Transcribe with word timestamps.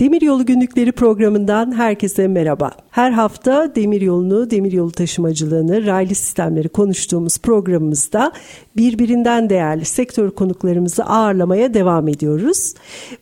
Demiryolu 0.00 0.46
Günlükleri 0.46 0.92
programından 0.92 1.72
herkese 1.72 2.28
merhaba. 2.28 2.70
Her 2.90 3.10
hafta 3.10 3.74
demiryolunu, 3.74 4.50
demiryolu 4.50 4.92
taşımacılığını, 4.92 5.86
raylı 5.86 6.14
sistemleri 6.14 6.68
konuştuğumuz 6.68 7.38
programımızda 7.38 8.32
birbirinden 8.76 9.50
değerli 9.50 9.84
sektör 9.84 10.30
konuklarımızı 10.30 11.04
ağırlamaya 11.04 11.74
devam 11.74 12.08
ediyoruz. 12.08 12.74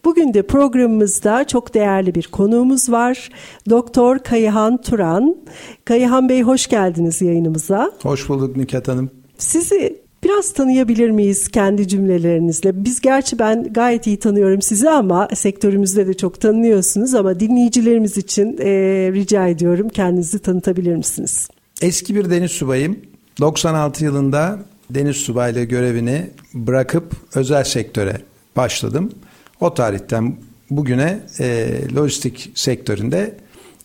Bugün 0.04 0.34
de 0.34 0.42
programımızda 0.42 1.46
çok 1.46 1.74
değerli 1.74 2.14
bir 2.14 2.26
konuğumuz 2.26 2.90
var. 2.90 3.30
Doktor 3.70 4.18
Kayıhan 4.18 4.82
Turan. 4.82 5.36
Kayıhan 5.84 6.28
Bey 6.28 6.42
hoş 6.42 6.66
geldiniz 6.66 7.22
yayınımıza. 7.22 7.92
Hoş 8.02 8.28
bulduk 8.28 8.56
Nüket 8.56 8.88
Hanım. 8.88 9.10
Sizi 9.38 10.03
Biraz 10.24 10.52
tanıyabilir 10.52 11.10
miyiz 11.10 11.48
kendi 11.48 11.88
cümlelerinizle? 11.88 12.84
Biz 12.84 13.00
gerçi 13.00 13.38
ben 13.38 13.72
gayet 13.72 14.06
iyi 14.06 14.16
tanıyorum 14.16 14.62
sizi 14.62 14.90
ama 14.90 15.28
sektörümüzde 15.34 16.06
de 16.06 16.14
çok 16.14 16.40
tanıyorsunuz 16.40 17.14
ama 17.14 17.40
dinleyicilerimiz 17.40 18.16
için 18.16 18.58
e, 18.60 18.70
rica 19.12 19.46
ediyorum 19.46 19.88
kendinizi 19.88 20.38
tanıtabilir 20.38 20.96
misiniz? 20.96 21.48
Eski 21.82 22.14
bir 22.14 22.30
deniz 22.30 22.50
subayım. 22.50 22.98
96 23.40 24.04
yılında 24.04 24.58
deniz 24.90 25.16
subaylığı 25.16 25.64
görevini 25.64 26.30
bırakıp 26.54 27.12
özel 27.34 27.64
sektöre 27.64 28.20
başladım. 28.56 29.12
O 29.60 29.74
tarihten 29.74 30.36
bugüne 30.70 31.20
e, 31.40 31.68
lojistik 31.96 32.52
sektöründe 32.54 33.34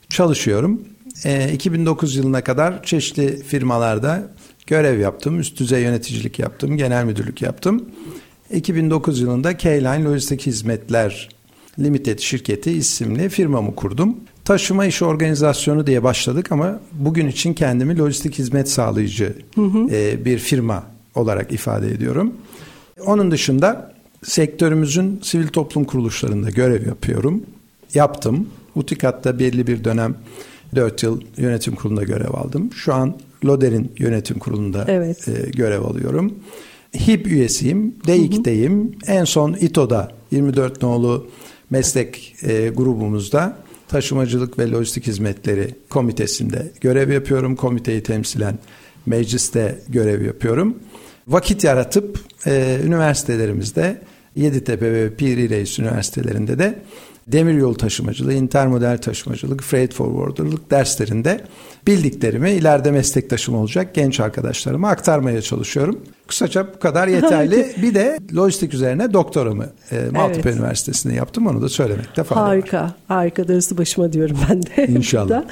çalışıyorum. 0.09 0.81
E, 1.25 1.53
2009 1.53 2.15
yılına 2.15 2.43
kadar 2.43 2.83
çeşitli 2.83 3.43
firmalarda 3.43 4.23
görev 4.69 4.99
yaptım. 4.99 5.39
Üst 5.39 5.59
düzey 5.59 5.83
yöneticilik 5.83 6.39
yaptım. 6.39 6.77
Genel 6.77 7.05
müdürlük 7.05 7.41
yaptım. 7.41 7.85
2009 8.51 9.21
yılında 9.21 9.57
K-Line 9.57 10.03
Lojistik 10.03 10.45
Hizmetler 10.45 11.29
Limited 11.79 12.19
şirketi 12.19 12.71
isimli 12.71 13.29
firmamı 13.29 13.75
kurdum. 13.75 14.17
Taşıma 14.45 14.85
iş 14.85 15.01
organizasyonu 15.01 15.87
diye 15.87 16.03
başladık 16.03 16.51
ama 16.51 16.79
bugün 16.91 17.27
için 17.27 17.53
kendimi 17.53 17.97
lojistik 17.97 18.39
hizmet 18.39 18.69
sağlayıcı 18.69 19.35
hı 19.55 19.61
hı. 19.61 19.87
E, 19.91 20.25
bir 20.25 20.39
firma 20.39 20.83
olarak 21.15 21.51
ifade 21.51 21.91
ediyorum. 21.91 22.33
Onun 23.05 23.31
dışında 23.31 23.93
sektörümüzün 24.23 25.19
sivil 25.23 25.47
toplum 25.47 25.83
kuruluşlarında 25.83 26.49
görev 26.49 26.87
yapıyorum. 26.87 27.43
Yaptım. 27.93 28.47
Utikat'ta 28.75 29.39
belli 29.39 29.67
bir 29.67 29.83
dönem 29.83 30.15
4 30.75 31.03
yıl 31.03 31.21
yönetim 31.37 31.75
kurulunda 31.75 32.03
görev 32.03 32.33
aldım. 32.33 32.73
Şu 32.73 32.93
an 32.93 33.15
Loder'in 33.45 33.91
yönetim 33.97 34.39
kurulunda 34.39 34.85
evet. 34.87 35.27
e, 35.27 35.49
görev 35.49 35.81
alıyorum. 35.81 36.35
HİP 36.93 37.27
üyesiyim, 37.27 37.95
DEİK'teyim. 38.07 38.91
En 39.07 39.23
son 39.23 39.53
İTO'da 39.53 40.11
24 40.31 40.81
nolu 40.81 41.27
meslek 41.69 42.35
e, 42.43 42.69
grubumuzda 42.69 43.57
taşımacılık 43.87 44.59
ve 44.59 44.71
lojistik 44.71 45.07
hizmetleri 45.07 45.75
komitesinde 45.89 46.71
görev 46.81 47.11
yapıyorum. 47.11 47.55
Komiteyi 47.55 48.03
temsilen 48.03 48.59
mecliste 49.05 49.79
görev 49.89 50.25
yapıyorum. 50.25 50.75
Vakit 51.27 51.63
yaratıp 51.63 52.19
e, 52.47 52.79
üniversitelerimizde 52.85 54.01
Yeditepe 54.35 54.93
ve 54.93 55.13
Piri 55.15 55.49
Reis 55.49 55.79
üniversitelerinde 55.79 56.59
de 56.59 56.79
demiryolu 57.27 57.77
taşımacılığı, 57.77 58.33
intermodal 58.33 58.97
taşımacılık, 58.97 59.63
freight 59.63 59.93
forwarderlık 59.93 60.71
derslerinde 60.71 61.41
bildiklerimi 61.89 62.51
ileride 62.51 62.91
meslektaşım 62.91 63.55
olacak 63.55 63.95
genç 63.95 64.19
arkadaşlarıma 64.19 64.89
aktarmaya 64.89 65.41
çalışıyorum. 65.41 65.99
Kısaca 66.27 66.67
bu 66.75 66.79
kadar 66.79 67.07
yeterli. 67.07 67.67
bir 67.81 67.95
de 67.95 68.19
lojistik 68.35 68.73
üzerine 68.73 69.13
doktoramı 69.13 69.65
e, 69.91 70.09
Maltepe 70.11 70.49
evet. 70.49 70.59
Üniversitesi'nde 70.59 71.13
yaptım. 71.13 71.47
Onu 71.47 71.61
da 71.61 71.69
söylemekte 71.69 72.23
fayda 72.23 72.41
harika, 72.41 72.77
var. 72.77 72.83
Harika. 72.83 72.95
Harika. 73.07 73.47
Darısı 73.47 73.77
başıma 73.77 74.13
diyorum 74.13 74.37
ben 74.49 74.63
de. 74.63 74.87
İnşallah. 74.97 75.43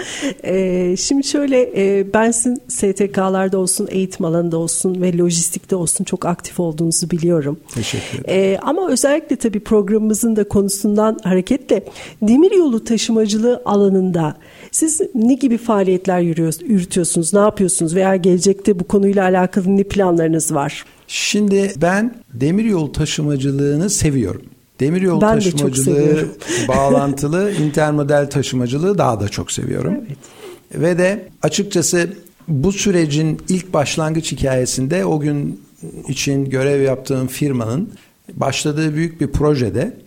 e, 0.44 0.96
şimdi 0.98 1.28
şöyle 1.28 1.62
e, 1.62 2.14
ben 2.14 2.32
sizin 2.32 2.62
STK'larda 2.68 3.58
olsun, 3.58 3.88
eğitim 3.92 4.26
alanında 4.26 4.58
olsun 4.58 5.02
ve 5.02 5.18
lojistikte 5.18 5.76
olsun 5.76 6.04
çok 6.04 6.26
aktif 6.26 6.60
olduğunuzu 6.60 7.10
biliyorum. 7.10 7.60
Teşekkür 7.74 8.20
ederim. 8.20 8.54
E, 8.54 8.60
ama 8.62 8.90
özellikle 8.90 9.36
tabii 9.36 9.60
programımızın 9.60 10.36
da 10.36 10.48
konusundan 10.48 11.18
hareketle 11.24 11.84
demiryolu 12.22 12.84
taşımacılığı 12.84 13.62
alanında 13.66 14.36
siz 14.72 15.02
ne 15.16 15.34
gibi 15.34 15.58
faaliyetler 15.58 16.20
yürütüyorsunuz, 16.20 17.34
ne 17.34 17.40
yapıyorsunuz 17.40 17.96
veya 17.96 18.16
gelecekte 18.16 18.80
bu 18.80 18.84
konuyla 18.84 19.24
alakalı 19.24 19.78
ne 19.78 19.84
planlarınız 19.84 20.54
var? 20.54 20.86
Şimdi 21.08 21.74
ben 21.82 22.16
demiryolu 22.34 22.92
taşımacılığını 22.92 23.90
seviyorum. 23.90 24.42
Demiryolu 24.80 25.22
ben 25.22 25.34
taşımacılığı 25.34 26.28
bağlantılı 26.68 27.52
intermodal 27.52 28.26
taşımacılığı 28.26 28.98
daha 28.98 29.20
da 29.20 29.30
çok 29.30 29.52
seviyorum. 29.52 29.94
Evet. 30.08 30.18
Ve 30.82 30.98
de 30.98 31.30
açıkçası 31.42 32.10
bu 32.48 32.72
sürecin 32.72 33.42
ilk 33.50 33.74
başlangıç 33.74 34.32
hikayesinde 34.32 35.06
o 35.06 35.20
gün 35.20 35.62
için 36.08 36.46
görev 36.46 36.82
yaptığım 36.82 37.28
firmanın 37.28 37.90
başladığı 38.34 38.96
büyük 38.96 39.22
bir 39.22 39.28
projede 39.28 39.98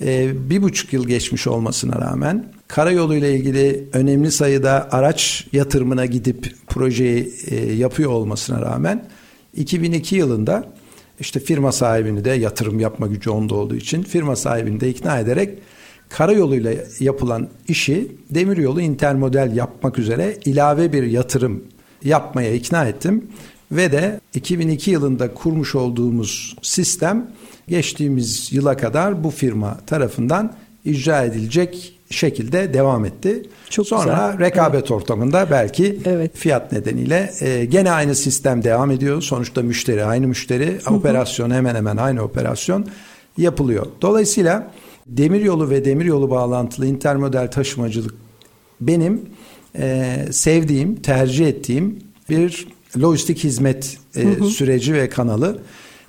e, 0.00 0.32
bir 0.50 0.62
buçuk 0.62 0.92
yıl 0.92 1.06
geçmiş 1.06 1.46
olmasına 1.46 2.00
rağmen 2.00 2.44
karayolu 2.68 3.14
ile 3.14 3.34
ilgili 3.36 3.88
önemli 3.92 4.30
sayıda 4.30 4.88
araç 4.92 5.46
yatırımına 5.52 6.06
gidip 6.06 6.54
projeyi 6.66 7.32
e, 7.50 7.72
yapıyor 7.72 8.10
olmasına 8.10 8.62
rağmen 8.62 9.08
2002 9.56 10.16
yılında 10.16 10.72
işte 11.20 11.40
firma 11.40 11.72
sahibini 11.72 12.24
de 12.24 12.30
yatırım 12.30 12.80
yapma 12.80 13.06
gücü 13.06 13.30
onda 13.30 13.54
olduğu 13.54 13.76
için 13.76 14.02
firma 14.02 14.36
sahibini 14.36 14.80
de 14.80 14.88
ikna 14.88 15.18
ederek 15.18 15.58
karayoluyla 16.08 16.72
yapılan 17.00 17.48
işi 17.68 18.12
demiryolu 18.30 18.80
intermodel 18.80 19.56
yapmak 19.56 19.98
üzere 19.98 20.38
ilave 20.44 20.92
bir 20.92 21.02
yatırım 21.02 21.64
yapmaya 22.04 22.54
ikna 22.54 22.86
ettim. 22.86 23.26
Ve 23.72 23.92
de 23.92 24.20
2002 24.34 24.90
yılında 24.90 25.34
kurmuş 25.34 25.74
olduğumuz 25.74 26.56
sistem 26.62 27.30
geçtiğimiz 27.68 28.52
yıla 28.52 28.76
kadar 28.76 29.24
bu 29.24 29.30
firma 29.30 29.78
tarafından 29.86 30.54
icra 30.84 31.24
edilecek 31.24 31.95
şekilde 32.10 32.74
devam 32.74 33.04
etti. 33.04 33.42
Çok 33.70 33.86
Sonra 33.86 34.30
güzel. 34.32 34.46
rekabet 34.46 34.80
evet. 34.80 34.90
ortamında 34.90 35.50
belki 35.50 35.98
evet. 36.04 36.36
fiyat 36.36 36.72
nedeniyle 36.72 37.32
e, 37.40 37.64
gene 37.64 37.90
aynı 37.90 38.14
sistem 38.14 38.64
devam 38.64 38.90
ediyor. 38.90 39.22
Sonuçta 39.22 39.62
müşteri 39.62 40.04
aynı 40.04 40.26
müşteri, 40.26 40.78
Hı-hı. 40.84 40.94
operasyon 40.94 41.50
hemen 41.50 41.74
hemen 41.74 41.96
aynı 41.96 42.22
operasyon 42.22 42.86
yapılıyor. 43.38 43.86
Dolayısıyla 44.02 44.70
demiryolu 45.06 45.70
ve 45.70 45.84
demiryolu 45.84 46.30
bağlantılı 46.30 46.86
intermodal 46.86 47.46
taşımacılık 47.46 48.14
benim 48.80 49.20
e, 49.78 50.16
sevdiğim, 50.30 50.94
tercih 50.94 51.46
ettiğim 51.46 51.98
bir 52.30 52.66
lojistik 53.02 53.44
hizmet 53.44 53.98
e, 54.16 54.44
süreci 54.44 54.94
ve 54.94 55.08
kanalı. 55.08 55.58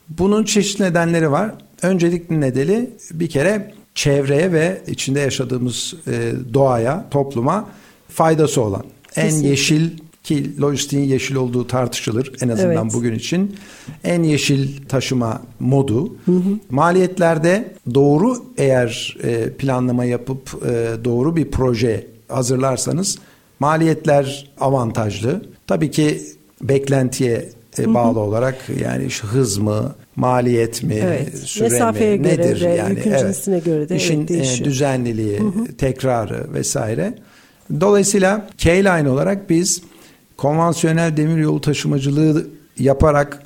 Bunun 0.09 0.43
çeşitli 0.43 0.83
nedenleri 0.83 1.31
var. 1.31 1.51
Öncelikli 1.81 2.41
nedeni 2.41 2.89
bir 3.11 3.29
kere 3.29 3.73
çevreye 3.97 4.51
ve 4.51 4.81
içinde 4.87 5.19
yaşadığımız 5.19 5.93
e, 6.07 6.31
doğaya, 6.53 7.05
topluma 7.11 7.69
faydası 8.09 8.61
olan. 8.61 8.83
Kesinlikle. 9.13 9.47
En 9.47 9.49
yeşil 9.49 9.89
ki 10.23 10.61
lojistiğin 10.61 11.03
yeşil 11.03 11.35
olduğu 11.35 11.67
tartışılır 11.67 12.31
en 12.41 12.49
azından 12.49 12.83
evet. 12.83 12.93
bugün 12.93 13.15
için. 13.15 13.55
En 14.03 14.23
yeşil 14.23 14.85
taşıma 14.87 15.41
modu. 15.59 16.15
Hı 16.25 16.31
hı. 16.31 16.59
Maliyetlerde 16.69 17.73
doğru 17.93 18.45
eğer 18.57 19.17
e, 19.23 19.49
planlama 19.49 20.05
yapıp 20.05 20.65
e, 20.65 21.05
doğru 21.05 21.35
bir 21.35 21.51
proje 21.51 22.07
hazırlarsanız 22.27 23.17
maliyetler 23.59 24.51
avantajlı. 24.59 25.41
Tabii 25.67 25.91
ki 25.91 26.21
beklentiye 26.61 27.49
e, 27.79 27.93
bağlı 27.93 28.19
olarak 28.19 28.55
yani 28.81 29.09
hız 29.09 29.57
mı, 29.57 29.95
maliyet 30.15 30.83
mi, 30.83 30.93
evet. 30.93 31.37
süre 31.37 31.69
Mesafeye 31.69 32.17
mi, 32.17 32.23
göre 32.23 32.33
nedir 32.33 32.61
de, 32.61 32.67
yani? 32.67 32.89
Yükün 32.89 33.11
evet. 33.11 33.65
göre 33.65 33.89
de 33.89 33.95
İşin 33.95 34.19
evet, 34.19 34.29
değişiyor. 34.29 34.69
düzenliliği, 34.69 35.39
hı 35.39 35.43
hı. 35.43 35.77
tekrarı 35.77 36.53
vesaire. 36.53 37.13
Dolayısıyla 37.81 38.47
K-Line 38.57 39.09
olarak 39.09 39.49
biz 39.49 39.81
konvansiyonel 40.37 41.17
demiryolu 41.17 41.61
taşımacılığı 41.61 42.47
yaparak 42.79 43.43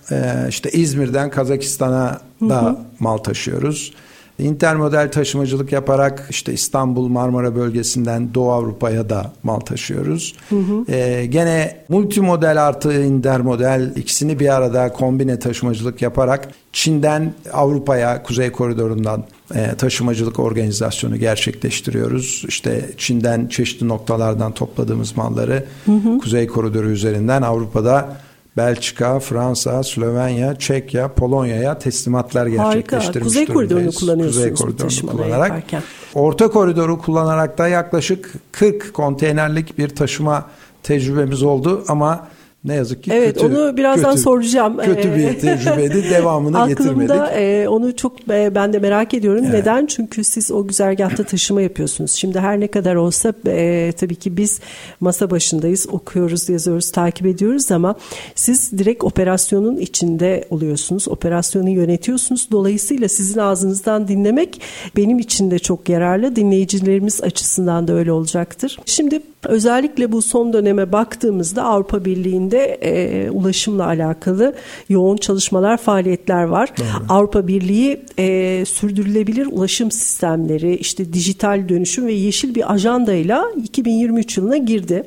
işte 0.49 0.71
İzmir'den 0.71 1.29
Kazakistan'a 1.29 2.21
da 2.41 2.85
mal 2.99 3.17
taşıyoruz. 3.17 3.93
İntermodal 4.41 5.11
taşımacılık 5.11 5.71
yaparak 5.71 6.27
işte 6.29 6.53
İstanbul 6.53 7.07
Marmara 7.07 7.55
bölgesinden 7.55 8.33
Doğu 8.33 8.51
Avrupa'ya 8.51 9.09
da 9.09 9.31
mal 9.43 9.59
taşıyoruz. 9.59 10.35
Hı 10.49 10.55
hı. 10.55 10.91
Ee, 10.91 11.25
gene 11.25 11.77
multimodel 11.89 12.67
artı 12.67 13.03
intermodel 13.03 13.93
ikisini 13.95 14.39
bir 14.39 14.55
arada 14.55 14.93
kombine 14.93 15.39
taşımacılık 15.39 16.01
yaparak 16.01 16.47
Çin'den 16.73 17.33
Avrupa'ya 17.53 18.23
Kuzey 18.23 18.51
Koridoru'ndan 18.51 19.23
e, 19.55 19.75
taşımacılık 19.75 20.39
organizasyonu 20.39 21.17
gerçekleştiriyoruz. 21.17 22.45
İşte 22.47 22.89
Çin'den 22.97 23.47
çeşitli 23.47 23.87
noktalardan 23.87 24.51
topladığımız 24.51 25.17
malları 25.17 25.65
hı 25.85 25.91
hı. 25.91 26.19
Kuzey 26.19 26.47
Koridoru 26.47 26.89
üzerinden 26.89 27.41
Avrupa'da 27.41 28.17
Belçika, 28.57 29.19
Fransa, 29.19 29.83
Slovenya, 29.83 30.59
Çekya, 30.59 31.13
Polonya'ya 31.13 31.79
teslimatlar 31.79 32.47
gerçekleştirmiş 32.47 33.05
Harika. 33.05 33.19
Kuzey 33.23 33.45
koridorunu 33.45 33.91
kullanıyorsunuz 33.91 34.35
Kuzey 34.35 34.53
koridorunu 34.53 35.11
kullanarak. 35.11 35.49
Yaparken. 35.49 35.83
Orta 36.13 36.47
koridoru 36.51 36.99
kullanarak 36.99 37.57
da 37.57 37.67
yaklaşık 37.67 38.33
40 38.51 38.93
konteynerlik 38.93 39.77
bir 39.77 39.89
taşıma 39.89 40.45
tecrübemiz 40.83 41.43
oldu 41.43 41.83
ama 41.87 42.27
ne 42.65 42.73
yazık 42.73 43.03
ki 43.03 43.11
evet, 43.13 43.33
kötü. 43.33 43.45
onu 43.45 43.77
birazdan 43.77 44.11
kötü, 44.11 44.23
soracağım. 44.23 44.77
Kötü 44.77 45.15
bir 45.15 45.39
tecrübeydi. 45.39 46.09
Devamını 46.09 46.57
Aklımda, 46.57 46.83
getirmedik. 46.83 47.11
Aklımda 47.11 47.31
e, 47.31 47.67
onu 47.67 47.95
çok 47.95 48.29
e, 48.29 48.55
ben 48.55 48.73
de 48.73 48.79
merak 48.79 49.13
ediyorum. 49.13 49.43
Evet. 49.43 49.53
Neden? 49.53 49.85
Çünkü 49.85 50.23
siz 50.23 50.51
o 50.51 50.67
güzergahta 50.67 51.23
taşıma 51.23 51.61
yapıyorsunuz. 51.61 52.11
Şimdi 52.11 52.39
her 52.39 52.59
ne 52.59 52.67
kadar 52.67 52.95
olsa 52.95 53.33
e, 53.47 53.93
tabii 53.99 54.15
ki 54.15 54.37
biz 54.37 54.59
masa 54.99 55.31
başındayız. 55.31 55.87
Okuyoruz, 55.91 56.49
yazıyoruz, 56.49 56.91
takip 56.91 57.27
ediyoruz 57.27 57.71
ama 57.71 57.95
siz 58.35 58.71
direkt 58.71 59.03
operasyonun 59.03 59.77
içinde 59.77 60.45
oluyorsunuz. 60.49 61.07
Operasyonu 61.07 61.69
yönetiyorsunuz. 61.69 62.47
Dolayısıyla 62.51 63.07
sizin 63.07 63.39
ağzınızdan 63.39 64.07
dinlemek 64.07 64.61
benim 64.95 65.19
için 65.19 65.51
de 65.51 65.59
çok 65.59 65.89
yararlı. 65.89 66.35
Dinleyicilerimiz 66.35 67.21
açısından 67.21 67.87
da 67.87 67.93
öyle 67.93 68.11
olacaktır. 68.11 68.79
Şimdi 68.85 69.21
özellikle 69.43 70.11
bu 70.11 70.21
son 70.21 70.53
döneme 70.53 70.91
baktığımızda 70.91 71.63
Avrupa 71.63 72.05
Birliği'nde 72.05 72.79
e, 72.81 73.29
ulaşımla 73.29 73.85
alakalı 73.85 74.55
yoğun 74.89 75.17
çalışmalar, 75.17 75.77
faaliyetler 75.77 76.43
var. 76.43 76.69
Doğru. 76.77 77.05
Avrupa 77.09 77.47
Birliği 77.47 78.01
e, 78.19 78.63
sürdürülebilir 78.65 79.47
ulaşım 79.51 79.91
sistemleri, 79.91 80.75
işte 80.75 81.13
dijital 81.13 81.69
dönüşüm 81.69 82.07
ve 82.07 82.13
yeşil 82.13 82.55
bir 82.55 82.73
ajandayla 82.73 83.45
2023 83.63 84.37
yılına 84.37 84.57
girdi. 84.57 85.03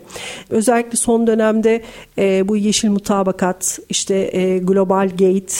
Özellikle 0.50 0.96
son 0.96 1.26
dönemde 1.26 1.82
e, 2.18 2.48
bu 2.48 2.56
yeşil 2.56 2.90
mutabakat, 2.90 3.78
işte 3.88 4.14
e, 4.14 4.58
Global 4.58 5.08
Gate 5.08 5.54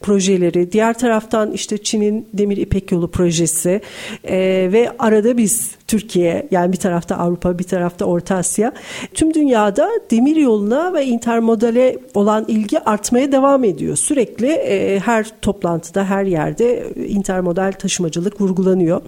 projeleri, 0.00 0.72
diğer 0.72 0.98
taraftan 0.98 1.52
işte 1.52 1.78
Çin'in 1.78 2.28
Demir 2.34 2.56
İpek 2.56 2.92
Yolu 2.92 3.10
projesi 3.10 3.80
e, 4.24 4.38
ve 4.72 4.92
arada 4.98 5.36
biz 5.36 5.79
Türkiye 5.90 6.48
yani 6.50 6.72
bir 6.72 6.76
tarafta 6.76 7.16
Avrupa 7.16 7.58
bir 7.58 7.64
tarafta 7.64 8.04
Orta 8.04 8.36
Asya 8.36 8.72
tüm 9.14 9.34
dünyada 9.34 9.90
demir 10.10 10.36
yoluna 10.36 10.94
ve 10.94 11.06
intermodale 11.06 11.98
olan 12.14 12.44
ilgi 12.48 12.80
artmaya 12.80 13.32
devam 13.32 13.64
ediyor. 13.64 13.96
Sürekli 13.96 14.46
e, 14.52 15.00
her 15.00 15.26
toplantıda 15.42 16.04
her 16.04 16.24
yerde 16.24 16.92
intermodal 17.08 17.72
taşımacılık 17.72 18.40
vurgulanıyor. 18.40 19.02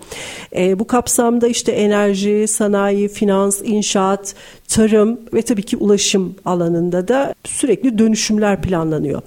E, 0.56 0.79
bu 0.79 0.87
kapsamda 0.87 1.49
işte 1.49 1.73
enerji, 1.73 2.46
sanayi, 2.49 3.08
finans, 3.08 3.61
inşaat, 3.64 4.34
tarım 4.72 5.20
ve 5.34 5.42
tabii 5.42 5.62
ki 5.62 5.76
ulaşım 5.76 6.34
alanında 6.44 7.08
da 7.08 7.34
sürekli 7.44 7.98
dönüşümler 7.98 8.62
planlanıyor. 8.62 9.22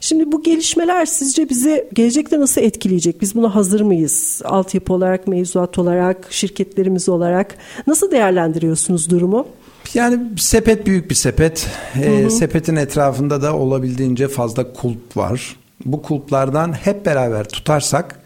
Şimdi 0.00 0.32
bu 0.32 0.42
gelişmeler 0.42 1.06
sizce 1.06 1.48
bizi 1.48 1.88
gelecekte 1.92 2.40
nasıl 2.40 2.60
etkileyecek? 2.60 3.20
Biz 3.20 3.34
buna 3.34 3.54
hazır 3.54 3.80
mıyız? 3.80 4.42
Altyapı 4.44 4.92
olarak, 4.92 5.28
mevzuat 5.28 5.78
olarak, 5.78 6.26
şirketlerimiz 6.30 7.08
olarak 7.08 7.56
nasıl 7.86 8.10
değerlendiriyorsunuz 8.10 9.10
durumu? 9.10 9.46
Yani 9.94 10.18
sepet 10.38 10.86
büyük 10.86 11.10
bir 11.10 11.14
sepet. 11.14 11.66
E, 12.02 12.30
sepetin 12.30 12.76
etrafında 12.76 13.42
da 13.42 13.56
olabildiğince 13.56 14.28
fazla 14.28 14.72
kulp 14.72 15.16
var. 15.16 15.56
Bu 15.84 16.02
kulplardan 16.02 16.72
hep 16.72 17.06
beraber 17.06 17.48
tutarsak 17.48 18.19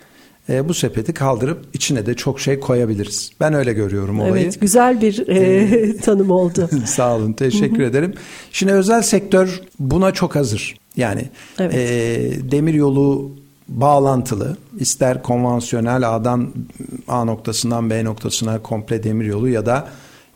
e, 0.49 0.69
bu 0.69 0.75
sepeti 0.75 1.14
kaldırıp 1.14 1.67
içine 1.73 2.06
de 2.06 2.14
çok 2.14 2.41
şey 2.41 2.61
koyabiliriz. 2.61 3.31
Ben 3.41 3.55
öyle 3.55 3.73
görüyorum 3.73 4.20
olayı. 4.20 4.44
Evet 4.44 4.61
güzel 4.61 5.00
bir 5.00 5.29
e, 5.29 5.38
ee, 5.38 5.96
tanım 6.02 6.31
oldu. 6.31 6.70
Sağ 6.87 7.17
olun 7.17 7.32
teşekkür 7.32 7.82
ederim. 7.82 8.14
Şimdi 8.52 8.73
özel 8.73 9.02
sektör 9.02 9.61
buna 9.79 10.12
çok 10.12 10.37
hazır. 10.37 10.76
Yani 10.96 11.29
evet. 11.58 11.75
e, 11.75 12.50
demir 12.50 12.75
yolu 12.75 13.31
bağlantılı 13.69 14.56
ister 14.79 15.23
konvansiyonel 15.23 16.14
A'dan 16.14 16.52
A 17.08 17.25
noktasından 17.25 17.90
B 17.90 18.05
noktasına 18.05 18.62
komple 18.62 19.02
demir 19.02 19.25
yolu 19.25 19.49
ya 19.49 19.67
da 19.67 19.88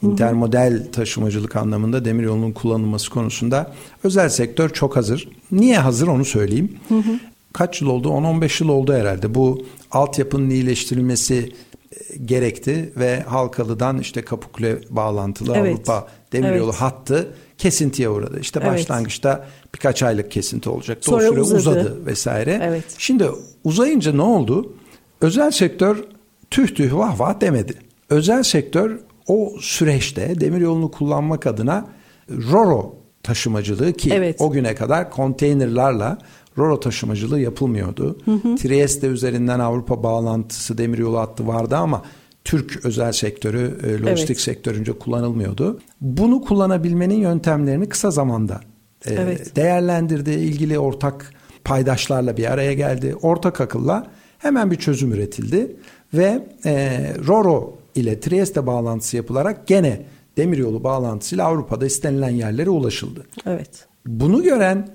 intermodel 0.02 0.86
taşımacılık 0.92 1.56
anlamında 1.56 2.04
demir 2.04 2.24
yolunun 2.24 2.52
kullanılması 2.52 3.10
konusunda 3.10 3.72
özel 4.04 4.28
sektör 4.28 4.68
çok 4.68 4.96
hazır. 4.96 5.28
Niye 5.52 5.78
hazır 5.78 6.08
onu 6.08 6.24
söyleyeyim. 6.24 6.76
Hı 6.88 6.94
hı. 6.94 7.18
Kaç 7.58 7.80
yıl 7.80 7.88
oldu? 7.88 8.08
10-15 8.08 8.64
yıl 8.64 8.70
oldu 8.70 8.94
herhalde. 8.94 9.34
Bu 9.34 9.66
altyapının 9.90 10.50
iyileştirilmesi 10.50 11.52
e, 11.92 12.16
gerekti 12.16 12.92
ve 12.96 13.20
Halkalı'dan 13.20 13.98
işte 13.98 14.22
Kapıkule 14.22 14.78
bağlantılı 14.90 15.56
evet. 15.56 15.74
Avrupa 15.74 16.08
demiryolu 16.32 16.70
evet. 16.70 16.80
hattı 16.80 17.28
kesintiye 17.58 18.08
uğradı. 18.08 18.40
İşte 18.40 18.60
evet. 18.62 18.72
başlangıçta 18.72 19.46
birkaç 19.74 20.02
aylık 20.02 20.30
kesinti 20.30 20.70
olacak. 20.70 20.98
Sonra 21.00 21.24
o 21.24 21.30
süre 21.30 21.40
uzadı. 21.40 21.58
uzadı 21.58 22.06
vesaire. 22.06 22.60
Evet. 22.62 22.84
Şimdi 22.98 23.26
uzayınca 23.64 24.12
ne 24.12 24.22
oldu? 24.22 24.72
Özel 25.20 25.50
sektör 25.50 26.04
tüh 26.50 26.74
tüh 26.74 26.94
vah 26.94 27.20
vah 27.20 27.40
demedi. 27.40 27.74
Özel 28.10 28.42
sektör 28.42 29.00
o 29.26 29.52
süreçte 29.60 30.40
demiryolunu 30.40 30.90
kullanmak 30.90 31.46
adına 31.46 31.86
Roro 32.30 32.94
taşımacılığı 33.22 33.92
ki 33.92 34.10
evet. 34.12 34.36
o 34.40 34.50
güne 34.50 34.74
kadar 34.74 35.10
konteynerlarla 35.10 36.18
Roro 36.58 36.80
taşımacılığı 36.80 37.40
yapılmıyordu. 37.40 38.18
Hı 38.24 38.32
hı. 38.32 38.56
Trieste 38.56 39.06
üzerinden 39.06 39.60
Avrupa 39.60 40.02
bağlantısı 40.02 40.78
demiryolu 40.78 41.18
hattı 41.18 41.46
vardı 41.46 41.76
ama 41.76 42.02
Türk 42.44 42.84
özel 42.84 43.12
sektörü, 43.12 43.78
e, 43.82 44.02
lojistik 44.02 44.30
evet. 44.30 44.40
sektörünce 44.40 44.92
kullanılmıyordu. 44.92 45.80
Bunu 46.00 46.40
kullanabilmenin 46.40 47.18
yöntemlerini 47.18 47.88
kısa 47.88 48.10
zamanda 48.10 48.60
e, 49.06 49.14
evet. 49.14 49.56
değerlendirdi. 49.56 50.30
ilgili 50.30 50.78
ortak 50.78 51.32
paydaşlarla 51.64 52.36
bir 52.36 52.52
araya 52.52 52.72
geldi. 52.72 53.14
Ortak 53.22 53.60
akılla 53.60 54.10
hemen 54.38 54.70
bir 54.70 54.76
çözüm 54.76 55.12
üretildi 55.12 55.76
ve 56.14 56.48
e, 56.64 57.00
Roro 57.26 57.78
ile 57.94 58.20
Trieste 58.20 58.66
bağlantısı 58.66 59.16
yapılarak 59.16 59.66
gene 59.66 60.02
demiryolu 60.36 60.84
bağlantısıyla 60.84 61.46
Avrupa'da 61.46 61.86
istenilen 61.86 62.30
yerlere 62.30 62.70
ulaşıldı. 62.70 63.26
Evet. 63.46 63.86
Bunu 64.06 64.42
gören 64.42 64.88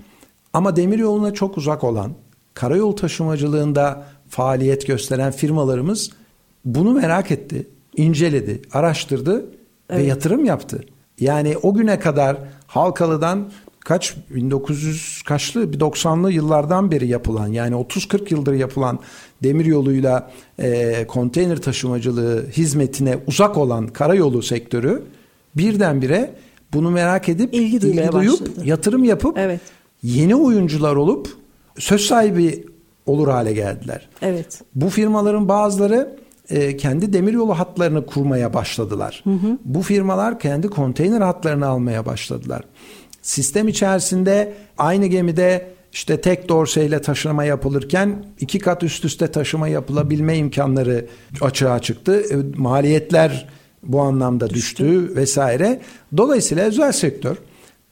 ama 0.53 0.75
demiryoluna 0.75 1.33
çok 1.33 1.57
uzak 1.57 1.83
olan, 1.83 2.11
karayol 2.53 2.91
taşımacılığında 2.91 4.05
faaliyet 4.29 4.87
gösteren 4.87 5.31
firmalarımız 5.31 6.09
bunu 6.65 6.93
merak 6.93 7.31
etti, 7.31 7.67
inceledi, 7.95 8.61
araştırdı 8.73 9.45
evet. 9.89 10.01
ve 10.01 10.07
yatırım 10.07 10.45
yaptı. 10.45 10.85
Yani 11.19 11.57
o 11.57 11.73
güne 11.73 11.99
kadar 11.99 12.37
Halkalı'dan 12.67 13.49
kaç 13.79 14.15
1900 14.29 15.21
kaçlı 15.25 15.63
90'lı 15.63 16.31
yıllardan 16.31 16.91
beri 16.91 17.07
yapılan 17.07 17.47
yani 17.47 17.75
30-40 17.75 18.33
yıldır 18.33 18.53
yapılan 18.53 18.99
demir 19.43 19.65
yoluyla 19.65 20.31
e, 20.59 21.07
konteyner 21.07 21.57
taşımacılığı 21.57 22.45
hizmetine 22.51 23.17
uzak 23.27 23.57
olan 23.57 23.87
karayolu 23.87 24.41
sektörü 24.41 25.03
birdenbire 25.55 26.35
bunu 26.73 26.91
merak 26.91 27.29
edip 27.29 27.53
ilgi, 27.53 27.65
ilgi 27.65 27.81
duyup 27.81 28.13
başladı. 28.13 28.49
yatırım 28.63 29.03
yapıp 29.03 29.37
evet. 29.37 29.61
Yeni 30.03 30.35
oyuncular 30.35 30.95
olup 30.95 31.27
söz 31.77 32.01
sahibi 32.01 32.65
olur 33.05 33.27
hale 33.27 33.53
geldiler. 33.53 34.09
Evet. 34.21 34.61
Bu 34.75 34.89
firmaların 34.89 35.47
bazıları 35.47 36.17
e, 36.49 36.77
kendi 36.77 37.13
demiryolu 37.13 37.59
hatlarını 37.59 38.05
kurmaya 38.05 38.53
başladılar. 38.53 39.21
Hı 39.23 39.29
hı. 39.29 39.57
Bu 39.65 39.81
firmalar 39.81 40.39
kendi 40.39 40.67
konteyner 40.67 41.21
hatlarını 41.21 41.67
almaya 41.67 42.05
başladılar. 42.05 42.63
Sistem 43.21 43.67
içerisinde 43.67 44.53
aynı 44.77 45.05
gemide 45.05 45.73
işte 45.93 46.21
tek 46.21 46.49
dorseyle 46.49 47.01
taşıma 47.01 47.43
yapılırken 47.43 48.25
iki 48.39 48.59
kat 48.59 48.83
üst 48.83 49.05
üste 49.05 49.27
taşıma 49.27 49.67
yapılabilme 49.67 50.37
imkanları 50.37 51.05
açığa 51.41 51.79
çıktı. 51.79 52.23
E, 52.31 52.35
maliyetler 52.57 53.49
bu 53.83 54.01
anlamda 54.01 54.49
düştü, 54.49 54.83
düştü 54.83 55.15
vesaire. 55.15 55.81
Dolayısıyla 56.17 56.65
özel 56.65 56.91
sektör 56.91 57.37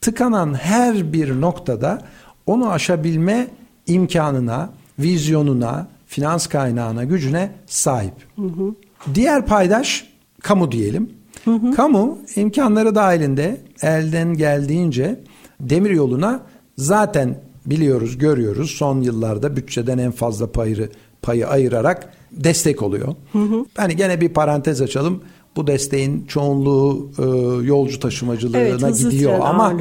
tıkanan 0.02 0.54
her 0.54 1.14
bir 1.14 1.42
noktada 1.42 2.02
onu 2.46 2.70
aşabilme 2.70 3.48
imkanına, 3.88 4.70
vizyonuna, 5.00 5.88
finans 6.08 6.48
kaynağına, 6.48 7.04
gücüne 7.04 7.52
sahip. 7.66 8.14
Hı 8.36 8.42
hı. 8.42 8.76
Diğer 9.16 9.46
paydaş 9.46 10.08
kamu 10.42 10.72
diyelim. 10.72 11.10
Hı 11.46 11.52
hı. 11.52 11.72
Kamu 11.72 12.18
imkanları 12.36 12.96
dahilinde 12.96 13.62
elden 13.82 14.34
geldiğince 14.34 15.20
demir 15.60 15.90
yoluna 15.90 16.40
zaten 16.78 17.36
biliyoruz, 17.66 18.18
görüyoruz 18.18 18.72
son 18.72 19.02
yıllarda 19.02 19.56
bütçeden 19.56 19.98
en 19.98 20.12
fazla 20.12 20.52
payı 20.52 20.90
payı 21.22 21.48
ayırarak 21.48 22.14
destek 22.32 22.82
oluyor. 22.82 23.16
Hı 23.32 23.40
hı. 23.40 23.66
Hani 23.78 23.96
gene 23.96 24.22
bir 24.22 24.30
parantez 24.30 24.82
açalım 24.82 25.24
bu 25.56 25.68
desteğin 25.68 26.26
çoğunluğu 26.28 27.10
e, 27.20 27.24
yolcu 27.66 28.00
taşımacılığına 28.00 28.88
evet, 28.88 28.98
gidiyor. 28.98 29.40
ama 29.40 29.74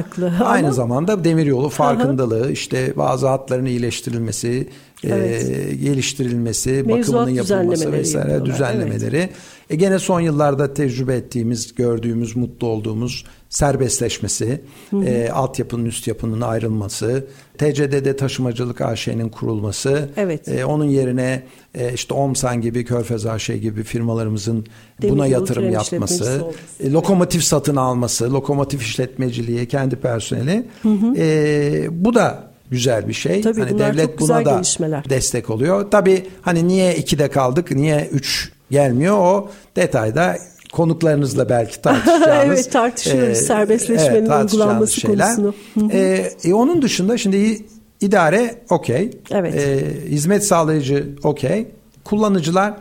aynı 0.43 0.67
ama... 0.67 0.71
zamanda 0.71 1.23
demiryolu 1.23 1.69
farkındalığı 1.69 2.51
işte 2.51 2.93
bazı 2.97 3.27
hatların 3.27 3.65
iyileştirilmesi, 3.65 4.69
evet. 5.03 5.49
e, 5.49 5.75
geliştirilmesi, 5.75 6.83
Mevzuat 6.85 7.27
bakımının 7.27 7.29
yapılması 7.29 7.91
vesaire 7.91 8.45
düzenlemeleri. 8.45 9.17
Evet. 9.17 9.29
E 9.69 9.75
gene 9.75 9.99
son 9.99 10.19
yıllarda 10.19 10.73
tecrübe 10.73 11.15
ettiğimiz, 11.15 11.75
gördüğümüz, 11.75 12.35
mutlu 12.35 12.67
olduğumuz 12.67 13.25
serbestleşmesi, 13.49 14.61
E, 15.05 15.29
altyapının 15.29 15.85
üst 15.85 16.07
yapının 16.07 16.41
ayrılması, 16.41 17.25
TCDD 17.57 18.17
Taşımacılık 18.17 18.81
AŞ'nin 18.81 19.29
kurulması, 19.29 20.09
evet. 20.17 20.47
e, 20.47 20.65
onun 20.65 20.85
yerine 20.85 21.43
e, 21.75 21.93
işte 21.93 22.13
Omsan 22.13 22.61
gibi, 22.61 22.85
Körfez 22.85 23.25
AŞ 23.25 23.47
gibi 23.47 23.83
firmalarımızın 23.83 24.65
Demir 25.01 25.13
buna 25.13 25.27
yatırım 25.27 25.69
yapması, 25.69 26.43
e, 26.79 26.91
lokomotif 26.91 27.43
satın 27.43 27.75
alması, 27.75 28.33
lokomotif 28.33 28.81
işletmeciliği, 28.81 29.67
kendi 29.67 29.95
personeli. 29.95 30.63
Hı 30.81 30.89
hı. 30.89 31.13
E, 31.17 31.87
bu 31.91 32.13
da 32.13 32.50
güzel 32.71 33.07
bir 33.07 33.13
şey. 33.13 33.41
Tabii 33.41 33.61
hani 33.61 33.79
devlet 33.79 34.19
buna 34.19 34.45
da 34.45 34.51
gelişmeler. 34.51 35.09
destek 35.09 35.49
oluyor. 35.49 35.91
Tabii 35.91 36.27
hani 36.41 36.67
niye 36.67 36.95
ikide 36.95 37.27
kaldık, 37.29 37.71
niye 37.71 38.09
üç 38.11 38.51
gelmiyor 38.71 39.17
o 39.17 39.49
detayda 39.75 40.37
konuklarınızla 40.71 41.49
belki 41.49 41.81
tartışacağınız. 41.81 42.59
evet 42.59 42.71
tartışıyoruz 42.71 43.37
e, 43.37 43.41
serbestleşmenin 43.41 44.29
evet, 44.29 44.53
uygulanması 44.53 44.99
şeyler. 45.01 45.35
konusunu. 45.35 45.53
e, 45.91 46.31
e, 46.43 46.53
onun 46.53 46.81
dışında 46.81 47.17
şimdi 47.17 47.65
idare 48.01 48.55
okey. 48.69 49.11
Evet. 49.31 49.55
E, 49.55 49.85
hizmet 50.09 50.45
sağlayıcı 50.45 51.09
okey. 51.23 51.67
Kullanıcılar 52.03 52.73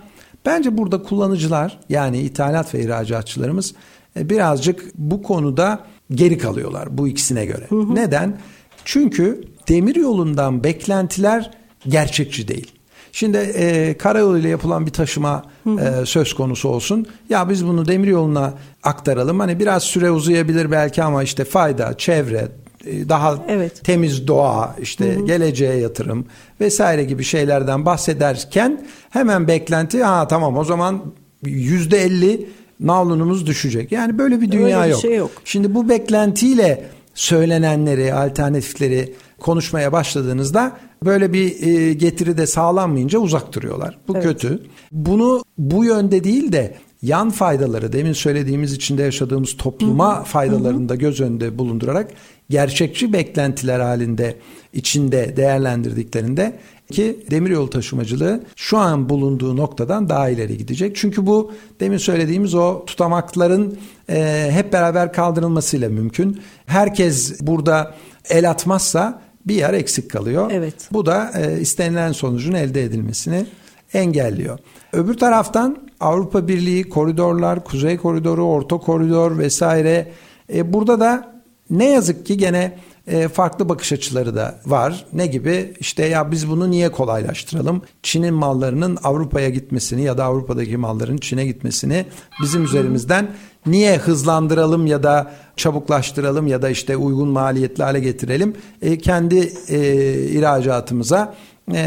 bence 0.47 0.79
burada 0.79 1.03
kullanıcılar 1.03 1.81
yani 1.89 2.19
ithalat 2.19 2.75
ve 2.75 2.81
ihracatçılarımız 2.81 3.75
e, 4.17 4.31
birazcık 4.31 4.85
bu 4.95 5.23
konuda 5.23 5.81
geri 6.11 6.39
kalıyorlar 6.39 6.99
bu 6.99 7.09
ikisine 7.09 7.45
göre. 7.45 7.67
Hı 7.69 7.77
hı. 7.77 7.95
Neden? 7.95 8.39
Çünkü 8.85 9.41
demir 9.69 9.97
yolundan 9.97 10.65
beklentiler 10.65 11.51
gerçekçi 11.89 12.49
değil. 12.49 12.73
Şimdi 13.13 13.37
e, 13.37 13.99
karayolu 13.99 14.39
ile 14.39 14.49
yapılan 14.49 14.87
bir 14.87 14.91
taşıma 14.91 15.45
e, 15.67 16.07
söz 16.07 16.35
konusu 16.35 16.69
olsun. 16.69 17.07
Ya 17.29 17.49
biz 17.49 17.67
bunu 17.67 17.89
demir 17.89 18.09
yoluna 18.09 18.55
aktaralım. 18.83 19.41
Hani 19.41 19.59
biraz 19.59 19.83
süre 19.83 20.11
uzayabilir 20.11 20.71
belki 20.71 21.03
ama 21.03 21.23
işte 21.23 21.45
fayda, 21.45 21.99
çevre, 21.99 22.49
e, 22.87 23.09
daha 23.09 23.39
evet. 23.49 23.85
temiz 23.85 24.27
doğa, 24.27 24.77
işte 24.81 25.15
hı 25.15 25.21
hı. 25.21 25.27
geleceğe 25.27 25.75
yatırım 25.75 26.27
vesaire 26.61 27.05
gibi 27.05 27.25
şeylerden 27.25 27.87
bahsederken 27.87 28.87
hemen 29.11 29.49
beklenti 29.49 30.03
ha 30.03 30.29
tamam 30.29 30.57
o 30.57 30.65
zaman 30.65 31.03
yüzde 31.43 31.99
elli 31.99 32.49
navlunumuz 32.81 33.47
düşecek. 33.47 33.93
Yani 33.93 34.19
böyle 34.19 34.41
bir 34.41 34.53
dünya 34.53 34.83
Öyle 34.83 34.95
bir 34.95 34.99
Şey 34.99 35.17
yok. 35.17 35.31
Şimdi 35.45 35.75
bu 35.75 35.89
beklentiyle 35.89 36.85
söylenenleri, 37.15 38.15
alternatifleri 38.15 39.15
konuşmaya 39.41 39.93
başladığınızda 39.93 40.77
böyle 41.05 41.33
bir 41.33 41.63
e, 41.63 41.93
getiri 41.93 42.39
de 42.39 42.47
sağlanmayınca 42.47 43.19
uzak 43.19 43.53
duruyorlar. 43.53 43.99
Bu 44.09 44.13
evet. 44.15 44.25
kötü. 44.25 44.63
Bunu 44.93 45.45
bu 45.59 45.85
yönde 45.85 46.25
değil 46.25 46.53
de 46.53 46.75
yan 47.03 47.31
faydaları 47.31 47.93
demin 47.93 48.13
söylediğimiz 48.13 48.73
içinde 48.73 49.03
yaşadığımız 49.03 49.57
topluma 49.57 50.17
Hı-hı. 50.17 50.25
faydalarını 50.25 50.89
da 50.89 50.95
göz 50.95 51.21
önünde 51.21 51.59
bulundurarak 51.59 52.11
gerçekçi 52.51 53.13
beklentiler 53.13 53.81
halinde 53.81 54.37
içinde 54.73 55.37
değerlendirdiklerinde 55.37 56.59
ki 56.91 57.27
demiryolu 57.31 57.71
taşımacılığı 57.71 58.41
şu 58.57 58.79
an 58.79 59.09
bulunduğu 59.09 59.57
noktadan 59.57 60.09
daha 60.09 60.29
ileri 60.29 60.59
gidecek. 60.59 60.97
Çünkü 60.97 61.27
bu 61.27 61.53
demin 61.81 61.99
söylediğimiz 61.99 62.55
o 62.55 62.85
tutamakların 62.87 63.79
e, 64.09 64.49
hep 64.51 64.73
beraber 64.73 65.13
kaldırılmasıyla 65.13 65.89
mümkün. 65.89 66.41
Herkes 66.67 67.41
burada 67.41 67.95
el 68.31 68.51
atmazsa 68.51 69.23
bir 69.51 69.55
yer 69.55 69.75
eksik 69.75 70.11
kalıyor. 70.11 70.51
Evet. 70.55 70.75
Bu 70.93 71.07
da 71.07 71.33
e, 71.37 71.61
istenilen 71.61 72.13
sonucun 72.13 72.53
elde 72.53 72.83
edilmesini 72.83 73.47
engelliyor. 73.95 74.59
Öbür 74.93 75.15
taraftan 75.15 75.79
Avrupa 76.01 76.49
Birliği 76.49 76.89
koridorlar, 76.89 77.65
Kuzey 77.65 77.97
Koridoru, 77.97 78.45
Orta 78.45 78.79
Koridor 78.79 79.39
vesaire 79.39 80.09
e, 80.55 80.73
burada 80.73 81.01
da 81.01 81.33
ne 81.71 81.91
yazık 81.91 82.27
ki 82.27 82.37
gene 82.37 82.79
e, 83.11 83.29
farklı 83.29 83.69
bakış 83.69 83.93
açıları 83.93 84.37
da 84.37 84.61
var. 84.67 85.05
Ne 85.13 85.27
gibi? 85.27 85.75
İşte 85.81 86.07
ya 86.07 86.31
biz 86.31 86.49
bunu 86.49 86.71
niye 86.71 86.93
kolaylaştıralım? 86.93 87.83
Çin'in 88.03 88.35
mallarının 88.35 88.99
Avrupa'ya 89.05 89.49
gitmesini 89.49 90.03
ya 90.03 90.19
da 90.19 90.25
Avrupa'daki 90.25 90.77
malların 90.77 91.19
Çin'e 91.19 91.47
gitmesini 91.47 92.07
bizim 92.43 92.65
üzerimizden 92.65 93.31
niye 93.67 93.97
hızlandıralım 93.97 94.87
ya 94.87 95.03
da 95.03 95.33
çabuklaştıralım 95.57 96.47
ya 96.47 96.63
da 96.63 96.69
işte 96.69 96.97
uygun 96.97 97.29
maliyetli 97.29 97.83
hale 97.83 98.01
getirelim. 98.01 98.55
E, 98.83 98.99
kendi 98.99 99.53
e, 99.69 99.79
ihracatımıza 100.15 101.35
e, 101.73 101.81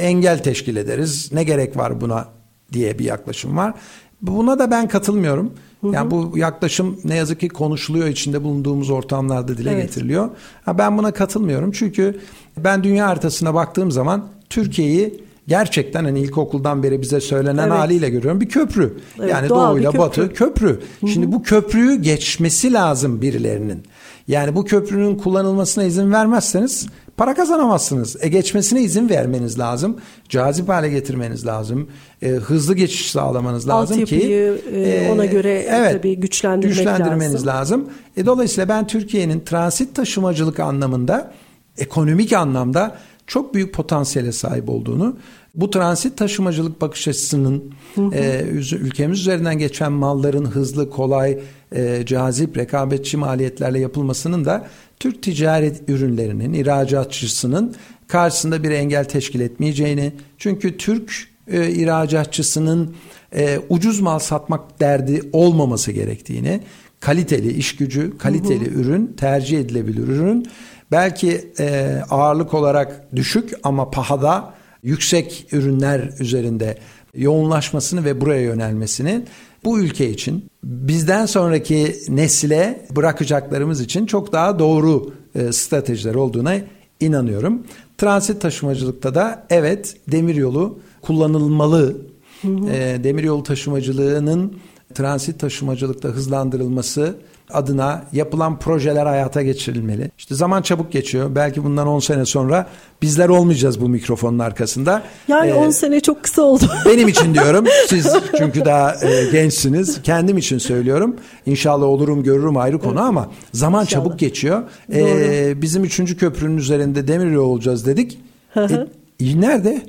engel 0.00 0.38
teşkil 0.38 0.76
ederiz. 0.76 1.32
Ne 1.32 1.44
gerek 1.44 1.76
var 1.76 2.00
buna 2.00 2.28
diye 2.72 2.98
bir 2.98 3.04
yaklaşım 3.04 3.56
var. 3.56 3.74
Buna 4.22 4.58
da 4.58 4.70
ben 4.70 4.88
katılmıyorum. 4.88 5.52
Hı 5.80 5.88
hı. 5.88 5.94
Yani 5.94 6.10
bu 6.10 6.38
yaklaşım 6.38 7.00
ne 7.04 7.16
yazık 7.16 7.40
ki 7.40 7.48
konuşuluyor 7.48 8.08
içinde 8.08 8.44
bulunduğumuz 8.44 8.90
ortamlarda 8.90 9.58
dile 9.58 9.70
evet. 9.70 9.82
getiriliyor. 9.82 10.28
Ha, 10.64 10.78
ben 10.78 10.98
buna 10.98 11.12
katılmıyorum 11.12 11.72
çünkü 11.72 12.20
ben 12.56 12.84
dünya 12.84 13.06
haritasına 13.06 13.54
baktığım 13.54 13.90
zaman 13.90 14.28
Türkiye'yi 14.50 15.24
gerçekten 15.48 16.04
hani 16.04 16.20
ilkokuldan 16.20 16.82
beri 16.82 17.02
bize 17.02 17.20
söylenen 17.20 17.62
evet. 17.62 17.78
haliyle 17.78 18.10
görüyorum 18.10 18.40
bir 18.40 18.48
köprü. 18.48 18.94
Evet, 19.18 19.30
yani 19.30 19.48
doğuyla 19.48 19.98
batı 19.98 20.32
köprü. 20.34 20.68
Hı-hı. 20.68 21.10
Şimdi 21.10 21.32
bu 21.32 21.42
köprüyü 21.42 22.02
geçmesi 22.02 22.72
lazım 22.72 23.22
birilerinin. 23.22 23.82
Yani 24.30 24.56
bu 24.56 24.64
köprünün 24.64 25.16
kullanılmasına 25.16 25.84
izin 25.84 26.12
vermezseniz 26.12 26.86
para 27.16 27.34
kazanamazsınız. 27.34 28.16
E 28.20 28.28
geçmesine 28.28 28.82
izin 28.82 29.08
vermeniz 29.08 29.58
lazım. 29.58 29.96
Cazip 30.28 30.68
hale 30.68 30.88
getirmeniz 30.88 31.46
lazım. 31.46 31.88
E, 32.22 32.28
hızlı 32.28 32.74
geçiş 32.74 33.10
sağlamanız 33.10 33.68
lazım 33.68 34.04
ki 34.04 34.52
e, 34.74 35.10
ona 35.12 35.26
göre 35.26 35.66
evet, 35.68 35.92
tabii 35.92 36.16
güçlendirmek 36.16 36.76
güçlendirmeniz 36.76 37.46
lazım. 37.46 37.46
lazım. 37.46 37.88
E, 38.16 38.26
dolayısıyla 38.26 38.68
ben 38.68 38.86
Türkiye'nin 38.86 39.40
transit 39.40 39.94
taşımacılık 39.94 40.60
anlamında 40.60 41.32
ekonomik 41.78 42.32
anlamda 42.32 42.96
çok 43.26 43.54
büyük 43.54 43.74
potansiyele 43.74 44.32
sahip 44.32 44.68
olduğunu 44.68 45.16
bu 45.54 45.70
transit 45.70 46.16
taşımacılık 46.16 46.80
bakış 46.80 47.08
açısının 47.08 47.74
E, 48.12 48.42
ülkemiz 48.72 49.20
üzerinden 49.20 49.58
geçen 49.58 49.92
malların 49.92 50.44
hızlı, 50.44 50.90
kolay, 50.90 51.38
e, 51.72 52.02
cazip, 52.06 52.56
rekabetçi 52.56 53.16
maliyetlerle 53.16 53.78
yapılmasının 53.78 54.44
da 54.44 54.66
Türk 55.00 55.22
ticaret 55.22 55.88
ürünlerinin, 55.88 56.52
ihracatçısının 56.52 57.74
karşısında 58.08 58.62
bir 58.62 58.70
engel 58.70 59.04
teşkil 59.04 59.40
etmeyeceğini, 59.40 60.12
çünkü 60.38 60.76
Türk 60.76 61.12
e, 61.52 61.70
ihracatçısının 61.70 62.94
e, 63.34 63.58
ucuz 63.68 64.00
mal 64.00 64.18
satmak 64.18 64.80
derdi 64.80 65.22
olmaması 65.32 65.92
gerektiğini, 65.92 66.60
kaliteli 67.00 67.52
iş 67.52 67.76
gücü, 67.76 68.18
kaliteli 68.18 68.66
hı 68.66 68.74
hı. 68.74 68.80
ürün, 68.80 69.14
tercih 69.16 69.60
edilebilir 69.60 70.08
ürün, 70.08 70.46
belki 70.92 71.52
e, 71.60 71.98
ağırlık 72.10 72.54
olarak 72.54 73.16
düşük 73.16 73.52
ama 73.62 73.90
pahada 73.90 74.59
yüksek 74.82 75.46
ürünler 75.52 76.10
üzerinde 76.20 76.78
yoğunlaşmasını 77.14 78.04
ve 78.04 78.20
buraya 78.20 78.42
yönelmesini 78.42 79.22
bu 79.64 79.80
ülke 79.80 80.10
için 80.10 80.44
bizden 80.64 81.26
sonraki 81.26 81.96
nesile 82.08 82.86
bırakacaklarımız 82.96 83.80
için 83.80 84.06
çok 84.06 84.32
daha 84.32 84.58
doğru 84.58 85.12
e, 85.34 85.52
stratejiler 85.52 86.14
olduğuna 86.14 86.54
inanıyorum. 87.00 87.62
Transit 87.98 88.40
taşımacılıkta 88.40 89.14
da 89.14 89.46
evet 89.50 89.96
demiryolu 90.08 90.78
kullanılmalı. 91.02 91.96
Hı 92.42 92.48
hı. 92.48 92.70
E, 92.70 93.04
demiryolu 93.04 93.42
taşımacılığının 93.42 94.56
transit 94.94 95.40
taşımacılıkta 95.40 96.08
hızlandırılması 96.08 97.16
adına 97.52 98.02
yapılan 98.12 98.58
projeler 98.58 99.06
hayata 99.06 99.42
geçirilmeli. 99.42 100.10
İşte 100.18 100.34
zaman 100.34 100.62
çabuk 100.62 100.92
geçiyor. 100.92 101.34
Belki 101.34 101.64
bundan 101.64 101.86
10 101.86 101.98
sene 101.98 102.24
sonra 102.24 102.66
bizler 103.02 103.28
olmayacağız 103.28 103.80
bu 103.80 103.88
mikrofonun 103.88 104.38
arkasında. 104.38 105.02
Yani 105.28 105.54
10 105.54 105.68
ee, 105.68 105.72
sene 105.72 106.00
çok 106.00 106.22
kısa 106.22 106.42
oldu. 106.42 106.64
benim 106.86 107.08
için 107.08 107.34
diyorum. 107.34 107.64
Siz 107.88 108.12
çünkü 108.38 108.64
daha 108.64 108.94
e, 109.06 109.30
gençsiniz. 109.32 110.02
Kendim 110.02 110.38
için 110.38 110.58
söylüyorum. 110.58 111.16
İnşallah 111.46 111.86
olurum 111.86 112.22
görürüm 112.22 112.56
ayrı 112.56 112.78
konu 112.78 112.92
evet. 112.92 113.08
ama 113.08 113.28
zaman 113.52 113.82
İnşallah. 113.82 114.04
çabuk 114.04 114.18
geçiyor. 114.18 114.62
Ee, 114.92 115.62
bizim 115.62 115.84
üçüncü 115.84 116.16
köprünün 116.16 116.56
üzerinde 116.56 117.08
demir 117.08 117.36
olacağız 117.36 117.86
dedik. 117.86 118.18
e, 118.56 119.40
nerede? 119.40 119.82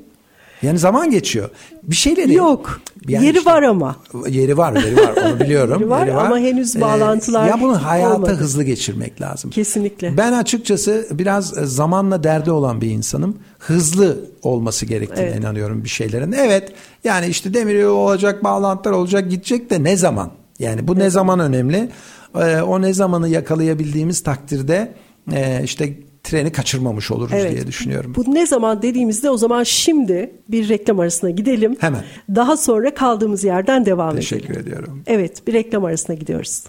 Yani 0.63 0.79
zaman 0.79 1.11
geçiyor. 1.11 1.49
Bir 1.83 1.95
şeyleri 1.95 2.33
yok. 2.33 2.81
Yani 3.07 3.25
yeri 3.25 3.37
işte, 3.37 3.51
var 3.51 3.63
ama. 3.63 3.95
Yeri 4.29 4.57
var, 4.57 4.73
yeri 4.73 4.97
var. 4.97 5.15
Onu 5.25 5.39
biliyorum. 5.39 5.79
yeri, 5.79 5.89
var 5.89 6.05
yeri 6.05 6.15
var 6.15 6.25
ama 6.25 6.39
henüz 6.39 6.75
ee, 6.75 6.81
bağlantılar. 6.81 7.45
Ee, 7.45 7.49
ya 7.49 7.61
bunu 7.61 7.83
hayata 7.85 8.15
olmadı. 8.15 8.33
hızlı 8.33 8.63
geçirmek 8.63 9.21
lazım. 9.21 9.51
Kesinlikle. 9.51 10.17
Ben 10.17 10.33
açıkçası 10.33 11.07
biraz 11.11 11.47
zamanla 11.47 12.23
derdi 12.23 12.51
olan 12.51 12.81
bir 12.81 12.89
insanım. 12.89 13.37
Hızlı 13.59 14.19
olması 14.43 14.85
gerektiğine 14.85 15.29
evet. 15.29 15.39
inanıyorum 15.39 15.83
bir 15.83 15.89
şeylerin. 15.89 16.31
Evet. 16.31 16.73
Yani 17.03 17.27
işte 17.27 17.53
demir 17.53 17.79
yolu 17.79 17.97
olacak, 17.97 18.43
bağlantılar 18.43 18.93
olacak, 18.93 19.29
gidecek 19.29 19.69
de 19.69 19.83
ne 19.83 19.97
zaman? 19.97 20.31
Yani 20.59 20.87
bu 20.87 20.93
evet. 20.93 21.03
ne 21.03 21.09
zaman 21.09 21.39
önemli? 21.39 21.89
Ee, 22.35 22.61
o 22.61 22.81
ne 22.81 22.93
zamanı 22.93 23.29
yakalayabildiğimiz 23.29 24.23
takdirde 24.23 24.93
e, 25.31 25.61
işte 25.63 25.93
treni 26.23 26.51
kaçırmamış 26.51 27.11
oluruz 27.11 27.33
evet. 27.35 27.51
diye 27.51 27.67
düşünüyorum. 27.67 28.13
Bu 28.15 28.35
ne 28.35 28.47
zaman 28.47 28.81
dediğimizde 28.81 29.29
o 29.29 29.37
zaman 29.37 29.63
şimdi 29.63 30.31
bir 30.49 30.69
reklam 30.69 30.99
arasına 30.99 31.29
gidelim. 31.29 31.77
Hemen. 31.79 32.03
Daha 32.35 32.57
sonra 32.57 32.93
kaldığımız 32.93 33.43
yerden 33.43 33.85
devam 33.85 34.15
Teşekkür 34.15 34.43
edelim. 34.43 34.53
Teşekkür 34.53 34.71
ediyorum. 34.71 35.03
Evet 35.07 35.47
bir 35.47 35.53
reklam 35.53 35.85
arasına 35.85 36.15
gidiyoruz. 36.15 36.63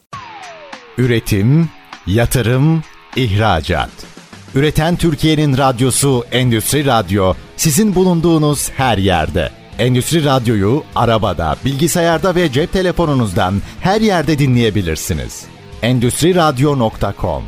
Üretim, 0.99 1.69
yatırım, 2.07 2.83
ihracat. 3.17 3.91
Üreten 4.55 4.97
Türkiye'nin 4.97 5.59
radyosu 5.59 6.25
Endüstri 6.33 6.87
Radyo 6.87 7.35
sizin 7.57 7.95
bulunduğunuz 7.95 8.71
her 8.71 8.99
yerde. 8.99 9.51
Endüstri 9.79 10.25
Radyo'yu 10.25 10.83
arabada, 10.95 11.57
bilgisayarda 11.65 12.35
ve 12.35 12.53
cep 12.53 12.73
telefonunuzdan 12.73 13.55
her 13.81 14.01
yerde 14.01 14.39
dinleyebilirsiniz. 14.39 15.45
Endüstri 15.83 16.35
Radyo.com 16.35 17.43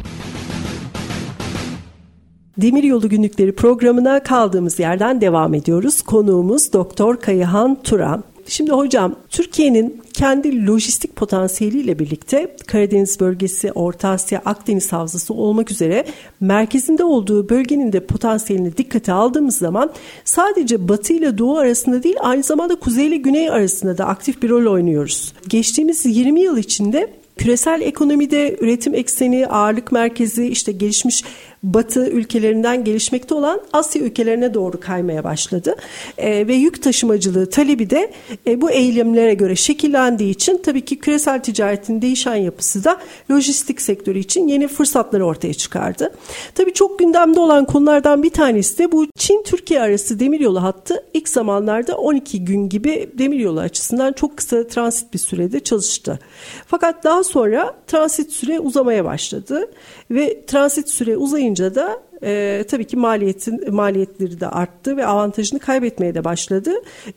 Demiryolu 2.59 3.09
Günlükleri 3.09 3.53
programına 3.53 4.23
kaldığımız 4.23 4.79
yerden 4.79 5.21
devam 5.21 5.55
ediyoruz. 5.55 6.03
Konuğumuz 6.03 6.73
Doktor 6.73 7.17
Kayıhan 7.17 7.83
Turan. 7.83 8.25
Şimdi 8.47 8.71
hocam 8.71 9.15
Türkiye'nin 9.31 10.03
kendi 10.13 10.67
lojistik 10.67 11.17
potansiyeliyle 11.17 11.99
birlikte 11.99 12.57
Karadeniz 12.67 13.21
bölgesi, 13.21 13.73
Orta 13.73 14.09
Asya, 14.09 14.43
Akdeniz 14.45 14.93
havzası 14.93 15.35
olmak 15.35 15.71
üzere 15.71 16.05
merkezinde 16.41 17.05
olduğu 17.05 17.49
bölgenin 17.49 17.93
de 17.93 18.07
potansiyelini 18.07 18.77
dikkate 18.77 19.13
aldığımız 19.13 19.59
zaman 19.59 19.91
sadece 20.25 20.89
Batı 20.89 21.13
ile 21.13 21.39
Doğu 21.39 21.59
arasında 21.59 22.03
değil 22.03 22.17
aynı 22.21 22.43
zamanda 22.43 22.75
Kuzey 22.75 23.07
ile 23.07 23.17
Güney 23.17 23.51
arasında 23.51 23.99
da 23.99 24.07
aktif 24.07 24.43
bir 24.43 24.49
rol 24.49 24.73
oynuyoruz. 24.73 25.33
Geçtiğimiz 25.49 26.07
20 26.07 26.41
yıl 26.41 26.57
içinde 26.59 27.11
Küresel 27.37 27.81
ekonomide 27.81 28.57
üretim 28.61 28.95
ekseni, 28.95 29.47
ağırlık 29.47 29.93
merkezi, 29.93 30.47
işte 30.47 30.73
gelişmiş 30.73 31.25
Batı 31.65 32.07
ülkelerinden 32.07 32.85
gelişmekte 32.85 33.35
olan 33.35 33.61
Asya 33.73 34.03
ülkelerine 34.03 34.55
doğru 34.55 34.81
kaymaya 34.81 35.25
başladı. 35.25 35.77
E, 36.19 36.47
ve 36.47 36.55
yük 36.55 36.83
taşımacılığı 36.83 37.51
talebi 37.51 37.91
de 37.91 38.13
e, 38.47 38.61
bu 38.61 38.71
eğilimlere 38.71 39.35
göre 39.35 39.57
şekillendiği 39.57 40.31
için 40.31 40.61
tabii 40.63 40.85
ki 40.85 40.99
küresel 40.99 41.43
ticaretin 41.43 42.03
değişen 42.03 42.35
yapısı 42.35 42.85
da 42.85 43.01
lojistik 43.31 43.81
sektörü 43.81 44.19
için 44.19 44.49
yeni 44.49 44.69
fırsatları 44.69 45.27
ortaya 45.27 45.55
çıkardı. 45.55 46.15
Tabii 46.55 46.73
çok 46.73 46.99
gündemde 46.99 47.41
olan 47.41 47.65
konulardan 47.65 48.23
bir 48.23 48.31
tanesi 48.31 48.79
de 48.79 48.93
bu 48.93 49.07
Çin-Türkiye 49.19 49.81
arası 49.81 50.21
demiryolu 50.21 50.63
hattı 50.63 51.05
ilk 51.15 51.29
zamanlarda 51.29 51.97
12 51.97 52.45
gün 52.45 52.69
gibi 52.69 53.11
demiryolu 53.15 53.61
açısından 53.61 54.13
çok 54.13 54.37
kısa 54.37 54.67
transit 54.67 55.15
bir 55.15 55.19
sürede 55.19 55.61
çalıştı. 55.61 56.19
Fakat 56.67 57.05
daha 57.05 57.25
sonra 57.25 57.75
transit 57.87 58.33
süre 58.33 58.61
uzamaya 58.61 59.05
başladı 59.05 59.71
ve 60.11 60.47
transit 60.47 60.89
süre 60.89 61.17
uzayınca 61.17 61.54
da 61.57 62.01
e, 62.23 62.65
tabii 62.69 62.85
ki 62.85 62.97
maliyetin 62.97 63.75
maliyetleri 63.75 64.41
de 64.41 64.49
arttı 64.49 64.97
ve 64.97 65.07
avantajını 65.07 65.61
kaybetmeye 65.61 66.15
de 66.15 66.25
başladı. 66.25 66.71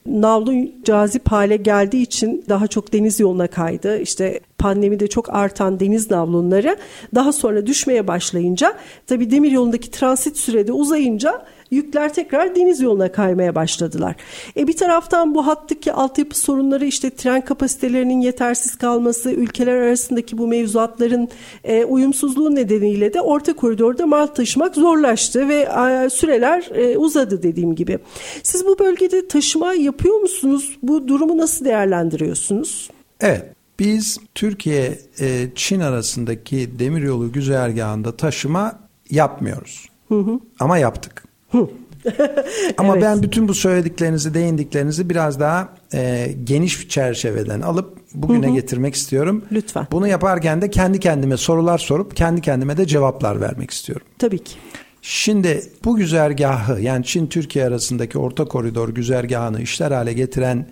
Navlu 0.05 0.53
cazip 0.83 1.31
hale 1.31 1.55
geldiği 1.55 2.01
için 2.01 2.45
daha 2.49 2.67
çok 2.67 2.93
deniz 2.93 3.19
yoluna 3.19 3.47
kaydı. 3.47 3.99
İşte 3.99 4.39
pandemide 4.57 5.07
çok 5.07 5.33
artan 5.33 5.79
deniz 5.79 6.11
navlunları 6.11 6.77
daha 7.15 7.31
sonra 7.31 7.67
düşmeye 7.67 8.07
başlayınca 8.07 8.73
tabii 9.07 9.31
demir 9.31 9.51
yolundaki 9.51 9.91
transit 9.91 10.37
sürede 10.37 10.71
uzayınca 10.71 11.45
yükler 11.71 12.13
tekrar 12.13 12.55
deniz 12.55 12.81
yoluna 12.81 13.11
kaymaya 13.11 13.55
başladılar. 13.55 14.15
E 14.57 14.67
bir 14.67 14.77
taraftan 14.77 15.35
bu 15.35 15.47
hattaki 15.47 15.93
altyapı 15.93 16.39
sorunları 16.39 16.85
işte 16.85 17.09
tren 17.09 17.41
kapasitelerinin 17.41 18.21
yetersiz 18.21 18.75
kalması, 18.75 19.31
ülkeler 19.31 19.75
arasındaki 19.75 20.37
bu 20.37 20.47
mevzuatların 20.47 21.29
e, 21.63 21.85
uyumsuzluğu 21.85 22.55
nedeniyle 22.55 23.13
de 23.13 23.21
orta 23.21 23.53
koridorda 23.55 24.05
mal 24.05 24.27
taşımak 24.27 24.75
zorlaştı 24.75 25.49
ve 25.49 25.55
e, 25.55 26.09
süreler 26.09 26.69
e, 26.75 26.97
uzadı 26.97 27.43
dediğim 27.43 27.75
gibi. 27.75 27.99
Siz 28.43 28.65
bu 28.65 28.79
bölgede 28.79 29.27
taşıma 29.27 29.73
yapıyor 29.73 30.19
musunuz? 30.19 30.77
Bu 30.83 31.07
durumu 31.07 31.37
nasıl 31.37 31.65
değerlendiriyorsunuz? 31.65 32.89
Evet, 33.21 33.45
biz 33.79 34.19
Türkiye 34.35 34.99
e, 35.19 35.47
Çin 35.55 35.79
arasındaki 35.79 36.79
demiryolu 36.79 37.31
güzergahında 37.31 38.17
taşıma 38.17 38.79
yapmıyoruz. 39.09 39.89
Hı 40.07 40.19
hı. 40.19 40.39
Ama 40.59 40.77
yaptık. 40.77 41.26
Ama 42.77 42.93
evet. 42.93 43.03
ben 43.03 43.23
bütün 43.23 43.47
bu 43.47 43.53
söylediklerinizi, 43.53 44.33
değindiklerinizi 44.33 45.09
biraz 45.09 45.39
daha 45.39 45.69
e, 45.93 46.31
geniş 46.43 46.89
çerçeveden 46.89 47.61
alıp 47.61 47.97
bugüne 48.13 48.47
hı 48.47 48.51
hı. 48.51 48.55
getirmek 48.55 48.95
istiyorum. 48.95 49.45
Lütfen. 49.51 49.87
Bunu 49.91 50.07
yaparken 50.07 50.61
de 50.61 50.69
kendi 50.69 50.99
kendime 50.99 51.37
sorular 51.37 51.77
sorup 51.77 52.15
kendi 52.15 52.41
kendime 52.41 52.77
de 52.77 52.85
cevaplar 52.85 53.41
vermek 53.41 53.71
istiyorum. 53.71 54.07
Tabii 54.19 54.43
ki. 54.43 54.55
Şimdi 55.01 55.61
bu 55.85 55.95
güzergahı 55.95 56.81
yani 56.81 57.05
Çin-Türkiye 57.05 57.65
arasındaki 57.65 58.17
orta 58.17 58.45
koridor 58.45 58.89
güzergahını 58.89 59.61
işler 59.61 59.91
hale 59.91 60.13
getiren 60.13 60.67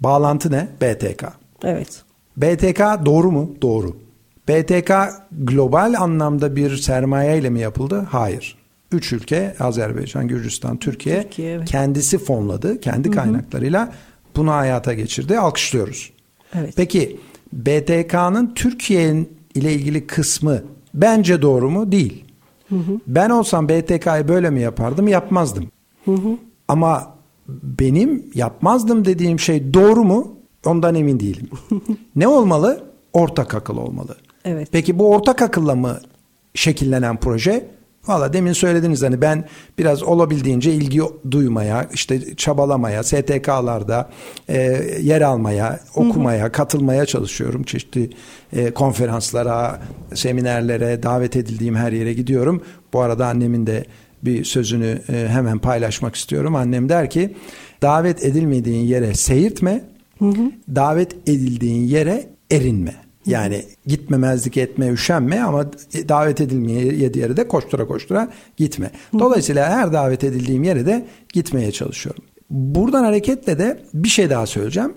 bağlantı 0.00 0.52
ne? 0.52 0.68
BTK. 0.80 1.24
Evet. 1.64 2.02
BTK 2.36 3.06
doğru 3.06 3.32
mu? 3.32 3.54
Doğru. 3.62 3.96
BTK 4.48 4.92
global 5.32 5.94
anlamda 5.98 6.56
bir 6.56 6.76
sermaye 6.76 7.38
ile 7.38 7.50
mi 7.50 7.60
yapıldı? 7.60 8.06
Hayır. 8.10 8.59
Üç 8.92 9.12
ülke 9.12 9.56
Azerbaycan, 9.60 10.28
Gürcistan, 10.28 10.76
Türkiye, 10.76 11.22
Türkiye 11.22 11.52
evet. 11.52 11.70
kendisi 11.70 12.18
fonladı. 12.18 12.80
Kendi 12.80 13.08
Hı-hı. 13.08 13.16
kaynaklarıyla 13.16 13.92
bunu 14.36 14.50
hayata 14.50 14.94
geçirdi. 14.94 15.38
Alkışlıyoruz. 15.38 16.12
Evet. 16.54 16.74
Peki 16.76 17.20
BTK'nın 17.52 18.54
Türkiye 18.54 19.26
ile 19.54 19.72
ilgili 19.72 20.06
kısmı 20.06 20.62
bence 20.94 21.42
doğru 21.42 21.70
mu? 21.70 21.92
Değil. 21.92 22.24
Hı 22.68 22.76
hı. 22.76 23.00
Ben 23.06 23.30
olsam 23.30 23.68
BTK'yı 23.68 24.28
böyle 24.28 24.50
mi 24.50 24.60
yapardım? 24.60 25.08
Yapmazdım. 25.08 25.68
Hı 26.04 26.12
hı. 26.12 26.36
Ama 26.68 27.14
benim 27.62 28.26
yapmazdım 28.34 29.04
dediğim 29.04 29.38
şey 29.38 29.74
doğru 29.74 30.04
mu? 30.04 30.36
Ondan 30.66 30.94
emin 30.94 31.20
değilim. 31.20 31.48
ne 32.16 32.28
olmalı? 32.28 32.84
Ortak 33.12 33.54
akıl 33.54 33.76
olmalı. 33.76 34.16
Evet. 34.44 34.68
Peki 34.72 34.98
bu 34.98 35.10
ortak 35.10 35.42
akılla 35.42 35.74
mı 35.74 36.00
şekillenen 36.54 37.16
proje? 37.16 37.70
Valla 38.08 38.32
demin 38.32 38.52
söylediniz 38.52 39.02
hani 39.02 39.20
ben 39.20 39.44
biraz 39.78 40.02
olabildiğince 40.02 40.72
ilgi 40.72 41.00
duymaya, 41.30 41.88
işte 41.94 42.36
çabalamaya, 42.36 43.02
STK'larda 43.02 44.10
e, 44.48 44.58
yer 45.02 45.20
almaya, 45.20 45.80
okumaya, 45.94 46.42
hı 46.44 46.48
hı. 46.48 46.52
katılmaya 46.52 47.06
çalışıyorum. 47.06 47.62
Çeşitli 47.62 48.10
e, 48.52 48.70
konferanslara, 48.70 49.80
seminerlere, 50.14 51.02
davet 51.02 51.36
edildiğim 51.36 51.76
her 51.76 51.92
yere 51.92 52.12
gidiyorum. 52.12 52.62
Bu 52.92 53.00
arada 53.00 53.26
annemin 53.26 53.66
de 53.66 53.84
bir 54.22 54.44
sözünü 54.44 55.02
e, 55.08 55.28
hemen 55.28 55.58
paylaşmak 55.58 56.14
istiyorum. 56.14 56.56
Annem 56.56 56.88
der 56.88 57.10
ki 57.10 57.36
davet 57.82 58.24
edilmediğin 58.24 58.84
yere 58.84 59.14
seyirtme, 59.14 59.84
hı 60.18 60.28
hı. 60.28 60.52
davet 60.74 61.28
edildiğin 61.28 61.84
yere 61.84 62.26
erinme. 62.50 63.09
Yani 63.26 63.64
gitmemezlik 63.86 64.56
etme, 64.56 64.88
üşenme 64.88 65.40
ama 65.40 65.66
davet 66.08 66.40
edilmeye 66.40 66.94
yere 66.94 67.36
de 67.36 67.48
koştura 67.48 67.86
koştura 67.86 68.32
gitme. 68.56 68.90
Dolayısıyla 69.18 69.70
her 69.70 69.92
davet 69.92 70.24
edildiğim 70.24 70.64
yere 70.64 70.86
de 70.86 71.06
gitmeye 71.32 71.72
çalışıyorum. 71.72 72.24
Buradan 72.50 73.04
hareketle 73.04 73.58
de 73.58 73.82
bir 73.94 74.08
şey 74.08 74.30
daha 74.30 74.46
söyleyeceğim. 74.46 74.92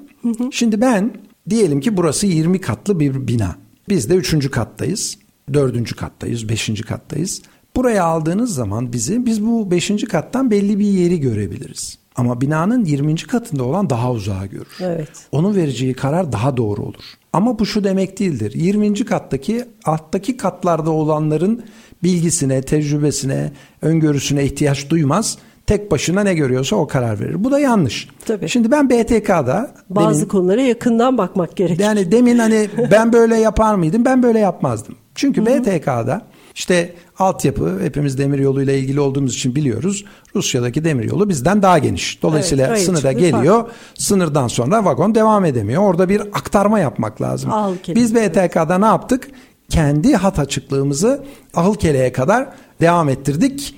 Şimdi 0.52 0.82
ben 0.82 1.14
diyelim 1.50 1.80
ki 1.80 1.98
burası 1.98 2.28
20 2.28 2.62
katlı 2.62 3.00
bir 3.00 3.28
bina. 3.28 3.56
Biz 3.90 4.10
de 4.10 4.16
3. 4.16 4.52
kattayız, 4.52 5.18
4. 5.54 5.96
kattayız, 5.96 6.50
5. 6.50 6.82
kattayız. 6.82 7.42
Buraya 7.76 8.04
aldığınız 8.04 8.56
zaman 8.56 8.94
bizi 8.94 9.26
biz 9.26 9.46
bu 9.46 9.72
5. 9.72 9.92
kattan 10.10 10.52
belli 10.52 10.80
bir 10.80 10.86
yeri 10.86 11.20
görebiliriz. 11.20 11.98
Ama 12.16 12.42
binanın 12.42 12.86
20. 12.86 13.16
katında 13.16 13.64
olan 13.64 13.90
daha 13.90 14.12
uzağa 14.12 14.46
görür. 14.46 14.78
Evet. 14.80 15.10
Onun 15.32 15.56
vereceği 15.56 15.94
karar 15.94 16.32
daha 16.32 16.58
doğru 16.58 16.82
olur. 16.82 17.04
Ama 17.34 17.60
bu 17.60 17.66
şu 17.66 17.84
demek 17.84 18.20
değildir. 18.20 18.52
20. 18.56 19.06
kattaki 19.06 19.66
alttaki 19.86 20.38
katlarda 20.38 20.92
olanların 20.92 21.64
bilgisine, 22.04 22.62
tecrübesine, 22.62 23.52
öngörüsüne 23.82 24.44
ihtiyaç 24.44 24.90
duymaz. 24.90 25.38
Tek 25.68 25.92
başına 25.92 26.24
ne 26.24 26.34
görüyorsa 26.34 26.76
o 26.76 26.88
karar 26.88 27.20
verir. 27.20 27.44
Bu 27.44 27.52
da 27.52 27.60
yanlış. 27.60 28.08
Tabii. 28.26 28.50
Şimdi 28.50 28.72
ben 28.72 28.90
BTK'da 28.90 29.72
bazı 29.90 30.20
demin, 30.20 30.30
konulara 30.30 30.62
yakından 30.62 31.18
bakmak 31.18 31.56
gerekir. 31.56 31.84
Yani 31.84 32.12
demin 32.12 32.40
hani 32.40 32.70
ben 32.92 33.14
böyle 33.14 33.36
yapar 33.36 33.76
mıydım? 33.76 34.06
Ben 34.06 34.24
böyle 34.24 34.40
yapmazdım. 34.40 34.96
Çünkü 35.16 35.46
BTK'da 35.46 36.22
İşte 36.56 36.94
altyapı 37.20 37.80
hepimiz 37.82 38.18
demiryolu 38.18 38.62
ile 38.62 38.80
ilgili 38.80 39.00
olduğumuz 39.00 39.36
için 39.36 39.56
biliyoruz. 39.56 40.06
Rusya'daki 40.36 40.84
demiryolu 40.84 41.30
bizden 41.30 41.62
daha 41.62 41.78
geniş. 41.78 42.22
Dolayısıyla 42.22 42.68
evet, 42.68 42.82
sınıra 42.82 43.12
geliyor. 43.12 43.62
Farklı. 43.62 43.74
Sınırdan 43.94 44.48
sonra 44.48 44.86
vagon 44.86 45.16
devam 45.16 45.46
edemiyor. 45.46 45.84
Orada 45.84 46.10
bir 46.10 46.22
aktarma 46.22 46.80
yapmak 46.80 47.22
lazım. 47.22 47.52
Biz 47.88 48.16
BTK'da 48.16 48.78
ne 48.78 48.86
yaptık? 48.86 49.28
Kendi 49.70 50.16
hat 50.16 50.40
açıklığımızı 50.40 51.24
Ahılkele'ye 51.54 52.12
kadar 52.12 52.50
devam 52.82 53.10
ettirdik. 53.10 53.76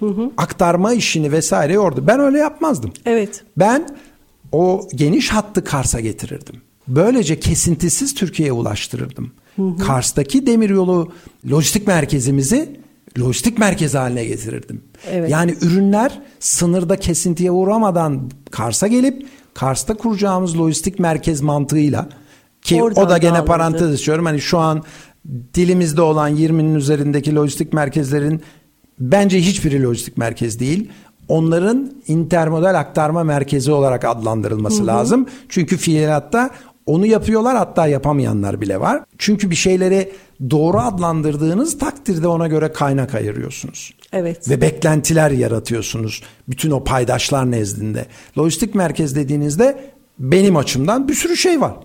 Hı 0.00 0.06
hı. 0.06 0.30
Aktarma 0.36 0.92
işini 0.92 1.32
vesaire 1.32 1.78
orada. 1.78 2.06
Ben 2.06 2.20
öyle 2.20 2.38
yapmazdım. 2.38 2.92
Evet. 3.06 3.44
Ben 3.56 3.88
o 4.52 4.88
geniş 4.94 5.32
hattı 5.32 5.64
Kars'a 5.64 6.00
getirirdim. 6.00 6.56
Böylece 6.88 7.40
kesintisiz 7.40 8.14
Türkiye'ye 8.14 8.52
ulaştırırdım. 8.52 9.32
Hı 9.56 9.62
hı. 9.62 9.76
Kars'taki 9.76 10.46
demiryolu 10.46 11.12
lojistik 11.50 11.86
merkezimizi 11.86 12.80
lojistik 13.18 13.58
merkez 13.58 13.94
haline 13.94 14.24
getirirdim. 14.24 14.82
Evet. 15.10 15.30
Yani 15.30 15.54
ürünler 15.60 16.22
sınırda 16.40 16.96
kesintiye 16.96 17.50
uğramadan 17.50 18.30
Kars'a 18.50 18.86
gelip 18.86 19.26
Kars'ta 19.54 19.94
kuracağımız 19.94 20.58
lojistik 20.58 20.98
merkez 20.98 21.40
mantığıyla 21.40 22.08
ki 22.62 22.82
Oradan 22.82 23.04
o 23.04 23.10
da 23.10 23.18
gene 23.18 23.44
parantez 23.44 23.92
açıyorum. 23.92 24.26
Hani 24.26 24.40
şu 24.40 24.58
an 24.58 24.82
dilimizde 25.54 26.02
olan 26.02 26.36
20'nin 26.36 26.74
üzerindeki 26.74 27.34
lojistik 27.34 27.72
merkezlerin 27.72 28.42
bence 28.98 29.40
hiçbiri 29.40 29.82
lojistik 29.82 30.16
merkez 30.16 30.60
değil. 30.60 30.88
Onların 31.28 31.92
intermodal 32.08 32.74
aktarma 32.74 33.24
merkezi 33.24 33.72
olarak 33.72 34.04
adlandırılması 34.04 34.78
hı 34.78 34.82
hı. 34.82 34.86
lazım. 34.86 35.26
Çünkü 35.48 35.76
fiiliyatta 35.76 36.50
onu 36.86 37.06
yapıyorlar 37.06 37.56
hatta 37.56 37.86
yapamayanlar 37.86 38.60
bile 38.60 38.80
var. 38.80 39.02
Çünkü 39.18 39.50
bir 39.50 39.56
şeyleri 39.56 40.12
doğru 40.50 40.78
adlandırdığınız 40.78 41.78
takdirde 41.78 42.28
ona 42.28 42.46
göre 42.48 42.72
kaynak 42.72 43.14
ayırıyorsunuz. 43.14 43.94
Evet. 44.12 44.50
Ve 44.50 44.60
beklentiler 44.60 45.30
yaratıyorsunuz 45.30 46.22
bütün 46.48 46.70
o 46.70 46.84
paydaşlar 46.84 47.50
nezdinde. 47.50 48.06
Lojistik 48.38 48.74
merkez 48.74 49.16
dediğinizde 49.16 49.90
benim 50.18 50.56
açımdan 50.56 51.08
bir 51.08 51.14
sürü 51.14 51.36
şey 51.36 51.60
var. 51.60 51.76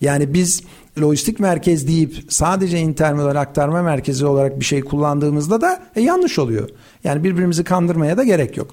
Yani 0.00 0.34
biz 0.34 0.62
lojistik 1.00 1.40
merkez 1.40 1.88
deyip 1.88 2.16
sadece 2.28 2.78
intermodal 2.78 3.36
aktarma 3.36 3.82
merkezi 3.82 4.26
olarak 4.26 4.60
bir 4.60 4.64
şey 4.64 4.80
kullandığımızda 4.80 5.60
da 5.60 5.82
e, 5.96 6.00
yanlış 6.00 6.38
oluyor. 6.38 6.68
Yani 7.04 7.24
birbirimizi 7.24 7.64
kandırmaya 7.64 8.16
da 8.16 8.24
gerek 8.24 8.56
yok. 8.56 8.70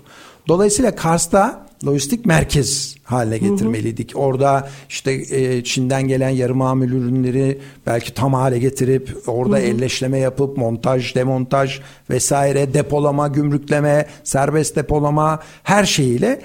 Dolayısıyla 0.47 0.95
Kars'ta 0.95 1.67
lojistik 1.85 2.25
merkez 2.25 2.95
haline 3.03 3.37
getirmeliydik. 3.37 4.13
Hı 4.13 4.17
hı. 4.17 4.21
Orada 4.21 4.69
işte 4.89 5.11
e, 5.11 5.63
Çin'den 5.63 6.07
gelen 6.07 6.29
yarı 6.29 6.55
mamul 6.55 6.87
ürünleri 6.87 7.59
belki 7.85 8.13
tam 8.13 8.33
hale 8.33 8.59
getirip 8.59 9.17
orada 9.27 9.55
hı 9.55 9.59
hı. 9.59 9.63
elleşleme 9.63 10.19
yapıp 10.19 10.57
montaj, 10.57 11.15
demontaj 11.15 11.79
vesaire 12.09 12.73
depolama, 12.73 13.27
gümrükleme, 13.27 14.07
serbest 14.23 14.75
depolama 14.75 15.39
her 15.63 15.85
şeyiyle 15.85 16.41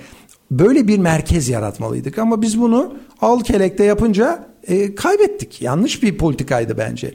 böyle 0.51 0.89
bir 0.89 0.99
merkez 0.99 1.49
yaratmalıydık. 1.49 2.19
Ama 2.19 2.43
biz 2.43 2.61
bunu 2.61 2.95
al 3.21 3.41
kelekte 3.41 3.85
yapınca 3.85 4.48
e, 4.67 4.95
kaybettik. 4.95 5.63
Yanlış 5.63 6.03
bir 6.03 6.19
politikaydı 6.19 6.79
bence. 6.79 7.15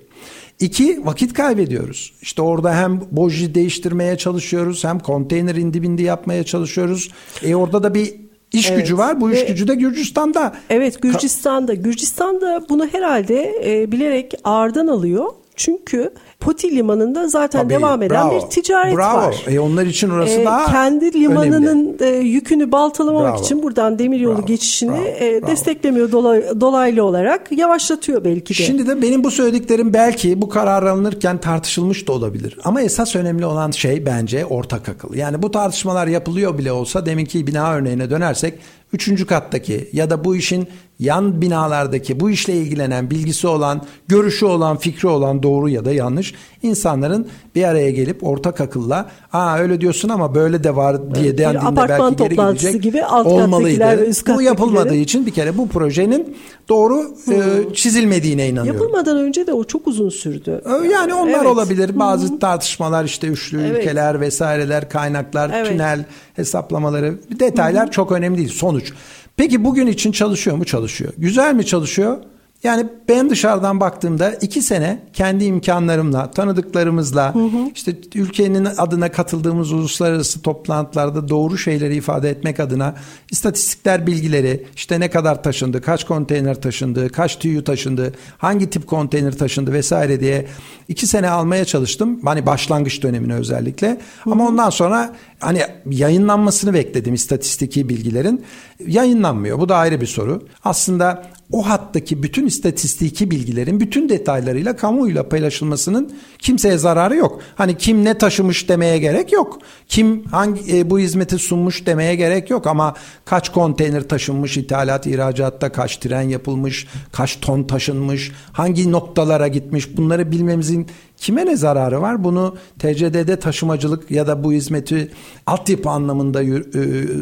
İki, 0.59 1.05
vakit 1.05 1.33
kaybediyoruz. 1.33 2.13
İşte 2.21 2.41
orada 2.41 2.75
hem 2.75 3.01
boji 3.11 3.55
değiştirmeye 3.55 4.17
çalışıyoruz 4.17 4.83
hem 4.83 4.99
konteyner 4.99 5.55
dibinde 5.55 6.03
yapmaya 6.03 6.43
çalışıyoruz. 6.43 7.11
E 7.43 7.55
orada 7.55 7.83
da 7.83 7.93
bir 7.93 8.13
iş 8.51 8.69
evet. 8.69 8.79
gücü 8.79 8.97
var. 8.97 9.21
Bu 9.21 9.29
Ve, 9.29 9.41
iş 9.41 9.47
gücü 9.47 9.67
de 9.67 9.75
Gürcistan'da. 9.75 10.55
Evet 10.69 11.01
Gürcistan'da. 11.01 11.73
Gürcistan'da 11.73 12.65
bunu 12.69 12.87
herhalde 12.87 13.53
e, 13.65 13.91
bilerek 13.91 14.33
ağırdan 14.43 14.87
alıyor. 14.87 15.25
Çünkü 15.55 16.13
Poti 16.39 16.75
limanında 16.75 17.27
zaten 17.27 17.61
Tabii, 17.61 17.73
devam 17.73 18.01
eden 18.01 18.29
bravo, 18.29 18.35
bir 18.35 18.49
ticaret 18.49 18.97
bravo. 18.97 19.17
var. 19.17 19.45
E 19.47 19.59
onlar 19.59 19.85
için 19.85 20.09
orası 20.09 20.39
ee, 20.39 20.45
daha 20.45 20.71
kendi 20.71 21.13
limanının 21.13 21.97
e, 21.99 22.07
yükünü 22.07 22.71
baltalamamak 22.71 23.33
bravo. 23.33 23.43
için 23.43 23.63
buradan 23.63 23.99
demiryolu 23.99 24.37
bravo, 24.37 24.45
geçişini 24.45 24.91
bravo, 24.91 25.05
e, 25.05 25.41
bravo. 25.41 25.51
desteklemiyor 25.51 26.11
dolay, 26.11 26.43
dolaylı 26.61 27.03
olarak 27.03 27.51
yavaşlatıyor 27.51 28.23
belki 28.23 28.49
de. 28.49 28.63
Şimdi 28.63 28.87
de 28.87 29.01
benim 29.01 29.23
bu 29.23 29.31
söylediklerim 29.31 29.93
belki 29.93 30.41
bu 30.41 30.49
karar 30.49 30.83
alınırken 30.83 31.37
tartışılmış 31.37 32.07
da 32.07 32.11
olabilir. 32.11 32.57
Ama 32.63 32.81
esas 32.81 33.15
önemli 33.15 33.45
olan 33.45 33.71
şey 33.71 34.05
bence 34.05 34.45
ortak 34.45 34.89
akıl. 34.89 35.13
Yani 35.13 35.41
bu 35.41 35.51
tartışmalar 35.51 36.07
yapılıyor 36.07 36.57
bile 36.57 36.71
olsa 36.71 37.05
deminki 37.05 37.47
bina 37.47 37.73
örneğine 37.73 38.09
dönersek 38.09 38.53
üçüncü 38.93 39.25
kattaki 39.25 39.89
ya 39.93 40.09
da 40.09 40.23
bu 40.23 40.35
işin 40.35 40.67
yan 41.03 41.41
binalardaki 41.41 42.19
bu 42.19 42.29
işle 42.29 42.53
ilgilenen 42.53 43.09
bilgisi 43.09 43.47
olan, 43.47 43.81
görüşü 44.07 44.45
olan, 44.45 44.77
fikri 44.77 45.07
olan 45.07 45.43
doğru 45.43 45.69
ya 45.69 45.85
da 45.85 45.91
yanlış 45.91 46.33
insanların 46.63 47.27
bir 47.55 47.63
araya 47.63 47.91
gelip 47.91 48.27
ortak 48.27 48.61
akılla 48.61 49.09
aa 49.33 49.57
öyle 49.57 49.81
diyorsun 49.81 50.09
ama 50.09 50.35
böyle 50.35 50.63
de 50.63 50.75
var 50.75 51.15
diye 51.15 51.25
evet, 51.25 51.37
dendiğinde 51.37 51.89
belki 51.89 52.15
geri 52.15 52.35
gidecek 52.35 52.83
gibi 52.83 53.03
alt 53.03 53.27
olmalıydı. 53.27 54.05
Üst 54.05 54.27
bu 54.27 54.41
yapılmadığı 54.41 54.95
için 54.95 55.25
bir 55.25 55.31
kere 55.31 55.57
bu 55.57 55.67
projenin 55.67 56.37
doğru 56.69 57.15
hmm. 57.25 57.33
e, 57.33 57.73
çizilmediğine 57.73 58.49
inanıyorum. 58.49 58.81
Yapılmadan 58.81 59.17
önce 59.17 59.47
de 59.47 59.53
o 59.53 59.63
çok 59.63 59.87
uzun 59.87 60.09
sürdü. 60.09 60.61
Yani 60.91 61.13
onlar 61.13 61.39
evet. 61.39 61.45
olabilir. 61.45 61.99
Bazı 61.99 62.29
hmm. 62.29 62.39
tartışmalar 62.39 63.05
işte 63.05 63.27
üçlü 63.27 63.61
evet. 63.61 63.79
ülkeler 63.79 64.21
vesaireler, 64.21 64.89
kaynaklar, 64.89 65.51
evet. 65.53 65.67
tünel 65.67 66.05
hesaplamaları 66.33 67.15
detaylar 67.39 67.85
hmm. 67.85 67.91
çok 67.91 68.11
önemli 68.11 68.37
değil. 68.37 68.49
Sonuç. 68.49 68.93
Peki 69.37 69.63
bugün 69.63 69.87
için 69.87 70.11
çalışıyor 70.11 70.57
mu? 70.57 70.65
Çalışıyor. 70.65 71.13
Güzel 71.17 71.53
mi 71.53 71.65
çalışıyor? 71.65 72.17
Yani 72.63 72.85
ben 73.09 73.29
dışarıdan 73.29 73.79
baktığımda 73.79 74.31
iki 74.31 74.61
sene 74.61 74.99
kendi 75.13 75.45
imkanlarımla, 75.45 76.31
tanıdıklarımızla, 76.31 77.35
hı 77.35 77.39
hı. 77.39 77.71
işte 77.75 77.95
ülkenin 78.15 78.65
adına 78.65 79.11
katıldığımız 79.11 79.71
uluslararası 79.71 80.41
toplantılarda 80.41 81.29
doğru 81.29 81.57
şeyleri 81.57 81.95
ifade 81.95 82.29
etmek 82.29 82.59
adına 82.59 82.95
istatistikler 83.31 84.07
bilgileri, 84.07 84.65
işte 84.75 84.99
ne 84.99 85.09
kadar 85.09 85.43
taşındı, 85.43 85.81
kaç 85.81 86.03
konteyner 86.03 86.61
taşındı, 86.61 87.09
kaç 87.09 87.39
tüyü 87.39 87.63
taşındı, 87.63 88.13
hangi 88.37 88.69
tip 88.69 88.87
konteyner 88.87 89.37
taşındı 89.37 89.73
vesaire 89.73 90.19
diye 90.19 90.45
iki 90.87 91.07
sene 91.07 91.29
almaya 91.29 91.65
çalıştım. 91.65 92.19
Hani 92.23 92.45
başlangıç 92.45 93.03
dönemine 93.03 93.33
özellikle. 93.33 93.87
Hı 93.87 93.93
hı. 94.23 94.31
Ama 94.31 94.47
ondan 94.47 94.69
sonra 94.69 95.15
hani 95.39 95.61
yayınlanmasını 95.89 96.73
bekledim 96.73 97.13
istatistiki 97.13 97.89
bilgilerin. 97.89 98.45
Yayınlanmıyor. 98.87 99.59
Bu 99.59 99.69
da 99.69 99.75
ayrı 99.75 100.01
bir 100.01 100.07
soru. 100.07 100.47
Aslında 100.63 101.23
o 101.51 101.69
hattaki 101.69 102.23
bütün 102.23 102.45
istatistiki 102.53 103.31
bilgilerin 103.31 103.79
bütün 103.79 104.09
detaylarıyla 104.09 104.75
kamuoyuyla 104.75 105.29
paylaşılmasının 105.29 106.13
kimseye 106.39 106.77
zararı 106.77 107.15
yok. 107.15 107.41
Hani 107.55 107.77
kim 107.77 108.05
ne 108.05 108.17
taşımış 108.17 108.69
demeye 108.69 108.97
gerek 108.97 109.31
yok. 109.31 109.59
Kim 109.87 110.25
hangi 110.25 110.77
e, 110.77 110.89
bu 110.89 110.99
hizmeti 110.99 111.39
sunmuş 111.39 111.85
demeye 111.85 112.15
gerek 112.15 112.49
yok 112.49 112.67
ama 112.67 112.93
kaç 113.25 113.51
konteyner 113.51 114.07
taşınmış 114.07 114.57
ithalat 114.57 115.07
ihracatta 115.07 115.71
kaç 115.71 115.97
tren 115.97 116.21
yapılmış, 116.21 116.87
kaç 117.11 117.39
ton 117.39 117.63
taşınmış, 117.63 118.31
hangi 118.51 118.91
noktalara 118.91 119.47
gitmiş 119.47 119.97
bunları 119.97 120.31
bilmemizin 120.31 120.87
Kime 121.23 121.45
ne 121.45 121.57
zararı 121.57 122.01
var? 122.01 122.23
Bunu 122.23 122.55
TCD'de 122.79 123.39
taşımacılık 123.39 124.11
ya 124.11 124.27
da 124.27 124.43
bu 124.43 124.53
hizmeti 124.53 125.11
altyapı 125.45 125.89
anlamında 125.89 126.43
e, 126.43 126.65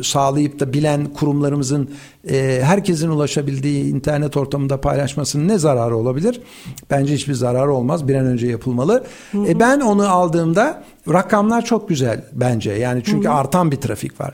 sağlayıp 0.04 0.60
da 0.60 0.74
bilen 0.74 1.06
kurumlarımızın 1.06 1.90
e, 2.30 2.62
herkesin 2.64 3.10
ulaşabildiği 3.10 3.86
internet 3.86 4.38
ortamında 4.38 4.82
paylaşmasının 4.82 5.48
ne 5.48 5.58
zararı 5.58 5.98
olabilir? 5.98 6.42
Bence 6.90 7.14
hiçbir 7.14 7.34
zararı 7.34 7.74
olmaz. 7.74 8.08
Bir 8.08 8.16
an 8.16 8.26
önce 8.26 8.48
yapılmalı. 8.48 9.04
Hı 9.32 9.38
hı. 9.38 9.48
E, 9.48 9.60
ben 9.60 9.80
onu 9.80 10.10
aldığımda 10.10 10.84
rakamlar 11.10 11.66
çok 11.66 11.90
güzel 11.90 12.26
bence. 12.34 12.72
Yani 12.72 13.02
çünkü 13.06 13.28
hı 13.28 13.32
hı. 13.32 13.36
artan 13.36 13.72
bir 13.72 13.78
trafik 13.78 14.22
var. 14.22 14.34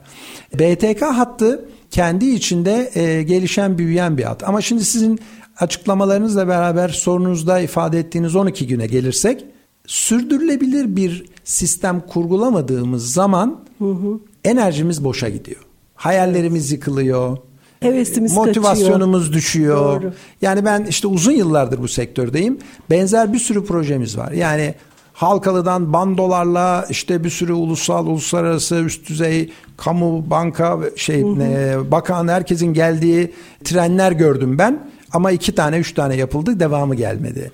BTK 0.53 1.01
hattı 1.01 1.65
kendi 1.91 2.25
içinde 2.25 2.91
e, 2.95 3.23
gelişen 3.23 3.77
büyüyen 3.77 4.17
bir 4.17 4.23
hat. 4.23 4.43
Ama 4.43 4.61
şimdi 4.61 4.85
sizin 4.85 5.19
açıklamalarınızla 5.57 6.47
beraber 6.47 6.89
sorunuzda 6.89 7.59
ifade 7.59 7.99
ettiğiniz 7.99 8.35
12 8.35 8.67
güne 8.67 8.87
gelirsek 8.87 9.45
sürdürülebilir 9.87 10.95
bir 10.95 11.25
sistem 11.43 12.01
kurgulamadığımız 12.07 13.13
zaman 13.13 13.59
hı 13.77 13.91
hı. 13.91 14.19
enerjimiz 14.43 15.03
boşa 15.03 15.29
gidiyor. 15.29 15.61
Hayallerimiz 15.95 16.71
yıkılıyor. 16.71 17.37
Hevesimiz 17.79 18.33
motivasyonumuz 18.33 19.21
kaçıyor. 19.21 19.37
düşüyor. 19.37 20.01
Doğru. 20.01 20.13
Yani 20.41 20.65
ben 20.65 20.85
işte 20.85 21.07
uzun 21.07 21.31
yıllardır 21.31 21.81
bu 21.81 21.87
sektördeyim. 21.87 22.57
Benzer 22.89 23.33
bir 23.33 23.39
sürü 23.39 23.65
projemiz 23.65 24.17
var. 24.17 24.31
Yani 24.31 24.75
Halkalı'dan 25.13 25.93
bandolarla 25.93 26.85
işte 26.89 27.23
bir 27.23 27.29
sürü 27.29 27.53
ulusal, 27.53 28.07
uluslararası, 28.07 28.75
üst 28.75 29.09
düzey 29.09 29.51
kamu, 29.77 30.29
banka, 30.29 30.79
şey, 30.95 31.23
hı 31.23 31.27
hı. 31.27 31.43
E, 31.43 31.91
bakan 31.91 32.27
herkesin 32.27 32.73
geldiği 32.73 33.33
trenler 33.63 34.11
gördüm 34.11 34.57
ben. 34.57 34.89
Ama 35.13 35.31
iki 35.31 35.55
tane 35.55 35.77
üç 35.77 35.93
tane 35.93 36.15
yapıldı 36.15 36.59
devamı 36.59 36.95
gelmedi. 36.95 37.51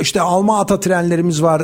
İşte 0.00 0.20
alma 0.20 0.60
ata 0.60 0.80
trenlerimiz 0.80 1.42
var 1.42 1.62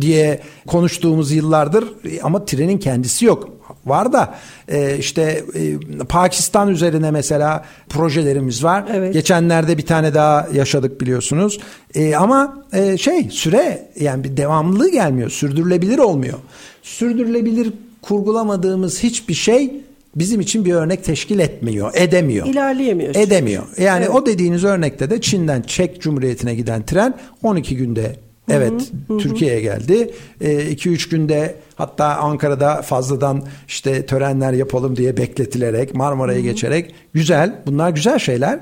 diye 0.00 0.40
konuştuğumuz 0.66 1.32
yıllardır 1.32 1.84
ama 2.22 2.44
trenin 2.44 2.78
kendisi 2.78 3.24
yok. 3.24 3.48
Var 3.86 4.12
da 4.12 4.34
e, 4.68 4.98
işte 4.98 5.44
e, 5.54 5.78
Pakistan 6.04 6.68
üzerine 6.68 7.10
mesela 7.10 7.64
projelerimiz 7.88 8.64
var. 8.64 8.84
Evet. 8.92 9.12
Geçenlerde 9.12 9.78
bir 9.78 9.86
tane 9.86 10.14
daha 10.14 10.48
yaşadık 10.52 11.00
biliyorsunuz. 11.00 11.58
E, 11.94 12.16
ama 12.16 12.64
e, 12.72 12.96
şey 12.98 13.30
süre 13.30 13.88
yani 14.00 14.24
bir 14.24 14.36
devamlılığı 14.36 14.90
gelmiyor. 14.90 15.30
Sürdürülebilir 15.30 15.98
olmuyor. 15.98 16.38
Sürdürülebilir 16.82 17.72
kurgulamadığımız 18.02 19.02
hiçbir 19.02 19.34
şey 19.34 19.80
bizim 20.18 20.40
için 20.40 20.64
bir 20.64 20.72
örnek 20.72 21.04
teşkil 21.04 21.38
etmiyor, 21.38 21.92
edemiyor. 21.94 22.46
İlerleyemiyor. 22.46 23.14
Edemiyor. 23.14 23.64
Yani 23.78 24.04
evet. 24.04 24.14
o 24.14 24.26
dediğiniz 24.26 24.64
örnekte 24.64 25.10
de 25.10 25.20
Çin'den 25.20 25.62
Çek 25.62 26.00
Cumhuriyeti'ne 26.00 26.54
giden 26.54 26.86
tren 26.86 27.14
12 27.42 27.76
günde 27.76 28.16
Evet 28.50 28.92
Türkiye'ye 29.08 29.60
geldi. 29.60 30.10
2-3 30.40 31.06
e, 31.06 31.10
günde 31.10 31.54
hatta 31.74 32.06
Ankara'da 32.06 32.82
fazladan 32.82 33.42
işte 33.68 34.06
törenler 34.06 34.52
yapalım 34.52 34.96
diye 34.96 35.16
bekletilerek 35.16 35.94
Marmara'ya 35.94 36.40
geçerek 36.40 36.94
güzel 37.14 37.62
bunlar 37.66 37.90
güzel 37.90 38.18
şeyler 38.18 38.54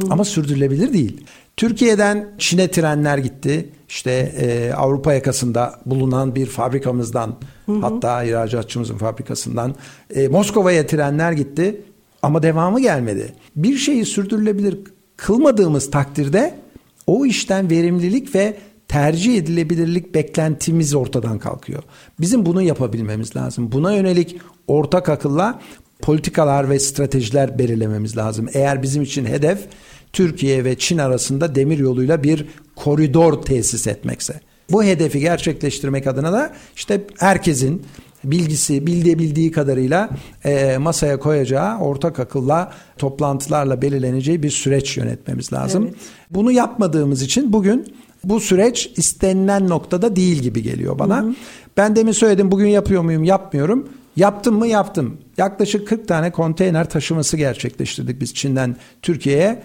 hı. 0.00 0.06
ama 0.10 0.24
sürdürülebilir 0.24 0.92
değil. 0.92 1.24
Türkiye'den 1.56 2.28
Çin'e 2.38 2.70
trenler 2.70 3.18
gitti. 3.18 3.68
İşte 3.88 4.10
e, 4.40 4.72
Avrupa 4.72 5.14
yakasında 5.14 5.80
bulunan 5.86 6.34
bir 6.34 6.46
fabrikamızdan 6.46 7.36
hı 7.66 7.72
hı. 7.72 7.80
hatta 7.80 8.24
ihracatçımızın 8.24 8.96
fabrikasından 8.96 9.74
e, 10.14 10.28
Moskova'ya 10.28 10.86
trenler 10.86 11.32
gitti 11.32 11.80
ama 12.22 12.42
devamı 12.42 12.80
gelmedi. 12.80 13.34
Bir 13.56 13.76
şeyi 13.76 14.06
sürdürülebilir 14.06 14.78
kılmadığımız 15.16 15.90
takdirde 15.90 16.54
o 17.06 17.26
işten 17.26 17.70
verimlilik 17.70 18.34
ve 18.34 18.56
tercih 18.88 19.36
edilebilirlik 19.36 20.14
beklentimiz 20.14 20.94
ortadan 20.94 21.38
kalkıyor. 21.38 21.82
Bizim 22.20 22.46
bunu 22.46 22.62
yapabilmemiz 22.62 23.36
lazım. 23.36 23.72
Buna 23.72 23.92
yönelik 23.92 24.40
ortak 24.66 25.08
akılla 25.08 25.60
politikalar 26.00 26.70
ve 26.70 26.78
stratejiler 26.78 27.58
belirlememiz 27.58 28.16
lazım. 28.16 28.48
Eğer 28.54 28.82
bizim 28.82 29.02
için 29.02 29.24
hedef 29.24 29.58
Türkiye 30.12 30.64
ve 30.64 30.78
Çin 30.78 30.98
arasında 30.98 31.54
demir 31.54 31.78
yoluyla 31.78 32.22
bir 32.22 32.46
koridor 32.76 33.42
tesis 33.42 33.86
etmekse. 33.86 34.40
Bu 34.70 34.84
hedefi 34.84 35.20
gerçekleştirmek 35.20 36.06
adına 36.06 36.32
da 36.32 36.52
işte 36.76 37.00
herkesin 37.18 37.82
bilgisi, 38.24 38.86
bildiği 38.86 39.18
bildiği 39.18 39.52
kadarıyla 39.52 40.10
e, 40.44 40.78
masaya 40.78 41.18
koyacağı 41.18 41.78
ortak 41.78 42.20
akılla 42.20 42.72
toplantılarla 42.98 43.82
belirleneceği 43.82 44.42
bir 44.42 44.50
süreç 44.50 44.96
yönetmemiz 44.96 45.52
lazım. 45.52 45.84
Evet. 45.84 45.94
Bunu 46.30 46.52
yapmadığımız 46.52 47.22
için 47.22 47.52
bugün 47.52 47.94
bu 48.24 48.40
süreç 48.40 48.92
istenilen 48.96 49.68
noktada 49.68 50.16
değil 50.16 50.42
gibi 50.42 50.62
geliyor 50.62 50.98
bana. 50.98 51.22
Hı 51.22 51.26
hı. 51.26 51.34
Ben 51.76 51.96
demin 51.96 52.12
söyledim 52.12 52.50
bugün 52.50 52.66
yapıyor 52.66 53.02
muyum 53.02 53.24
yapmıyorum. 53.24 53.88
Yaptım 54.16 54.58
mı 54.58 54.66
yaptım. 54.66 55.16
Yaklaşık 55.36 55.88
40 55.88 56.08
tane 56.08 56.30
konteyner 56.32 56.90
taşıması 56.90 57.36
gerçekleştirdik 57.36 58.20
biz 58.20 58.34
Çin'den 58.34 58.76
Türkiye'ye. 59.02 59.62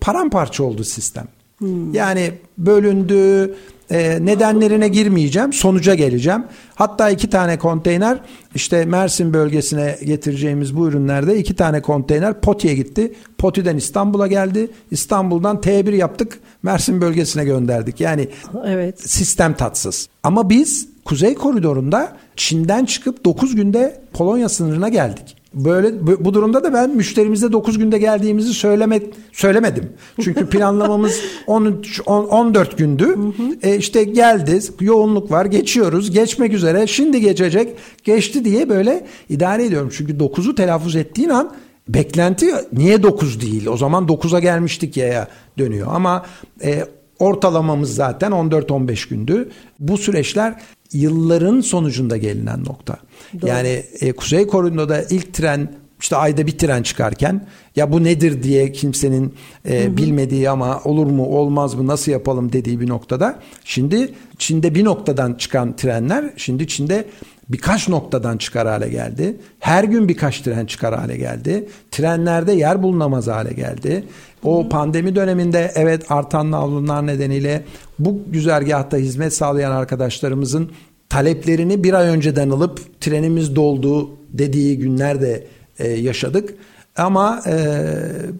Paramparça 0.00 0.64
oldu 0.64 0.84
sistem. 0.84 1.26
Hmm. 1.58 1.94
Yani 1.94 2.32
bölündü, 2.58 3.54
e, 3.92 4.18
nedenlerine 4.26 4.88
girmeyeceğim. 4.88 5.52
Sonuca 5.52 5.94
geleceğim. 5.94 6.44
Hatta 6.74 7.10
iki 7.10 7.30
tane 7.30 7.58
konteyner 7.58 8.18
işte 8.54 8.84
Mersin 8.84 9.32
bölgesine 9.32 9.98
getireceğimiz 10.04 10.76
bu 10.76 10.88
ürünlerde 10.88 11.38
iki 11.38 11.56
tane 11.56 11.82
konteyner 11.82 12.40
Poti'ye 12.40 12.74
gitti. 12.74 13.14
Poti'den 13.38 13.76
İstanbul'a 13.76 14.26
geldi. 14.26 14.70
İstanbul'dan 14.90 15.56
T1 15.56 15.96
yaptık. 15.96 16.40
Mersin 16.62 17.00
bölgesine 17.00 17.44
gönderdik. 17.44 18.00
Yani 18.00 18.28
evet. 18.66 19.10
sistem 19.10 19.54
tatsız. 19.54 20.08
Ama 20.22 20.50
biz 20.50 20.88
Kuzey 21.04 21.34
Koridoru'nda 21.34 22.16
Çin'den 22.36 22.84
çıkıp 22.84 23.24
9 23.24 23.54
günde 23.54 24.02
Polonya 24.12 24.48
sınırına 24.48 24.88
geldik. 24.88 25.41
Böyle 25.54 26.06
bu 26.24 26.34
durumda 26.34 26.64
da 26.64 26.72
ben 26.72 26.96
müşterimize 26.96 27.52
9 27.52 27.78
günde 27.78 27.98
geldiğimizi 27.98 28.54
söyleme, 28.54 29.00
söylemedim. 29.32 29.92
Çünkü 30.20 30.46
planlamamız 30.46 31.20
13 31.46 32.00
10, 32.06 32.24
14 32.24 32.78
gündü. 32.78 33.16
e 33.62 33.76
işte 33.76 34.04
geldi, 34.04 34.60
yoğunluk 34.80 35.30
var, 35.30 35.46
geçiyoruz. 35.46 36.10
Geçmek 36.10 36.52
üzere. 36.52 36.86
Şimdi 36.86 37.20
geçecek. 37.20 37.76
Geçti 38.04 38.44
diye 38.44 38.68
böyle 38.68 39.06
idare 39.28 39.64
ediyorum. 39.64 39.90
Çünkü 39.96 40.16
9'u 40.16 40.54
telaffuz 40.54 40.96
ettiğin 40.96 41.28
an 41.28 41.52
beklenti 41.88 42.54
niye 42.72 43.02
9 43.02 43.40
değil? 43.40 43.66
O 43.66 43.76
zaman 43.76 44.06
9'a 44.06 44.40
gelmiştik 44.40 44.96
ya 44.96 45.28
dönüyor. 45.58 45.88
Ama 45.90 46.26
e, 46.64 46.84
ortalamamız 47.18 47.94
zaten 47.94 48.32
14-15 48.32 49.08
gündü. 49.08 49.48
Bu 49.78 49.98
süreçler 49.98 50.54
yılların 50.92 51.60
sonucunda 51.60 52.16
gelinen 52.16 52.64
nokta. 52.64 52.96
Doğru. 53.40 53.50
Yani 53.50 53.82
e, 54.00 54.12
Kuzey 54.12 54.46
Koridor'da 54.46 55.02
ilk 55.02 55.34
tren 55.34 55.68
işte 56.00 56.16
ayda 56.16 56.46
bir 56.46 56.58
tren 56.58 56.82
çıkarken 56.82 57.46
ya 57.76 57.92
bu 57.92 58.04
nedir 58.04 58.42
diye 58.42 58.72
kimsenin 58.72 59.34
e, 59.64 59.84
hı 59.84 59.88
hı. 59.88 59.96
bilmediği 59.96 60.50
ama 60.50 60.80
olur 60.84 61.06
mu 61.06 61.26
olmaz 61.26 61.74
mı 61.74 61.86
nasıl 61.86 62.12
yapalım 62.12 62.52
dediği 62.52 62.80
bir 62.80 62.88
noktada 62.88 63.38
şimdi 63.64 64.14
Çin'de 64.38 64.74
bir 64.74 64.84
noktadan 64.84 65.34
çıkan 65.34 65.76
trenler 65.76 66.30
şimdi 66.36 66.68
Çin'de 66.68 67.04
birkaç 67.48 67.88
noktadan 67.88 68.36
çıkar 68.38 68.68
hale 68.68 68.88
geldi. 68.88 69.36
Her 69.58 69.84
gün 69.84 70.08
birkaç 70.08 70.40
tren 70.40 70.66
çıkar 70.66 70.94
hale 70.94 71.16
geldi. 71.16 71.68
Trenlerde 71.90 72.52
yer 72.52 72.82
bulunamaz 72.82 73.26
hale 73.26 73.52
geldi. 73.52 74.04
O 74.44 74.68
pandemi 74.68 75.16
döneminde 75.16 75.72
evet 75.74 76.10
artan 76.10 76.50
navlunlar 76.50 77.06
nedeniyle 77.06 77.64
bu 77.98 78.22
güzergahta 78.26 78.96
hizmet 78.96 79.34
sağlayan 79.34 79.70
arkadaşlarımızın 79.70 80.70
taleplerini 81.08 81.84
bir 81.84 81.94
ay 81.94 82.08
önceden 82.08 82.50
alıp 82.50 83.00
trenimiz 83.00 83.56
doldu 83.56 84.10
dediği 84.28 84.78
günler 84.78 85.20
de 85.20 85.46
e, 85.78 85.88
yaşadık. 85.88 86.54
Ama 86.96 87.42
e, 87.46 87.84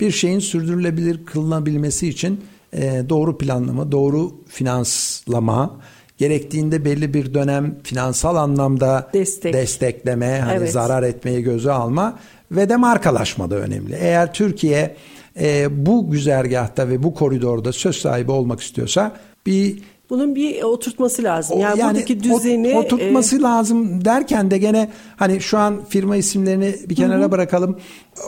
bir 0.01 0.11
şeyin 0.11 0.39
sürdürülebilir 0.39 1.27
kılınabilmesi 1.27 2.09
için 2.09 2.41
e, 2.73 3.03
doğru 3.09 3.39
planlama, 3.39 3.93
doğru 3.93 4.33
finanslama, 4.49 5.81
gerektiğinde 6.19 6.85
belli 6.85 7.15
bir 7.15 7.35
dönem 7.35 7.75
finansal 7.83 8.37
anlamda 8.37 9.11
Destek. 9.15 9.55
destekleme, 9.55 10.41
hani 10.41 10.59
evet. 10.59 10.73
zarar 10.73 11.03
etmeyi 11.03 11.43
göze 11.43 11.73
alma 11.73 12.19
ve 12.51 12.69
de 12.69 12.77
markalaşma 12.77 13.51
da 13.51 13.55
önemli. 13.57 13.95
Eğer 13.95 14.33
Türkiye 14.33 14.97
e, 15.41 15.87
bu 15.87 16.11
güzergahta 16.11 16.89
ve 16.89 17.03
bu 17.03 17.15
koridorda 17.15 17.73
söz 17.73 17.97
sahibi 17.97 18.31
olmak 18.31 18.61
istiyorsa 18.61 19.17
bir 19.47 19.83
bunun 20.11 20.35
bir 20.35 20.63
oturtması 20.63 21.23
lazım. 21.23 21.61
Yani, 21.61 21.81
yani 21.81 21.91
buradaki 21.91 22.23
düzeni 22.23 22.79
oturtması 22.79 23.37
e... 23.37 23.41
lazım 23.41 24.05
derken 24.05 24.51
de 24.51 24.59
gene 24.59 24.91
hani 25.17 25.41
şu 25.41 25.59
an 25.59 25.85
firma 25.89 26.17
isimlerini 26.17 26.75
bir 26.89 26.97
kenara 26.97 27.21
Hı-hı. 27.21 27.31
bırakalım. 27.31 27.79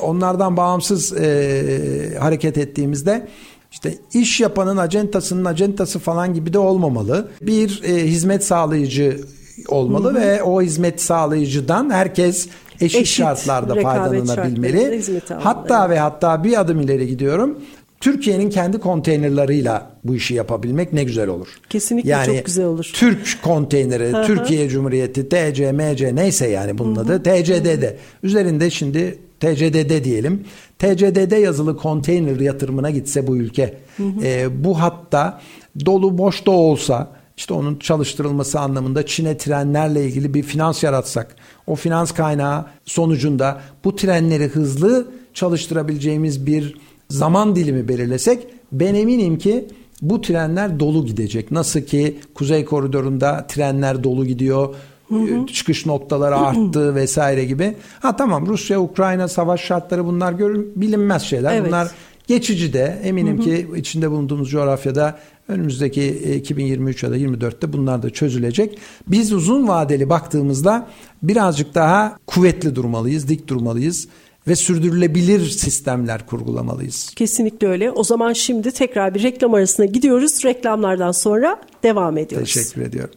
Onlardan 0.02 0.56
bağımsız 0.56 1.12
e, 1.12 2.16
hareket 2.20 2.58
ettiğimizde 2.58 3.28
işte 3.70 3.94
iş 4.14 4.40
yapanın 4.40 4.76
acentasının 4.76 5.44
acentası 5.44 5.98
falan 5.98 6.34
gibi 6.34 6.52
de 6.52 6.58
olmamalı. 6.58 7.28
Bir 7.42 7.82
e, 7.84 8.06
hizmet 8.06 8.44
sağlayıcı 8.44 9.20
olmalı 9.68 10.08
Hı-hı. 10.08 10.20
ve 10.20 10.42
o 10.42 10.62
hizmet 10.62 11.02
sağlayıcıdan 11.02 11.90
herkes 11.90 12.48
eşit, 12.80 13.00
eşit 13.00 13.16
şartlarda 13.16 13.74
faydalanabilmeli. 13.74 15.02
Hatta 15.38 15.86
evet. 15.86 15.96
ve 15.96 15.98
hatta 15.98 16.44
bir 16.44 16.60
adım 16.60 16.80
ileri 16.80 17.06
gidiyorum. 17.06 17.58
Türkiye'nin 18.00 18.50
kendi 18.50 18.78
konteynerlarıyla 18.78 19.90
bu 20.04 20.14
işi 20.14 20.34
yapabilmek 20.34 20.92
ne 20.92 21.04
güzel 21.04 21.28
olur. 21.28 21.48
Kesinlikle 21.70 22.10
yani, 22.10 22.26
çok 22.26 22.46
güzel 22.46 22.64
olur. 22.64 22.90
Türk 22.94 23.42
konteyneri, 23.42 24.26
Türkiye 24.26 24.68
Cumhuriyeti, 24.68 25.28
TC, 25.28 25.72
MC 25.72 26.14
neyse 26.16 26.48
yani 26.48 26.78
bunun 26.78 26.96
adı. 26.96 27.22
TCD'de. 27.22 27.96
Üzerinde 28.22 28.70
şimdi 28.70 29.18
TCDD 29.40 30.04
diyelim. 30.04 30.44
TCDD 30.78 31.42
yazılı 31.42 31.76
konteyner 31.76 32.40
yatırımına 32.40 32.90
gitse 32.90 33.26
bu 33.26 33.36
ülke. 33.36 33.74
E, 34.22 34.64
bu 34.64 34.80
hatta 34.80 35.40
dolu 35.86 36.18
boş 36.18 36.46
da 36.46 36.50
olsa 36.50 37.10
işte 37.36 37.54
onun 37.54 37.76
çalıştırılması 37.76 38.60
anlamında 38.60 39.06
Çin'e 39.06 39.36
trenlerle 39.36 40.04
ilgili 40.04 40.34
bir 40.34 40.42
finans 40.42 40.82
yaratsak. 40.82 41.36
O 41.66 41.74
finans 41.74 42.12
kaynağı 42.12 42.66
sonucunda 42.84 43.60
bu 43.84 43.96
trenleri 43.96 44.48
hızlı 44.48 45.06
çalıştırabileceğimiz 45.34 46.46
bir 46.46 46.76
zaman 47.10 47.56
dilimi 47.56 47.88
belirlesek 47.88 48.46
ben 48.72 48.94
eminim 48.94 49.38
ki 49.38 49.68
bu 50.02 50.20
trenler 50.20 50.80
dolu 50.80 51.06
gidecek. 51.06 51.50
Nasıl 51.50 51.80
ki 51.80 52.18
Kuzey 52.34 52.64
Koridoru'nda 52.64 53.46
trenler 53.46 54.04
dolu 54.04 54.26
gidiyor. 54.26 54.74
Hı 55.08 55.14
hı. 55.14 55.46
çıkış 55.46 55.86
noktaları 55.86 56.36
arttı 56.36 56.94
vesaire 56.94 57.44
gibi. 57.44 57.76
Ha 58.00 58.16
tamam 58.16 58.46
Rusya 58.46 58.80
Ukrayna 58.80 59.28
savaş 59.28 59.60
şartları 59.60 60.06
bunlar 60.06 60.32
görün 60.32 60.72
bilinmez 60.76 61.22
şeyler. 61.22 61.54
Evet. 61.54 61.66
Bunlar 61.66 61.90
geçici 62.26 62.72
de 62.72 63.00
eminim 63.04 63.38
hı 63.38 63.40
hı. 63.40 63.44
ki 63.44 63.66
içinde 63.76 64.10
bulunduğumuz 64.10 64.50
coğrafyada 64.50 65.18
önümüzdeki 65.48 66.34
2023 66.36 67.02
ya 67.02 67.10
da 67.10 67.16
24'te 67.16 67.72
bunlar 67.72 68.02
da 68.02 68.10
çözülecek. 68.10 68.78
Biz 69.08 69.32
uzun 69.32 69.68
vadeli 69.68 70.08
baktığımızda 70.08 70.88
birazcık 71.22 71.74
daha 71.74 72.18
kuvvetli 72.26 72.74
durmalıyız, 72.74 73.28
dik 73.28 73.48
durmalıyız. 73.48 74.08
ve 74.48 74.56
sürdürülebilir 74.56 75.46
sistemler 75.48 76.26
kurgulamalıyız. 76.26 77.10
Kesinlikle 77.16 77.68
öyle. 77.68 77.90
O 77.90 78.04
zaman 78.04 78.32
şimdi 78.32 78.70
tekrar 78.72 79.14
bir 79.14 79.22
reklam 79.22 79.54
arasına 79.54 79.86
gidiyoruz. 79.86 80.44
Reklamlardan 80.44 81.12
sonra 81.12 81.60
devam 81.82 82.18
ediyoruz. 82.18 82.54
Teşekkür 82.54 82.82
ediyorum. 82.82 83.14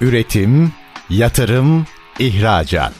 Üretim, 0.00 0.72
yatırım, 1.10 1.86
ihracat. 2.18 2.92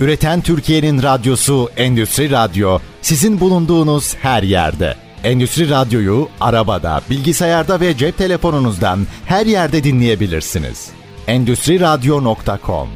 Üreten 0.00 0.40
Türkiye'nin 0.40 1.02
radyosu 1.02 1.70
Endüstri 1.76 2.30
Radyo 2.30 2.78
sizin 3.02 3.40
bulunduğunuz 3.40 4.14
her 4.14 4.42
yerde. 4.42 5.03
Endüstri 5.24 5.70
Radyo'yu 5.70 6.28
arabada, 6.40 7.00
bilgisayarda 7.10 7.80
ve 7.80 7.96
cep 7.96 8.18
telefonunuzdan 8.18 8.98
her 9.26 9.46
yerde 9.46 9.84
dinleyebilirsiniz. 9.84 10.90
Endüstri 11.26 11.80
Radyo.com 11.80 12.88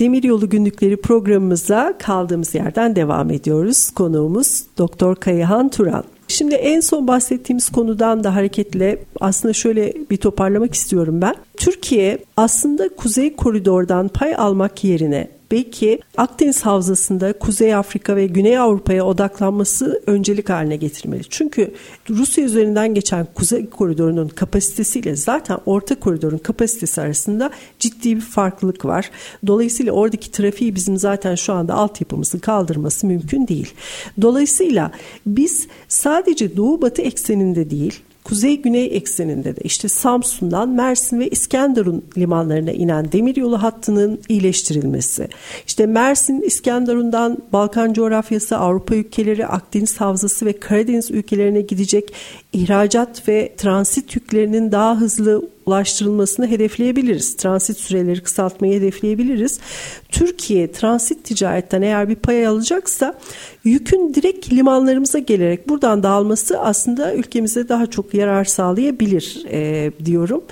Demiryolu 0.00 0.48
Günlükleri 0.48 1.00
programımıza 1.00 1.94
kaldığımız 1.98 2.54
yerden 2.54 2.96
devam 2.96 3.30
ediyoruz. 3.30 3.90
Konuğumuz 3.90 4.62
Doktor 4.78 5.16
Kayahan 5.16 5.68
Turan. 5.68 6.04
Şimdi 6.28 6.54
en 6.54 6.80
son 6.80 7.08
bahsettiğimiz 7.08 7.68
konudan 7.68 8.24
da 8.24 8.34
hareketle 8.34 9.04
aslında 9.20 9.52
şöyle 9.52 9.92
bir 10.10 10.16
toparlamak 10.16 10.74
istiyorum 10.74 11.20
ben. 11.22 11.34
Türkiye 11.56 12.18
aslında 12.36 12.88
Kuzey 12.96 13.36
Koridor'dan 13.36 14.08
pay 14.08 14.34
almak 14.34 14.84
yerine 14.84 15.28
belki 15.52 16.00
Akdeniz 16.16 16.66
Havzası'nda 16.66 17.32
Kuzey 17.32 17.74
Afrika 17.74 18.16
ve 18.16 18.26
Güney 18.26 18.58
Avrupa'ya 18.58 19.06
odaklanması 19.06 20.02
öncelik 20.06 20.50
haline 20.50 20.76
getirmeli. 20.76 21.22
Çünkü 21.30 21.74
Rusya 22.10 22.44
üzerinden 22.44 22.94
geçen 22.94 23.26
Kuzey 23.34 23.70
Koridoru'nun 23.70 24.28
kapasitesiyle 24.28 25.16
zaten 25.16 25.58
Orta 25.66 25.94
Koridor'un 25.94 26.38
kapasitesi 26.38 27.00
arasında 27.00 27.50
ciddi 27.78 28.16
bir 28.16 28.20
farklılık 28.20 28.84
var. 28.84 29.10
Dolayısıyla 29.46 29.92
oradaki 29.92 30.30
trafiği 30.30 30.74
bizim 30.74 30.96
zaten 30.96 31.34
şu 31.34 31.52
anda 31.52 31.74
altyapımızı 31.74 32.40
kaldırması 32.40 33.06
mümkün 33.06 33.48
değil. 33.48 33.74
Dolayısıyla 34.22 34.90
biz 35.26 35.66
sadece 35.88 36.56
Doğu 36.56 36.82
Batı 36.82 37.02
ekseninde 37.02 37.70
değil 37.70 38.02
kuzey-güney 38.24 38.96
ekseninde 38.96 39.56
de 39.56 39.60
işte 39.64 39.88
Samsun'dan 39.88 40.68
Mersin 40.68 41.20
ve 41.20 41.28
İskenderun 41.28 42.04
limanlarına 42.18 42.70
inen 42.70 43.12
demiryolu 43.12 43.62
hattının 43.62 44.20
iyileştirilmesi, 44.28 45.28
işte 45.66 45.86
Mersin, 45.86 46.40
İskenderun'dan 46.40 47.38
Balkan 47.52 47.92
coğrafyası, 47.92 48.56
Avrupa 48.58 48.94
ülkeleri, 48.94 49.46
Akdeniz 49.46 50.00
Havzası 50.00 50.46
ve 50.46 50.52
Karadeniz 50.52 51.10
ülkelerine 51.10 51.60
gidecek 51.60 52.14
ihracat 52.52 53.28
ve 53.28 53.52
transit 53.56 54.14
yüklerinin 54.14 54.72
daha 54.72 55.00
hızlı 55.00 55.51
ulaştırılmasını 55.66 56.46
hedefleyebiliriz. 56.46 57.36
Transit 57.36 57.78
süreleri 57.78 58.22
kısaltmayı 58.22 58.80
hedefleyebiliriz. 58.80 59.60
Türkiye 60.08 60.72
transit 60.72 61.24
ticaretten 61.24 61.82
eğer 61.82 62.08
bir 62.08 62.14
pay 62.14 62.46
alacaksa 62.46 63.18
yükün 63.64 64.14
direkt 64.14 64.52
limanlarımıza 64.52 65.18
gelerek 65.18 65.68
buradan 65.68 66.02
dağılması 66.02 66.60
aslında 66.60 67.14
ülkemize 67.14 67.68
daha 67.68 67.86
çok 67.86 68.14
yarar 68.14 68.44
sağlayabilir 68.44 69.44
e, 69.50 69.90
diyorum. 70.04 70.44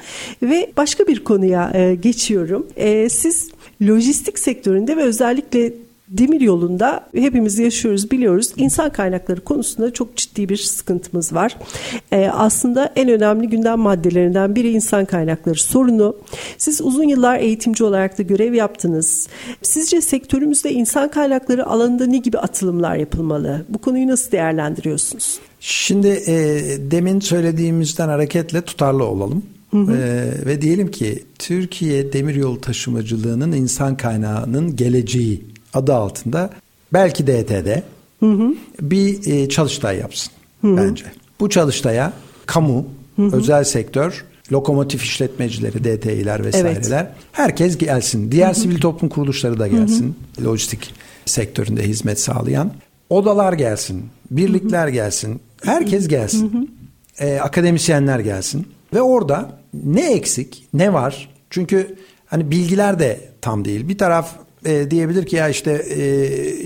Ve 0.43 0.73
başka 0.77 1.07
bir 1.07 1.25
konuya 1.25 1.71
e, 1.75 1.95
geçiyorum. 1.95 2.67
E, 2.77 3.09
siz 3.09 3.51
lojistik 3.83 4.39
sektöründe 4.39 4.97
ve 4.97 5.03
özellikle 5.03 5.73
demir 6.11 6.41
yolunda 6.41 7.07
hepimiz 7.15 7.59
yaşıyoruz 7.59 8.11
biliyoruz. 8.11 8.53
İnsan 8.57 8.91
kaynakları 8.91 9.41
konusunda 9.41 9.93
çok 9.93 10.17
ciddi 10.17 10.49
bir 10.49 10.57
sıkıntımız 10.57 11.35
var. 11.35 11.57
Ee, 12.13 12.31
aslında 12.33 12.93
en 12.97 13.09
önemli 13.09 13.49
gündem 13.49 13.79
maddelerinden 13.79 14.55
biri 14.55 14.71
insan 14.71 15.05
kaynakları 15.05 15.59
sorunu. 15.59 16.17
Siz 16.59 16.81
uzun 16.81 17.05
yıllar 17.05 17.39
eğitimci 17.39 17.85
olarak 17.85 18.19
da 18.19 18.23
görev 18.23 18.55
yaptınız. 18.55 19.29
Sizce 19.63 20.01
sektörümüzde 20.01 20.73
insan 20.73 21.11
kaynakları 21.11 21.67
alanında 21.67 22.07
ne 22.07 22.19
gibi 22.19 22.39
atılımlar 22.39 22.97
yapılmalı? 22.97 23.65
Bu 23.69 23.79
konuyu 23.79 24.09
nasıl 24.09 24.33
değerlendiriyorsunuz? 24.33 25.39
Şimdi 25.61 26.09
e, 26.27 26.35
demin 26.91 27.21
söylediğimizden 27.21 28.09
hareketle 28.09 28.61
tutarlı 28.61 29.05
olalım. 29.05 29.43
Hı 29.71 29.77
hı. 29.77 29.93
Ee, 29.93 30.47
ve 30.47 30.63
diyelim 30.63 30.91
ki 30.91 31.25
Türkiye 31.39 32.13
demiryolu 32.13 32.61
taşımacılığının 32.61 33.53
insan 33.53 33.97
kaynağının 33.97 34.77
geleceği 34.77 35.50
adı 35.75 35.95
altında 35.95 36.51
belki 36.93 37.27
DT'de 37.27 37.83
hı 38.21 38.33
hı. 38.33 38.55
bir 38.81 39.33
e, 39.33 39.49
çalıştay 39.49 39.99
yapsın 39.99 40.33
hı 40.61 40.69
hı. 40.69 40.77
bence. 40.77 41.05
Bu 41.41 41.51
çalıştaya 41.51 42.13
kamu, 42.47 42.87
hı 43.17 43.23
hı. 43.23 43.37
özel 43.37 43.65
sektör, 43.65 44.25
lokomotif 44.53 45.03
işletmecileri, 45.03 45.85
DTİ'ler 45.85 46.45
vesaireler 46.45 47.01
evet. 47.01 47.15
herkes 47.33 47.79
gelsin. 47.79 48.33
Diğer 48.33 48.47
hı 48.47 48.51
hı. 48.51 48.55
sivil 48.55 48.81
toplum 48.81 49.09
kuruluşları 49.09 49.59
da 49.59 49.69
gelsin. 49.69 50.15
Hı 50.37 50.43
hı. 50.43 50.47
Lojistik 50.47 50.95
sektöründe 51.27 51.83
hizmet 51.83 52.21
sağlayan. 52.21 52.73
Odalar 53.11 53.53
gelsin, 53.53 54.05
birlikler 54.31 54.85
hı 54.85 54.89
hı. 54.89 54.93
gelsin, 54.93 55.41
herkes 55.65 56.09
gelsin. 56.09 56.53
Hı. 56.53 56.67
Ee, 57.25 57.41
akademisyenler 57.41 58.19
gelsin. 58.19 58.67
Ve 58.95 59.03
orada 59.03 59.51
ne 59.75 60.13
eksik, 60.13 60.67
ne 60.75 60.93
var? 60.93 61.29
Çünkü 61.51 61.97
hani 62.27 62.51
bilgiler 62.51 62.99
de 62.99 63.21
tam 63.41 63.65
değil. 63.65 63.89
Bir 63.89 63.99
taraf 63.99 64.35
e, 64.65 64.91
diyebilir 64.91 65.27
ki 65.27 65.37
ya 65.37 65.49
işte 65.49 65.85
e, 65.89 66.03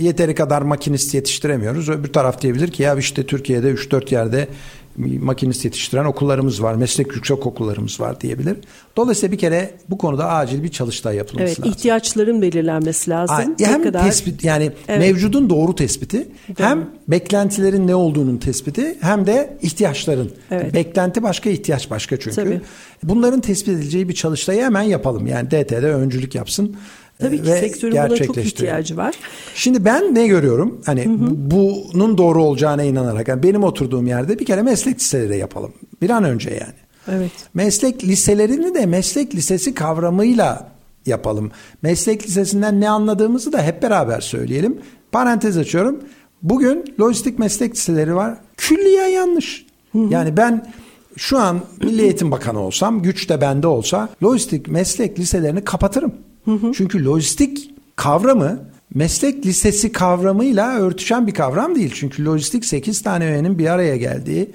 yeteri 0.04 0.34
kadar 0.34 0.62
makinist 0.62 1.14
yetiştiremiyoruz. 1.14 1.88
Öbür 1.88 2.12
taraf 2.12 2.42
diyebilir 2.42 2.70
ki 2.70 2.82
ya 2.82 2.94
işte 2.94 3.26
Türkiye'de 3.26 3.70
3-4 3.70 4.14
yerde 4.14 4.48
makinist 4.96 5.64
yetiştiren 5.64 6.04
okullarımız 6.04 6.62
var, 6.62 6.74
meslek 6.74 7.14
yüksek 7.14 7.46
okullarımız 7.46 8.00
var 8.00 8.20
diyebilir. 8.20 8.56
Dolayısıyla 8.96 9.32
bir 9.32 9.38
kere 9.38 9.70
bu 9.90 9.98
konuda 9.98 10.28
acil 10.28 10.62
bir 10.62 10.68
çalıştay 10.68 11.16
yapılması 11.16 11.46
evet, 11.46 11.60
lazım. 11.60 11.72
ihtiyaçların 11.72 12.42
belirlenmesi 12.42 13.10
lazım. 13.10 13.36
Aa, 13.36 13.66
hem 13.66 13.82
kadar... 13.82 14.04
tespit 14.04 14.44
yani 14.44 14.72
evet. 14.88 15.00
mevcudun 15.00 15.50
doğru 15.50 15.74
tespiti, 15.74 16.16
Değil 16.16 16.28
hem 16.56 16.78
mi? 16.78 16.86
beklentilerin 17.08 17.86
ne 17.86 17.94
olduğunun 17.94 18.36
tespiti, 18.36 18.96
hem 19.00 19.26
de 19.26 19.58
ihtiyaçların. 19.62 20.30
Evet. 20.50 20.74
Beklenti 20.74 21.22
başka, 21.22 21.50
ihtiyaç 21.50 21.90
başka 21.90 22.16
çünkü. 22.16 22.36
Tabii. 22.36 22.60
Bunların 23.02 23.40
tespit 23.40 23.68
edileceği 23.68 24.08
bir 24.08 24.14
çalıştayı 24.14 24.62
hemen 24.62 24.82
yapalım. 24.82 25.26
Yani 25.26 25.50
DT'de 25.50 25.94
öncülük 25.94 26.34
yapsın. 26.34 26.76
Tabii 27.18 27.42
ki 27.42 27.50
sektörün 27.50 27.96
buna 27.96 28.16
çok 28.16 28.36
ihtiyacı 28.36 28.96
var. 28.96 29.14
Şimdi 29.54 29.84
ben 29.84 30.14
ne 30.14 30.26
görüyorum? 30.26 30.80
Hani 30.86 31.04
hı 31.04 31.10
hı. 31.10 31.28
bunun 31.30 32.18
doğru 32.18 32.42
olacağına 32.42 32.82
inanarak. 32.82 33.28
Yani 33.28 33.42
benim 33.42 33.64
oturduğum 33.64 34.06
yerde 34.06 34.38
bir 34.38 34.44
kere 34.44 34.62
meslek 34.62 34.96
liseleri 34.96 35.38
yapalım. 35.38 35.72
Bir 36.02 36.10
an 36.10 36.24
önce 36.24 36.50
yani. 36.50 37.18
Evet. 37.18 37.30
Meslek 37.54 38.04
liselerini 38.04 38.74
de 38.74 38.86
meslek 38.86 39.34
lisesi 39.34 39.74
kavramıyla 39.74 40.68
yapalım. 41.06 41.50
Meslek 41.82 42.26
lisesinden 42.26 42.80
ne 42.80 42.90
anladığımızı 42.90 43.52
da 43.52 43.62
hep 43.62 43.82
beraber 43.82 44.20
söyleyelim. 44.20 44.78
Parantez 45.12 45.56
açıyorum. 45.56 46.00
Bugün 46.42 46.94
lojistik 47.00 47.38
meslek 47.38 47.74
liseleri 47.74 48.14
var. 48.14 48.38
Külliyen 48.56 49.06
yanlış. 49.06 49.66
Hı 49.92 49.98
hı. 49.98 50.06
Yani 50.10 50.36
ben 50.36 50.72
şu 51.16 51.38
an 51.38 51.60
Milli 51.82 52.02
Eğitim 52.02 52.30
Bakanı 52.30 52.60
olsam, 52.60 53.02
güç 53.02 53.28
de 53.28 53.40
bende 53.40 53.66
olsa 53.66 54.08
lojistik 54.24 54.68
meslek 54.68 55.18
liselerini 55.18 55.64
kapatırım. 55.64 56.14
Hı 56.44 56.50
hı. 56.50 56.72
Çünkü 56.74 57.04
lojistik 57.04 57.70
kavramı 57.96 58.58
meslek 58.94 59.46
lisesi 59.46 59.92
kavramıyla 59.92 60.78
örtüşen 60.78 61.26
bir 61.26 61.34
kavram 61.34 61.74
değil. 61.74 61.92
Çünkü 61.94 62.24
lojistik 62.24 62.64
8 62.64 63.02
tane 63.02 63.24
öğenin 63.24 63.58
bir 63.58 63.66
araya 63.66 63.96
geldiği, 63.96 64.50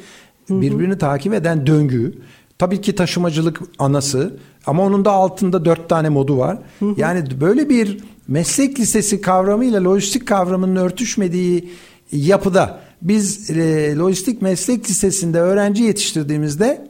birbirini 0.50 0.98
takip 0.98 1.34
eden 1.34 1.68
döngü. 1.68 2.14
Tabii 2.58 2.82
ki 2.82 2.96
taşımacılık 2.96 3.62
anası 3.80 4.38
ama 4.66 4.84
onun 4.84 5.06
da 5.06 5.12
altında 5.12 5.66
4 5.66 5.90
tane 5.90 6.10
modu 6.10 6.38
var. 6.38 6.58
Yani 6.98 7.24
böyle 7.42 7.70
bir 7.70 7.98
meslek 8.28 8.80
lisesi 8.80 9.22
kavramıyla 9.22 9.84
lojistik 9.84 10.28
kavramının 10.28 10.76
örtüşmediği 10.76 11.70
yapıda 12.12 12.80
biz 13.02 13.50
e, 13.50 13.96
lojistik 13.96 14.42
meslek 14.42 14.90
lisesinde 14.90 15.40
öğrenci 15.40 15.84
yetiştirdiğimizde 15.84 16.90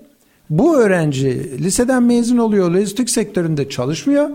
bu 0.49 0.77
öğrenci 0.77 1.57
liseden 1.63 2.03
mezun 2.03 2.37
oluyor, 2.37 2.71
lojistik 2.71 3.09
sektöründe 3.09 3.69
çalışmıyor 3.69 4.29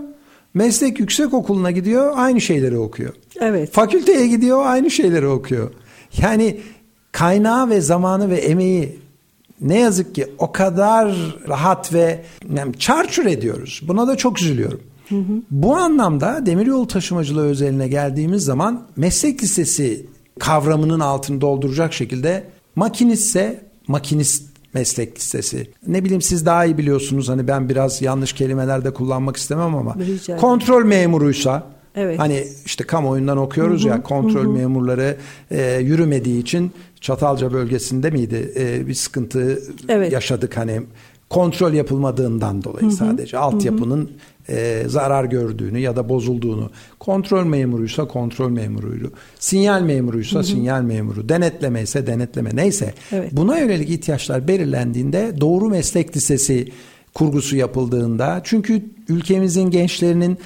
Meslek 0.55 0.99
yüksek 0.99 1.33
okuluna 1.33 1.71
gidiyor 1.71 2.13
aynı 2.15 2.41
şeyleri 2.41 2.77
okuyor. 2.77 3.13
Evet. 3.39 3.71
Fakülteye 3.71 4.27
gidiyor 4.27 4.65
aynı 4.65 4.91
şeyleri 4.91 5.27
okuyor. 5.27 5.71
Yani 6.21 6.59
kaynağı 7.11 7.69
ve 7.69 7.81
zamanı 7.81 8.29
ve 8.29 8.37
emeği 8.37 8.99
ne 9.61 9.79
yazık 9.79 10.15
ki 10.15 10.27
o 10.37 10.51
kadar 10.51 11.15
rahat 11.47 11.93
ve 11.93 12.21
yani 12.55 12.73
çarçur 12.79 13.25
ediyoruz. 13.25 13.81
Buna 13.87 14.07
da 14.07 14.15
çok 14.15 14.41
üzülüyorum. 14.41 14.81
Hı 15.09 15.15
hı. 15.15 15.41
Bu 15.51 15.75
anlamda 15.75 16.45
demiryolu 16.45 16.87
taşımacılığı 16.87 17.45
özeline 17.45 17.87
geldiğimiz 17.87 18.43
zaman 18.43 18.87
meslek 18.95 19.43
lisesi 19.43 20.05
kavramının 20.39 20.99
altını 20.99 21.41
dolduracak 21.41 21.93
şekilde 21.93 22.43
makinistse 22.75 23.65
makinist 23.87 24.54
meslek 24.75 25.17
lisesi. 25.17 25.67
Ne 25.87 26.03
bileyim 26.03 26.21
siz 26.21 26.45
daha 26.45 26.65
iyi 26.65 26.77
biliyorsunuz 26.77 27.29
hani 27.29 27.47
ben 27.47 27.69
biraz 27.69 28.01
yanlış 28.01 28.33
kelimeler 28.33 28.85
de 28.85 28.93
kullanmak 28.93 29.37
istemem 29.37 29.75
ama 29.75 29.95
kontrol 30.39 30.83
memuruysa 30.83 31.75
Evet. 31.97 32.19
Hani 32.19 32.47
işte 32.65 32.83
kamuoyundan 32.83 33.37
okuyoruz 33.37 33.83
hı 33.83 33.87
hı, 33.87 33.89
ya 33.89 34.03
kontrol 34.03 34.43
hı. 34.43 34.49
memurları 34.49 35.17
e, 35.51 35.77
yürümediği 35.79 36.41
için 36.41 36.71
Çatalca 37.01 37.53
bölgesinde 37.53 38.09
miydi 38.09 38.51
e, 38.55 38.87
bir 38.87 38.93
sıkıntı 38.93 39.59
evet. 39.89 40.11
yaşadık 40.11 40.57
hani 40.57 40.81
kontrol 41.35 41.73
yapılmadığından 41.73 42.63
dolayı 42.63 42.91
sadece 42.91 43.37
altyapının 43.37 44.11
e, 44.49 44.83
zarar 44.87 45.23
gördüğünü 45.25 45.79
ya 45.79 45.95
da 45.95 46.09
bozulduğunu, 46.09 46.69
kontrol 46.99 47.45
memuruysa 47.45 48.07
kontrol 48.07 48.49
memuruydu, 48.49 49.11
sinyal 49.39 49.81
memuruysa 49.81 50.43
sinyal 50.43 50.81
memuru, 50.81 51.29
denetleme 51.29 51.81
ise 51.81 52.07
denetleme 52.07 52.49
neyse. 52.53 52.93
Evet. 53.11 53.31
Buna 53.31 53.57
yönelik 53.57 53.89
ihtiyaçlar 53.89 54.47
belirlendiğinde 54.47 55.33
doğru 55.41 55.69
meslek 55.69 56.15
lisesi 56.17 56.67
kurgusu 57.13 57.55
yapıldığında 57.55 58.41
çünkü 58.43 58.85
ülkemizin 59.09 59.69
gençlerinin 59.69 60.37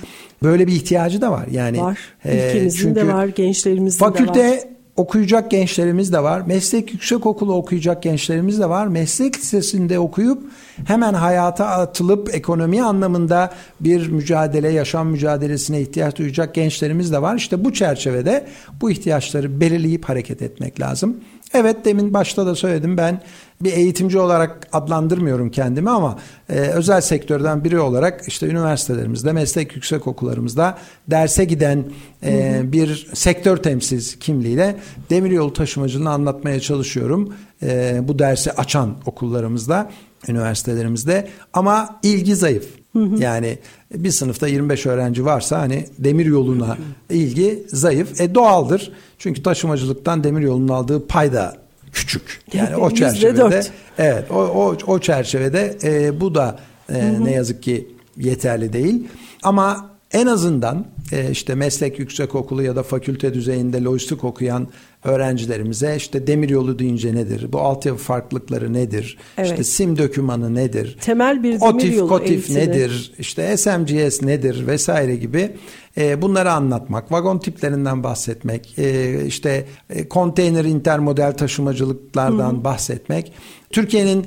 böyle 0.44 0.68
bir 0.68 0.74
ihtiyacı 0.74 1.22
da 1.22 1.32
var. 1.32 1.48
Yani 1.52 1.82
var. 1.82 2.00
e, 2.26 2.50
Ülkemizin 2.50 2.96
de 2.96 3.08
var, 3.08 3.28
gençlerimizin 3.28 4.00
fakülte 4.00 4.34
de 4.34 4.50
var. 4.50 4.79
Okuyacak 5.00 5.52
gençlerimiz 5.52 6.14
de 6.14 6.24
var. 6.24 6.42
Meslek 6.42 6.94
yüksekokulu 6.94 7.54
okuyacak 7.54 8.04
gençlerimiz 8.04 8.60
de 8.60 8.70
var. 8.70 8.88
Meslek 8.88 9.38
lisesinde 9.38 10.00
okuyup 10.00 10.44
hemen 10.86 11.14
hayata 11.14 11.66
atılıp 11.66 12.36
ekonomi 12.36 12.84
anlamında 12.84 13.54
bir 13.80 14.08
mücadele, 14.08 14.70
yaşam 14.70 15.08
mücadelesine 15.08 15.82
ihtiyaç 15.82 16.18
duyacak 16.18 16.56
gençlerimiz 16.56 17.12
de 17.12 17.22
var. 17.22 17.36
İşte 17.36 17.66
bu 17.66 17.74
çerçevede 17.74 18.48
bu 18.82 18.92
ihtiyaçları 18.92 19.60
belirleyip 19.62 20.06
hareket 20.06 20.42
etmek 20.42 20.80
lazım. 20.80 21.18
Evet 21.54 21.86
demin 21.86 22.14
başta 22.14 22.46
da 22.46 22.56
söyledim 22.56 22.98
ben 22.98 23.22
bir 23.62 23.74
eğitimci 23.74 24.20
olarak 24.20 24.68
adlandırmıyorum 24.72 25.52
kendimi 25.52 25.90
ama 25.90 26.20
e, 26.50 26.54
özel 26.54 27.02
sektörden 27.02 27.64
biri 27.64 27.80
olarak 27.80 28.28
işte 28.28 28.48
üniversitelerimizde, 28.48 29.34
meslek 29.34 29.76
yüksek 29.76 30.08
okullarımızda 30.08 30.78
derse 31.08 31.46
giden 31.46 31.84
e, 32.24 32.62
bir 32.64 33.10
sektör 33.14 33.58
temsilcisi 33.58 34.20
kimliğiyle 34.20 34.76
demiryolu 35.10 35.54
taşımacılığını 35.54 36.10
anlatmaya 36.10 36.60
çalışıyorum. 36.60 37.34
E, 37.64 38.00
bu 38.04 38.20
dersi 38.20 38.52
açan 38.52 38.96
okullarımızda, 39.06 39.92
üniversitelerimizde 40.28 41.28
ama 41.54 42.00
ilgi 42.04 42.36
zayıf. 42.36 42.79
Yani 42.96 43.58
bir 43.94 44.12
sınıfta 44.12 44.48
25 44.48 44.86
öğrenci 44.86 45.26
varsa 45.26 45.60
hani 45.60 45.86
demir 46.00 46.26
yoluna 46.26 46.78
ilgi 47.10 47.64
zayıf. 47.68 48.22
E 48.22 48.36
doğaldır. 48.36 48.92
Çünkü 49.18 49.44
taşımacılıktan 49.44 50.24
demir 50.24 50.42
yolunun 50.42 50.68
aldığı 50.68 51.08
pay 51.08 51.34
da 51.34 51.58
küçük. 51.94 52.42
Yani 52.54 52.76
o 52.76 52.92
çerçevede 52.92 53.64
evet 53.98 54.32
o 54.32 54.36
o 54.36 54.78
o 54.88 55.00
çerçevede 55.00 55.78
e, 55.84 56.22
bu 56.22 56.36
da 56.36 56.60
e, 56.90 57.24
ne 57.24 57.32
yazık 57.32 57.64
ki 57.64 57.88
yeterli 58.18 58.74
değil. 58.74 59.08
Ama 59.44 59.90
en 60.12 60.28
azından 60.28 60.86
e, 61.12 61.32
işte 61.32 61.56
meslek 61.56 62.00
yüksekokulu 62.00 62.64
ya 62.64 62.76
da 62.76 62.84
fakülte 62.84 63.34
düzeyinde 63.34 63.84
lojistik 63.84 64.24
okuyan 64.24 64.68
öğrencilerimize 65.04 65.94
işte 65.98 66.28
demiryolu 66.28 66.80
deyince 66.80 67.16
nedir? 67.16 67.52
Bu 67.54 67.60
altyapı 67.60 67.98
farklılıkları 68.00 68.74
nedir? 68.74 69.18
Evet. 69.38 69.50
İşte 69.50 69.64
sim 69.64 69.98
dokümanı 69.98 70.56
nedir? 70.56 70.98
Temel 71.02 71.44
bir 71.44 71.56
Otif, 71.62 71.82
demiryolu 71.82 72.10
kotif 72.10 72.30
eğitimi. 72.32 72.60
nedir? 72.60 73.12
İşte 73.20 73.58
SMGS 73.58 74.22
nedir 74.22 74.68
vesaire 74.68 75.16
gibi 75.16 75.52
e, 75.98 76.22
bunları 76.22 76.52
anlatmak, 76.52 77.12
vagon 77.12 77.40
tiplerinden 77.40 78.04
bahsetmek, 78.04 78.80
e, 78.80 79.18
işte 79.26 79.66
e, 79.90 80.10
konteyner 80.10 80.66
intermodel 80.66 81.32
taşımacılıklardan 81.38 82.64
bahsetmek. 82.64 83.32
Türkiye'nin 83.70 84.26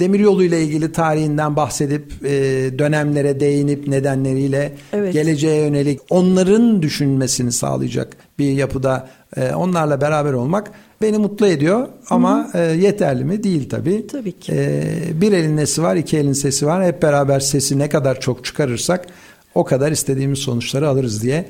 demiryolu 0.00 0.44
ile 0.44 0.62
ilgili 0.62 0.92
tarihinden 0.92 1.56
bahsedip 1.56 2.12
e, 2.24 2.30
dönemlere 2.78 3.40
değinip 3.40 3.88
nedenleriyle 3.88 4.72
Evet. 4.92 5.12
geleceğe 5.12 5.60
yönelik 5.66 6.00
onların 6.10 6.82
düşünmesini 6.82 7.52
sağlayacak 7.52 8.16
bir 8.38 8.52
yapıda 8.52 9.08
e, 9.36 9.54
onlarla 9.54 10.00
beraber 10.00 10.32
olmak 10.32 10.70
beni 11.02 11.18
mutlu 11.18 11.46
ediyor 11.46 11.88
ama 12.10 12.50
e, 12.54 12.58
yeterli 12.60 13.24
mi? 13.24 13.42
Değil 13.42 13.68
tabii. 13.68 14.06
Tabii 14.06 14.32
ki. 14.32 14.52
E, 14.52 14.82
bir 15.20 15.32
elin 15.32 15.56
nesi 15.56 15.82
var, 15.82 15.96
iki 15.96 16.18
elin 16.18 16.32
sesi 16.32 16.66
var. 16.66 16.84
Hep 16.84 17.02
beraber 17.02 17.40
sesi 17.40 17.78
ne 17.78 17.88
kadar 17.88 18.20
çok 18.20 18.44
çıkarırsak 18.44 19.06
o 19.54 19.64
kadar 19.64 19.92
istediğimiz 19.92 20.38
sonuçları 20.38 20.88
alırız 20.88 21.22
diye 21.22 21.46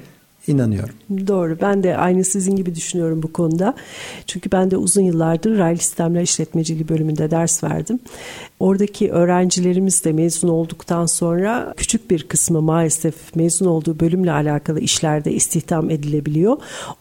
inanıyorum. 0.46 0.94
Doğru. 1.26 1.58
Ben 1.60 1.82
de 1.82 1.96
aynı 1.96 2.24
sizin 2.24 2.56
gibi 2.56 2.74
düşünüyorum 2.74 3.22
bu 3.22 3.32
konuda. 3.32 3.74
Çünkü 4.26 4.52
ben 4.52 4.70
de 4.70 4.76
uzun 4.76 5.02
yıllardır 5.02 5.58
raylı 5.58 5.78
sistemler 5.78 6.22
işletmeciliği 6.22 6.88
bölümünde 6.88 7.30
ders 7.30 7.64
verdim. 7.64 8.00
Oradaki 8.60 9.10
öğrencilerimiz 9.10 10.04
de 10.04 10.12
mezun 10.12 10.48
olduktan 10.48 11.06
sonra 11.06 11.74
küçük 11.76 12.10
bir 12.10 12.22
kısmı 12.22 12.62
maalesef 12.62 13.36
mezun 13.36 13.66
olduğu 13.66 14.00
bölümle 14.00 14.32
alakalı 14.32 14.80
işlerde 14.80 15.32
istihdam 15.32 15.90
edilebiliyor. 15.90 16.56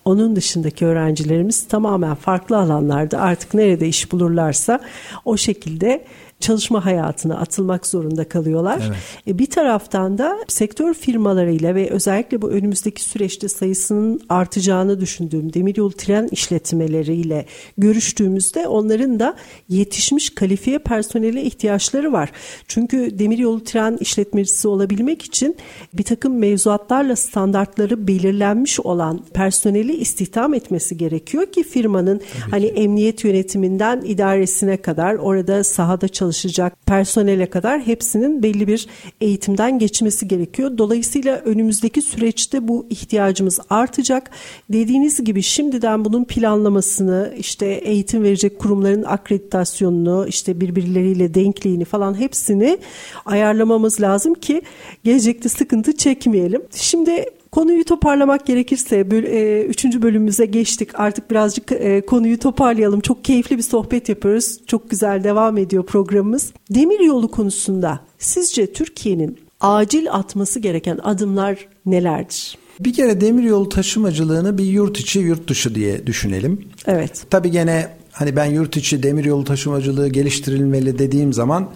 Onun 0.05 0.35
dışındaki 0.35 0.85
öğrencilerimiz 0.85 1.67
tamamen 1.67 2.15
farklı 2.15 2.57
alanlarda 2.57 3.21
artık 3.21 3.53
nerede 3.53 3.87
iş 3.87 4.11
bulurlarsa 4.11 4.79
o 5.25 5.37
şekilde 5.37 6.05
çalışma 6.39 6.85
hayatına 6.85 7.37
atılmak 7.37 7.87
zorunda 7.87 8.29
kalıyorlar. 8.29 8.81
Evet. 8.87 8.97
E, 9.27 9.39
Bir 9.39 9.45
taraftan 9.45 10.17
da 10.17 10.37
sektör 10.47 10.93
firmalarıyla 10.93 11.75
ve 11.75 11.89
özellikle 11.89 12.41
bu 12.41 12.49
önümüzdeki 12.49 13.03
süreçte 13.03 13.47
sayısının 13.47 14.21
artacağını 14.29 14.99
düşündüğüm 15.01 15.53
demiryolu 15.53 15.91
tren 15.91 16.27
işletmeleriyle 16.31 17.45
görüştüğümüzde 17.77 18.67
onların 18.67 19.19
da 19.19 19.35
yetişmiş 19.69 20.29
kalifiye 20.29 20.79
personele 20.79 21.43
ihtiyaçları 21.43 22.11
var. 22.11 22.31
Çünkü 22.67 23.19
demiryolu 23.19 23.63
tren 23.63 23.97
işletmecisi 24.01 24.67
olabilmek 24.67 25.21
için 25.21 25.57
bir 25.93 26.03
takım 26.03 26.37
mevzuatlarla 26.37 27.15
standartları 27.15 28.07
belirlenmiş 28.07 28.79
olan 28.79 29.19
personeli 29.33 29.95
istihdam 29.95 30.53
etmesi 30.53 30.97
gerekiyor 30.97 31.45
ki 31.45 31.63
firmanın 31.63 32.21
hani 32.51 32.65
emniyet 32.65 33.23
yönetiminden 33.23 34.01
idaresine 34.05 34.77
kadar 34.77 35.15
orada 35.15 35.63
sahada 35.63 36.07
çalışacak 36.29 36.85
personele 36.85 37.49
kadar 37.49 37.81
hepsinin 37.81 38.43
belli 38.43 38.67
bir 38.67 38.87
eğitimden 39.21 39.79
geçmesi 39.79 40.27
gerekiyor. 40.27 40.77
Dolayısıyla 40.77 41.37
önümüzdeki 41.37 42.01
süreçte 42.01 42.67
bu 42.67 42.85
ihtiyacımız 42.89 43.59
artacak. 43.69 44.31
Dediğiniz 44.69 45.23
gibi 45.23 45.41
şimdiden 45.41 46.05
bunun 46.05 46.23
planlamasını, 46.23 47.33
işte 47.37 47.65
eğitim 47.65 48.23
verecek 48.23 48.59
kurumların 48.59 49.03
akreditasyonunu, 49.03 50.25
işte 50.27 50.61
birbirleriyle 50.61 51.33
denkliğini 51.33 51.85
falan 51.85 52.19
hepsini 52.19 52.77
ayarlamamız 53.25 54.01
lazım 54.01 54.33
ki 54.33 54.61
gelecekte 55.03 55.49
sıkıntı 55.49 55.97
çekmeyelim. 55.97 56.61
Şimdi 56.75 57.25
Konuyu 57.51 57.83
toparlamak 57.85 58.45
gerekirse 58.47 59.11
böl- 59.11 59.23
e, 59.23 59.63
üçüncü 59.65 60.01
bölümümüze 60.01 60.45
geçtik. 60.45 60.89
Artık 60.99 61.31
birazcık 61.31 61.71
e, 61.71 62.01
konuyu 62.05 62.39
toparlayalım. 62.39 62.99
Çok 62.99 63.25
keyifli 63.25 63.57
bir 63.57 63.63
sohbet 63.63 64.09
yapıyoruz. 64.09 64.59
Çok 64.67 64.89
güzel 64.89 65.23
devam 65.23 65.57
ediyor 65.57 65.85
programımız. 65.85 66.53
Demir 66.69 66.99
yolu 66.99 67.31
konusunda 67.31 67.99
sizce 68.17 68.73
Türkiye'nin 68.73 69.37
acil 69.59 70.11
atması 70.11 70.59
gereken 70.59 70.99
adımlar 71.03 71.67
nelerdir? 71.85 72.57
Bir 72.79 72.93
kere 72.93 73.21
demiryolu 73.21 73.69
taşımacılığını 73.69 74.57
bir 74.57 74.65
yurt 74.65 74.99
içi 74.99 75.19
yurt 75.19 75.47
dışı 75.49 75.75
diye 75.75 76.07
düşünelim. 76.07 76.61
Evet. 76.87 77.23
Tabii 77.29 77.51
gene 77.51 77.87
hani 78.11 78.35
ben 78.35 78.45
yurt 78.45 78.77
içi 78.77 79.03
demiryolu 79.03 79.43
taşımacılığı 79.43 80.07
geliştirilmeli 80.07 80.99
dediğim 80.99 81.33
zaman 81.33 81.69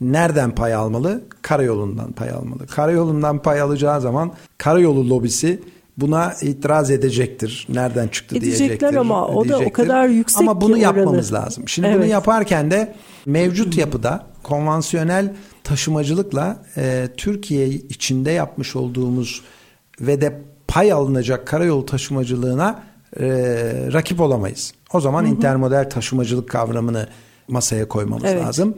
nereden 0.00 0.54
pay 0.54 0.74
almalı? 0.74 1.20
Karayolundan 1.42 2.12
pay 2.12 2.30
almalı. 2.30 2.66
Karayolundan 2.66 3.42
pay 3.42 3.60
alacağı 3.60 4.00
zaman 4.00 4.32
karayolu 4.58 5.10
lobisi 5.10 5.62
buna 5.98 6.34
itiraz 6.42 6.90
edecektir. 6.90 7.66
Nereden 7.68 8.08
çıktı 8.08 8.36
Edecekler 8.36 8.68
diyecektir. 8.68 8.96
ama 8.96 9.26
o 9.28 9.34
da 9.34 9.38
o 9.38 9.44
diyecektir. 9.44 9.72
kadar 9.72 10.08
yüksek 10.08 10.40
Ama 10.40 10.60
bunu 10.60 10.74
ki 10.74 10.80
yapmamız 10.80 11.32
oranı. 11.32 11.44
lazım. 11.44 11.68
Şimdi 11.68 11.88
bunu 11.88 11.96
Evet. 11.96 12.10
yaparken 12.10 12.70
de 12.70 12.94
mevcut 13.26 13.76
yapıda 13.76 14.26
konvansiyonel 14.42 15.32
taşımacılıkla 15.64 16.62
e, 16.76 17.08
Türkiye 17.16 17.68
içinde 17.68 18.30
yapmış 18.30 18.76
olduğumuz 18.76 19.42
ve 20.00 20.20
de 20.20 20.42
pay 20.68 20.92
alınacak 20.92 21.46
karayolu 21.46 21.86
taşımacılığına 21.86 22.82
e, 23.20 23.26
rakip 23.92 24.20
olamayız. 24.20 24.72
O 24.92 25.00
zaman 25.00 25.26
intermodal 25.26 25.90
taşımacılık 25.90 26.48
kavramını 26.50 27.06
masaya 27.48 27.88
koymamız 27.88 28.24
Evet. 28.24 28.44
lazım. 28.44 28.74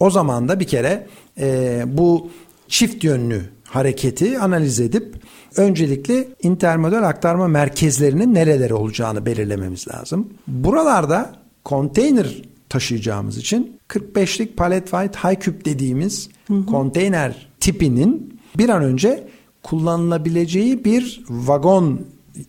O 0.00 0.10
zaman 0.10 0.48
da 0.48 0.60
bir 0.60 0.66
kere 0.66 1.06
e, 1.40 1.82
bu 1.86 2.30
çift 2.68 3.04
yönlü 3.04 3.42
hareketi 3.64 4.38
analiz 4.38 4.80
edip 4.80 5.14
öncelikle 5.56 6.28
intermodal 6.42 7.02
aktarma 7.02 7.48
merkezlerinin 7.48 8.34
nereleri 8.34 8.74
olacağını 8.74 9.26
belirlememiz 9.26 9.88
lazım. 9.88 10.28
Buralarda 10.46 11.32
konteyner 11.64 12.42
taşıyacağımız 12.68 13.38
için 13.38 13.80
45'lik 13.88 14.56
palet 14.56 14.82
weight 14.82 15.16
high 15.16 15.40
cube 15.40 15.64
dediğimiz 15.64 16.28
konteyner 16.66 17.48
tipinin 17.60 18.40
bir 18.58 18.68
an 18.68 18.82
önce 18.82 19.28
kullanılabileceği 19.62 20.84
bir 20.84 21.24
vagon 21.28 22.00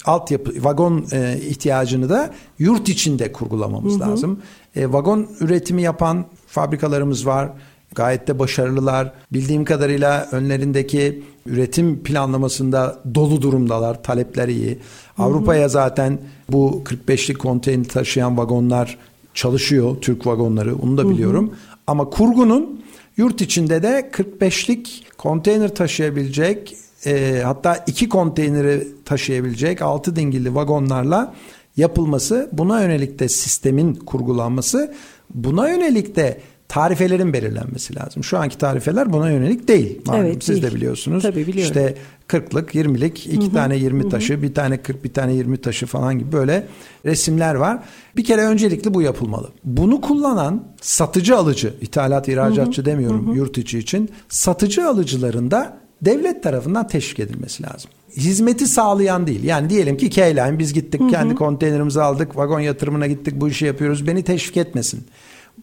altyapı 0.05 0.63
vagon 0.63 1.05
e, 1.11 1.37
ihtiyacını 1.41 2.09
da 2.09 2.33
yurt 2.59 2.89
içinde 2.89 3.31
kurgulamamız 3.31 4.01
lazım. 4.01 4.39
E, 4.75 4.91
vagon 4.93 5.27
üretimi 5.39 5.81
yapan 5.81 6.25
fabrikalarımız 6.55 7.25
var. 7.25 7.49
Gayet 7.95 8.27
de 8.27 8.39
başarılılar. 8.39 9.13
Bildiğim 9.33 9.65
kadarıyla 9.65 10.27
önlerindeki 10.31 11.23
üretim 11.45 12.03
planlamasında 12.03 12.99
dolu 13.15 13.41
durumdalar. 13.41 14.03
Talepler 14.03 14.47
iyi. 14.47 14.77
Avrupa'ya 15.17 15.67
zaten 15.67 16.19
bu 16.49 16.83
45'lik 16.85 17.39
konteyner 17.39 17.83
taşıyan 17.83 18.37
vagonlar 18.37 18.97
çalışıyor. 19.33 19.97
Türk 20.01 20.27
vagonları 20.27 20.75
onu 20.75 20.97
da 20.97 21.09
biliyorum. 21.09 21.53
Ama 21.87 22.09
kurgunun 22.09 22.85
Yurt 23.17 23.41
içinde 23.41 23.83
de 23.83 24.09
45'lik 24.13 25.03
konteyner 25.17 25.75
taşıyabilecek 25.75 26.77
e, 27.05 27.41
hatta 27.45 27.83
iki 27.87 28.09
konteyneri 28.09 28.87
taşıyabilecek 29.05 29.81
6 29.81 30.15
dingilli 30.15 30.55
vagonlarla 30.55 31.33
yapılması, 31.77 32.49
buna 32.51 32.81
yönelik 32.81 33.19
de 33.19 33.29
sistemin 33.29 33.93
kurgulanması, 33.93 34.93
buna 35.33 35.69
yönelik 35.69 36.15
de 36.15 36.39
tarifelerin 36.67 37.33
belirlenmesi 37.33 37.95
lazım. 37.95 38.23
Şu 38.23 38.37
anki 38.37 38.57
tarifeler 38.57 39.13
buna 39.13 39.31
yönelik 39.31 39.67
değil. 39.67 40.01
Malum 40.05 40.25
evet, 40.25 40.43
siz 40.43 40.61
değil. 40.61 40.71
de 40.71 40.75
biliyorsunuz. 40.75 41.23
Tabii 41.23 41.47
biliyorum. 41.47 41.61
İşte 41.61 41.95
40'lık, 42.27 42.75
20'lik, 42.75 43.27
iki 43.27 43.45
Hı-hı. 43.45 43.53
tane 43.53 43.77
20 43.77 44.01
Hı-hı. 44.01 44.09
taşı, 44.09 44.41
bir 44.41 44.53
tane 44.53 44.77
40, 44.77 45.03
bir 45.03 45.13
tane 45.13 45.33
20 45.33 45.57
taşı 45.57 45.85
falan 45.85 46.19
gibi 46.19 46.31
böyle 46.31 46.67
resimler 47.05 47.55
var. 47.55 47.79
Bir 48.17 48.23
kere 48.23 48.41
öncelikli 48.41 48.93
bu 48.93 49.01
yapılmalı. 49.01 49.49
Bunu 49.63 50.01
kullanan 50.01 50.63
satıcı 50.81 51.37
alıcı, 51.37 51.73
ithalat 51.81 52.27
ihracatçı 52.27 52.81
Hı-hı. 52.81 52.85
demiyorum 52.91 53.27
Hı-hı. 53.27 53.35
yurt 53.35 53.57
içi 53.57 53.79
için. 53.79 54.09
Satıcı 54.29 54.87
alıcıların 54.87 55.51
da 55.51 55.77
devlet 56.01 56.43
tarafından 56.43 56.87
teşvik 56.87 57.19
edilmesi 57.19 57.63
lazım. 57.63 57.91
Hizmeti 58.17 58.67
sağlayan 58.67 59.27
değil. 59.27 59.43
Yani 59.43 59.69
diyelim 59.69 59.97
ki 59.97 60.09
K-Line 60.09 60.59
biz 60.59 60.73
gittik 60.73 61.01
Hı-hı. 61.01 61.09
kendi 61.09 61.35
konteynerimizi 61.35 62.01
aldık, 62.01 62.37
vagon 62.37 62.59
yatırımına 62.59 63.07
gittik, 63.07 63.33
bu 63.41 63.49
işi 63.49 63.65
yapıyoruz. 63.65 64.07
Beni 64.07 64.23
teşvik 64.23 64.57
etmesin 64.57 65.05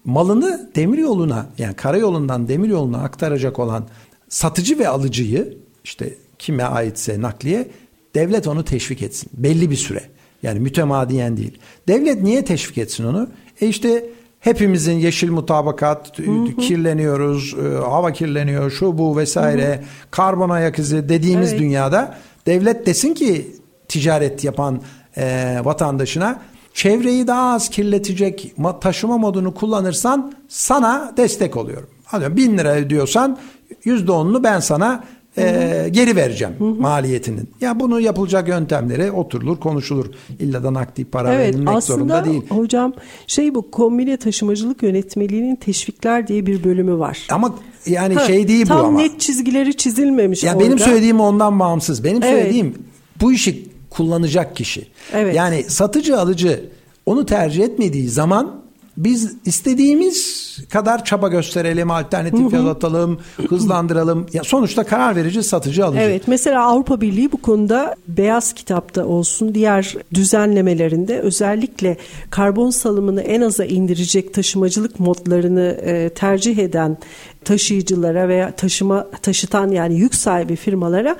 malını 0.05 0.70
demir 0.74 0.98
yoluna 0.98 1.46
yani 1.59 1.74
karayolundan 1.74 2.48
demir 2.48 2.68
yoluna 2.68 2.98
aktaracak 2.98 3.59
olan 3.59 3.86
satıcı 4.28 4.78
ve 4.78 4.88
alıcıyı 4.88 5.59
işte 5.84 6.14
kime 6.38 6.64
aitse 6.64 7.20
nakliye 7.20 7.68
devlet 8.14 8.46
onu 8.46 8.64
teşvik 8.64 9.03
etsin 9.03 9.30
belli 9.34 9.70
bir 9.70 9.76
süre. 9.76 10.03
Yani 10.42 10.61
mütemadiyen 10.61 11.36
değil. 11.36 11.59
Devlet 11.88 12.22
niye 12.22 12.44
teşvik 12.44 12.78
etsin 12.78 13.05
onu? 13.05 13.28
E 13.61 13.68
işte 13.68 14.05
hepimizin 14.40 14.92
yeşil 14.92 15.30
mutabakat, 15.30 16.18
hı 16.18 16.22
hı. 16.22 16.57
kirleniyoruz, 16.57 17.55
e, 17.55 17.74
hava 17.74 18.12
kirleniyor, 18.12 18.70
şu 18.70 18.98
bu 18.98 19.16
vesaire, 19.16 19.68
hı 19.68 19.72
hı. 19.72 19.84
karbon 20.11 20.50
ayak 20.50 20.78
izi 20.78 21.09
dediğimiz 21.09 21.50
evet. 21.50 21.61
dünyada 21.61 22.18
devlet 22.47 22.86
desin 22.86 23.14
ki 23.14 23.57
ticaret 23.88 24.45
yapan 24.45 24.82
e, 25.16 25.57
vatandaşına 25.64 26.40
çevreyi 26.74 27.26
daha 27.26 27.55
az 27.55 27.68
kirletecek 27.68 28.55
taşıma 28.80 29.18
modunu 29.18 29.55
kullanırsan 29.55 30.32
sana 30.49 31.12
destek 31.16 31.57
oluyorum. 31.57 31.88
Hadi 32.05 32.36
bin 32.36 32.59
lira 32.59 32.74
ödüyorsan 32.74 33.38
yüzde 33.84 34.12
onunu 34.12 34.45
ben 34.45 34.61
sana 34.61 35.05
e, 35.39 35.89
geri 35.91 36.16
vereceğim 36.16 36.55
hı 36.59 36.64
hı. 36.64 36.74
maliyetinin. 36.74 37.51
Ya 37.61 37.80
bunu 37.80 38.01
yapılacak 38.01 38.49
yöntemleri 38.49 39.11
oturulur 39.11 39.61
konuşulur. 39.61 40.07
İlla 40.39 40.64
da 40.64 40.74
nakdi 40.74 41.05
para 41.05 41.35
evet, 41.35 41.55
verilmek 41.55 41.83
zorunda 41.83 42.24
değil. 42.24 42.43
hocam 42.49 42.93
şey 43.26 43.55
bu 43.55 43.70
kombine 43.70 44.16
taşımacılık 44.16 44.83
yönetmeliğinin 44.83 45.57
teşvikler 45.57 46.28
diye 46.28 46.47
bir 46.47 46.64
bölümü 46.64 46.99
var. 46.99 47.26
Ama 47.30 47.55
yani 47.87 48.14
ha, 48.14 48.26
şey 48.26 48.49
değil 48.49 48.68
bu 48.68 48.74
ama. 48.74 48.83
Tam 48.83 48.97
net 48.97 49.20
çizgileri 49.20 49.76
çizilmemiş 49.76 50.45
ya 50.45 50.53
orada. 50.55 50.64
Benim 50.64 50.78
söylediğim 50.78 51.20
ondan 51.20 51.61
bağımsız. 51.61 52.05
Benim 52.05 52.22
evet. 52.22 52.35
söylediğim 52.35 52.74
bu 53.20 53.33
işi 53.33 53.68
kullanacak 53.91 54.57
kişi. 54.57 54.87
Evet. 55.12 55.35
Yani 55.37 55.64
satıcı 55.68 56.18
alıcı 56.18 56.64
onu 57.07 57.26
tercih 57.26 57.64
etmediği 57.64 58.09
zaman 58.09 58.61
biz 58.97 59.36
istediğimiz 59.45 60.43
kadar 60.70 61.05
çaba 61.05 61.28
gösterelim, 61.28 61.90
alternatif 61.90 62.53
yol 62.53 62.66
atalım, 62.66 63.20
hızlandıralım. 63.49 64.26
Ya 64.32 64.45
sonuçta 64.45 64.84
karar 64.84 65.16
verici 65.16 65.43
satıcı 65.43 65.86
alıcı. 65.86 66.01
Evet, 66.01 66.22
mesela 66.26 66.64
Avrupa 66.64 67.01
Birliği 67.01 67.32
bu 67.32 67.43
konuda 67.43 67.95
beyaz 68.09 68.53
kitapta 68.53 69.05
olsun, 69.05 69.55
diğer 69.55 69.97
düzenlemelerinde 70.14 71.18
özellikle 71.18 71.97
karbon 72.30 72.70
salımını 72.70 73.22
en 73.22 73.40
aza 73.40 73.64
indirecek 73.64 74.34
taşımacılık 74.34 75.01
modlarını 75.01 75.80
e, 75.82 76.09
tercih 76.09 76.59
eden 76.59 76.99
taşıyıcılara 77.45 78.28
veya 78.28 78.53
taşıma 78.57 79.11
taşıtan 79.22 79.70
yani 79.70 79.95
yük 79.95 80.14
sahibi 80.14 80.57
firmalara 80.57 81.16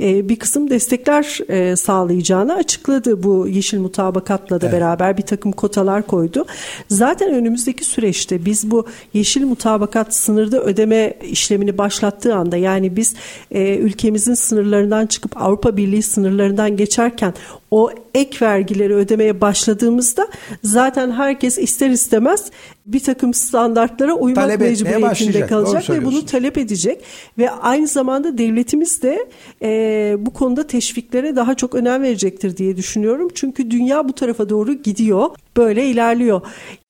e, 0.00 0.28
bir 0.28 0.36
kısım 0.36 0.70
destekler 0.70 1.38
e, 1.48 1.76
sağlayacağını 1.76 2.54
açıkladı 2.54 3.22
bu 3.22 3.48
yeşil 3.48 3.78
mutabakatla 3.78 4.60
da 4.60 4.66
evet. 4.66 4.80
beraber 4.80 5.16
bir 5.16 5.22
takım 5.22 5.52
kotalar 5.52 6.06
koydu. 6.06 6.46
Zaten 6.88 7.34
önümüzdeki 7.34 7.84
süreçte 7.84 8.44
biz 8.44 8.70
bu 8.70 8.86
yeşil 9.12 9.44
mutabakat 9.44 10.14
sınırda 10.14 10.62
ödeme 10.62 11.14
işlemini 11.22 11.78
başlattığı 11.78 12.34
anda 12.34 12.56
yani 12.56 12.96
biz 12.96 13.14
e, 13.50 13.76
ülkemizin 13.76 14.34
sınırlarından 14.34 15.06
çıkıp 15.06 15.42
Avrupa 15.42 15.76
Birliği 15.76 16.02
sınırlarından 16.02 16.76
geçerken 16.76 17.34
o 17.70 17.90
ek 18.14 18.46
vergileri 18.46 18.94
ödemeye 18.94 19.40
başladığımızda 19.40 20.28
zaten 20.62 21.10
herkes 21.10 21.58
ister 21.58 21.90
istemez 21.90 22.50
bir 22.86 23.00
takım 23.00 23.34
standartlara 23.34 24.14
uymak 24.14 24.44
talep 24.44 24.60
mecburiyetinde 24.60 25.46
kalacak 25.46 25.90
ve 25.90 26.04
bunu 26.04 26.26
talep 26.26 26.58
edecek 26.58 27.04
ve 27.38 27.50
aynı 27.50 27.86
zamanda 27.86 28.38
devletimiz 28.38 29.02
de 29.02 29.28
e, 29.62 30.16
bu 30.18 30.30
konuda 30.30 30.66
teşviklere 30.66 31.36
daha 31.36 31.54
çok 31.54 31.74
önem 31.74 32.02
verecektir 32.02 32.56
diye 32.56 32.76
düşünüyorum. 32.76 33.28
Çünkü 33.34 33.70
dünya 33.70 34.08
bu 34.08 34.12
tarafa 34.12 34.48
doğru 34.48 34.72
gidiyor. 34.72 35.30
Böyle 35.56 35.86
ilerliyor. 35.86 36.40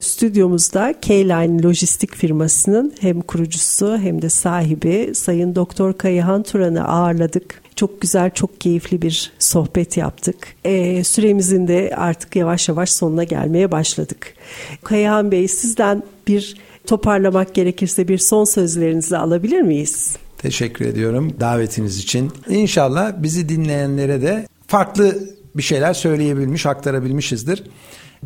Stüdyomuzda 0.01 0.95
K-Line 1.01 1.63
Lojistik 1.63 2.15
firmasının 2.15 2.93
hem 3.01 3.21
kurucusu 3.21 3.99
hem 3.99 4.23
de 4.23 4.29
sahibi 4.29 5.11
Sayın 5.15 5.55
Doktor 5.55 5.93
Kayıhan 5.93 6.43
Turan'ı 6.43 6.89
ağırladık. 6.89 7.66
Çok 7.77 8.01
güzel, 8.01 8.31
çok 8.31 8.61
keyifli 8.61 9.03
bir 9.03 9.33
sohbet 9.39 9.97
yaptık. 9.97 10.37
E, 10.65 11.05
süremizin 11.05 11.69
de 11.69 11.95
artık 11.97 12.37
yavaş 12.37 12.69
yavaş 12.69 12.93
sonuna 12.93 13.25
gelmeye 13.25 13.73
başladık. 13.73 14.35
Kayahan 14.85 15.33
Bey 15.33 15.49
sizden 15.49 16.03
bir 16.29 16.57
toparlamak 16.87 17.55
gerekirse 17.55 18.09
bir 18.09 18.19
son 18.19 18.45
sözlerinizi 18.45 19.17
alabilir 19.17 19.61
miyiz? 19.61 20.17
Teşekkür 20.39 20.85
ediyorum 20.85 21.33
davetiniz 21.41 21.99
için. 21.99 22.33
İnşallah 22.49 23.13
bizi 23.17 23.49
dinleyenlere 23.49 24.23
de 24.23 24.49
farklı 24.67 25.15
bir 25.57 25.63
şeyler 25.63 25.95
söyleyebilmiş, 25.95 26.67
aktarabilmişizdir. 26.67 27.63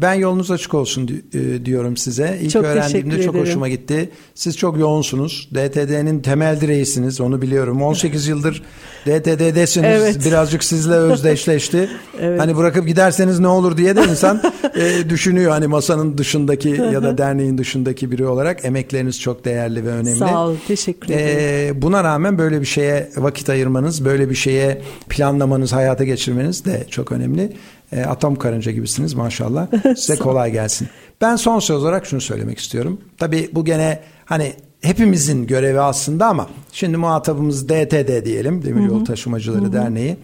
Ben 0.03 0.15
yolunuz 0.15 0.51
açık 0.51 0.75
olsun 0.75 1.23
e, 1.35 1.65
diyorum 1.65 1.97
size. 1.97 2.39
İlk 2.43 2.51
çok 2.51 2.65
öğrendiğimde 2.65 3.23
çok 3.23 3.35
hoşuma 3.35 3.69
gitti. 3.69 4.11
Siz 4.35 4.57
çok 4.57 4.79
yoğunsunuz. 4.79 5.49
DTD'nin 5.55 6.21
temel 6.21 6.61
direğisiniz 6.61 7.21
onu 7.21 7.43
biliyorum. 7.43 7.83
18 7.83 8.27
yıldır 8.27 8.63
DTD'desiniz. 9.07 10.03
Evet. 10.03 10.25
Birazcık 10.27 10.65
sizle 10.65 10.95
özdeşleşti. 10.95 11.89
evet. 12.21 12.41
Hani 12.41 12.57
bırakıp 12.57 12.87
giderseniz 12.87 13.39
ne 13.39 13.49
olur 13.49 13.77
diye 13.77 13.97
de 13.97 14.03
insan 14.11 14.43
e, 14.75 15.11
düşünüyor. 15.11 15.51
Hani 15.51 15.67
masanın 15.67 16.19
dışındaki 16.19 16.69
ya 16.69 17.03
da 17.03 17.19
derneğin 17.19 17.59
dışındaki 17.59 18.11
biri 18.11 18.27
olarak 18.27 18.65
emekleriniz 18.65 19.21
çok 19.21 19.45
değerli 19.45 19.87
ve 19.87 19.91
önemli. 19.91 20.19
Sağ 20.19 20.47
ol. 20.47 20.57
Teşekkür 20.69 21.15
ederim. 21.15 21.77
E, 21.77 21.83
buna 21.83 22.05
rağmen 22.05 22.39
böyle 22.39 22.61
bir 22.61 22.67
şeye 22.67 23.11
vakit 23.17 23.51
ayırmanız, 23.51 24.05
böyle 24.05 24.31
bir 24.31 24.35
şeye 24.35 24.83
planlamanız, 25.09 25.73
hayata 25.73 26.05
geçirmeniz 26.05 26.65
de 26.65 26.87
çok 26.91 27.13
önemli. 27.13 27.53
E, 27.93 28.05
atom 28.05 28.36
karınca 28.36 28.72
gibisiniz 28.72 29.14
maşallah. 29.14 29.66
Size 29.97 30.16
kolay 30.16 30.53
gelsin. 30.53 30.88
Ben 31.20 31.36
son 31.36 31.59
söz 31.59 31.82
olarak 31.82 32.07
şunu 32.07 32.20
söylemek 32.20 32.59
istiyorum. 32.59 33.01
Tabii 33.18 33.51
bu 33.53 33.64
gene 33.64 34.01
hani 34.24 34.53
hepimizin 34.80 35.47
görevi 35.47 35.80
aslında 35.80 36.26
ama 36.26 36.49
şimdi 36.72 36.97
muhatabımız 36.97 37.68
DTD 37.68 38.24
diyelim. 38.24 38.64
Demiryolu 38.64 39.05
Taşımacıları 39.05 39.62
Hı-hı. 39.62 39.72
Derneği. 39.72 40.16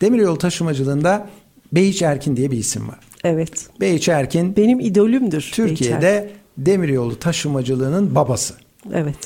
Demiryolu 0.00 0.38
taşımacılığında 0.38 1.28
Beyiç 1.72 2.02
Erkin 2.02 2.36
diye 2.36 2.50
bir 2.50 2.58
isim 2.58 2.88
var. 2.88 2.98
Evet. 3.24 3.66
Beyiç 3.80 4.08
Erkin 4.08 4.56
benim 4.56 4.80
idolümdür. 4.80 5.50
Türkiye'de 5.54 6.30
demiryolu 6.58 7.18
taşımacılığının 7.18 8.14
babası. 8.14 8.54
Evet. 8.92 9.16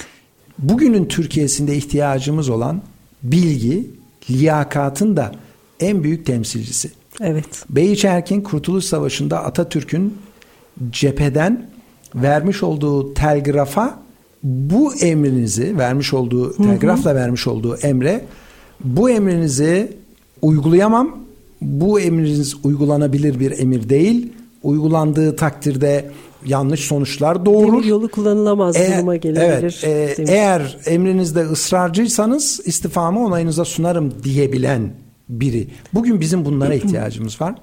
Bugünün 0.58 1.04
Türkiye'sinde 1.04 1.76
ihtiyacımız 1.76 2.48
olan 2.48 2.82
bilgi, 3.22 3.90
liyakatın 4.30 5.16
da 5.16 5.32
en 5.80 6.04
büyük 6.04 6.26
temsilcisi. 6.26 6.90
Evet. 7.20 7.64
Beyiç 7.70 8.04
Erkin 8.04 8.40
Kurtuluş 8.40 8.84
Savaşı'nda 8.84 9.44
Atatürk'ün 9.44 10.18
cepheden 10.90 11.66
vermiş 12.14 12.62
olduğu 12.62 13.14
telgrafa 13.14 13.98
bu 14.42 14.94
emrinizi 14.94 15.78
vermiş 15.78 16.14
olduğu 16.14 16.56
telgrafla 16.56 17.14
vermiş 17.14 17.46
olduğu 17.46 17.76
emre 17.76 18.24
bu 18.84 19.10
emrinizi 19.10 19.96
uygulayamam. 20.42 21.22
Bu 21.60 22.00
emriniz 22.00 22.54
uygulanabilir 22.64 23.40
bir 23.40 23.58
emir 23.58 23.88
değil. 23.88 24.32
Uygulandığı 24.62 25.36
takdirde 25.36 26.10
yanlış 26.46 26.80
sonuçlar 26.80 27.46
doğurur. 27.46 27.72
Demir 27.72 27.84
yolu 27.84 28.08
kullanılamaz 28.08 28.76
eğer, 28.76 28.98
duruma 28.98 29.16
gelebilir. 29.16 29.82
Evet, 29.84 30.18
e, 30.18 30.24
eğer 30.28 30.78
emrinizde 30.86 31.40
ısrarcıysanız 31.40 32.60
istifamı 32.64 33.26
onayınıza 33.26 33.64
sunarım 33.64 34.12
diyebilen 34.24 34.90
biri. 35.40 35.66
Bugün 35.94 36.20
bizim 36.20 36.44
bunlara 36.44 36.74
ihtiyacımız 36.74 37.40
var. 37.40 37.54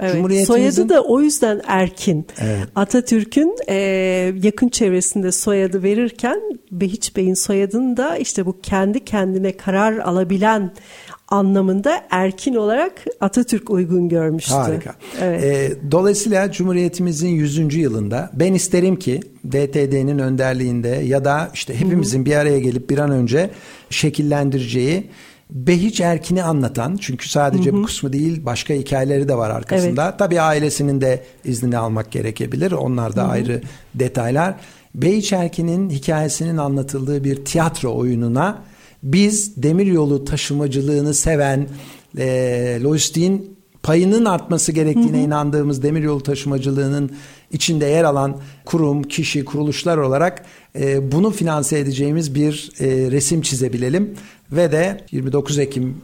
Evet. 0.00 0.46
Soyadı 0.46 0.88
da 0.88 1.02
o 1.02 1.20
yüzden 1.20 1.60
Erkin. 1.66 2.26
Evet. 2.38 2.68
Atatürk'ün 2.74 3.56
e, 3.68 3.74
yakın 4.42 4.68
çevresinde 4.68 5.32
soyadı 5.32 5.82
verirken 5.82 6.40
Behiç 6.72 7.16
Bey'in 7.16 7.34
soyadını 7.34 7.96
da 7.96 8.16
işte 8.16 8.46
bu 8.46 8.60
kendi 8.60 9.04
kendine 9.04 9.56
karar 9.56 9.98
alabilen 9.98 10.72
anlamında 11.28 12.04
erkin 12.10 12.54
olarak 12.54 13.04
Atatürk 13.20 13.70
uygun 13.70 14.08
görmüştü. 14.08 14.54
Harika. 14.54 14.94
Evet. 15.20 15.44
E, 15.44 15.72
dolayısıyla 15.90 16.52
Cumhuriyetimizin 16.52 17.28
100. 17.28 17.74
yılında 17.74 18.30
ben 18.34 18.54
isterim 18.54 18.96
ki 18.96 19.20
DTD'nin 19.46 20.18
önderliğinde 20.18 20.88
ya 20.88 21.24
da 21.24 21.50
işte 21.54 21.80
hepimizin 21.80 22.18
Hı-hı. 22.18 22.26
bir 22.26 22.36
araya 22.36 22.58
gelip 22.58 22.90
bir 22.90 22.98
an 22.98 23.10
önce 23.10 23.50
şekillendireceği 23.90 25.10
Behiç 25.50 26.00
Erkin'i 26.00 26.42
anlatan 26.42 26.96
çünkü 26.96 27.28
sadece 27.28 27.70
hı 27.70 27.74
hı. 27.74 27.78
bu 27.78 27.82
kısmı 27.82 28.12
değil 28.12 28.44
başka 28.44 28.74
hikayeleri 28.74 29.28
de 29.28 29.34
var 29.34 29.50
arkasında. 29.50 30.04
Evet. 30.04 30.18
Tabii 30.18 30.40
ailesinin 30.40 31.00
de 31.00 31.24
iznini 31.44 31.78
almak 31.78 32.12
gerekebilir. 32.12 32.72
Onlar 32.72 33.16
da 33.16 33.22
hı 33.22 33.26
hı. 33.26 33.30
ayrı 33.30 33.62
detaylar. 33.94 34.54
Behiç 34.94 35.32
Erkin'in 35.32 35.90
hikayesinin 35.90 36.56
anlatıldığı 36.56 37.24
bir 37.24 37.44
tiyatro 37.44 37.96
oyununa 37.96 38.62
biz 39.02 39.62
demiryolu 39.62 40.24
taşımacılığını 40.24 41.14
seven 41.14 41.68
e, 42.18 42.78
lojistiğin 42.82 43.56
payının 43.82 44.24
artması 44.24 44.72
gerektiğine 44.72 45.16
hı 45.16 45.20
hı. 45.20 45.26
inandığımız 45.26 45.82
demiryolu 45.82 46.22
taşımacılığının 46.22 47.10
içinde 47.52 47.86
yer 47.86 48.04
alan 48.04 48.36
kurum, 48.64 49.02
kişi, 49.02 49.44
kuruluşlar 49.44 49.96
olarak 49.96 50.44
e, 50.78 51.12
bunu 51.12 51.30
finanse 51.30 51.78
edeceğimiz 51.78 52.34
bir 52.34 52.72
e, 52.80 53.10
resim 53.10 53.42
çizebilelim 53.42 54.14
ve 54.52 54.72
de 54.72 55.00
29 55.10 55.58
Ekim 55.58 55.96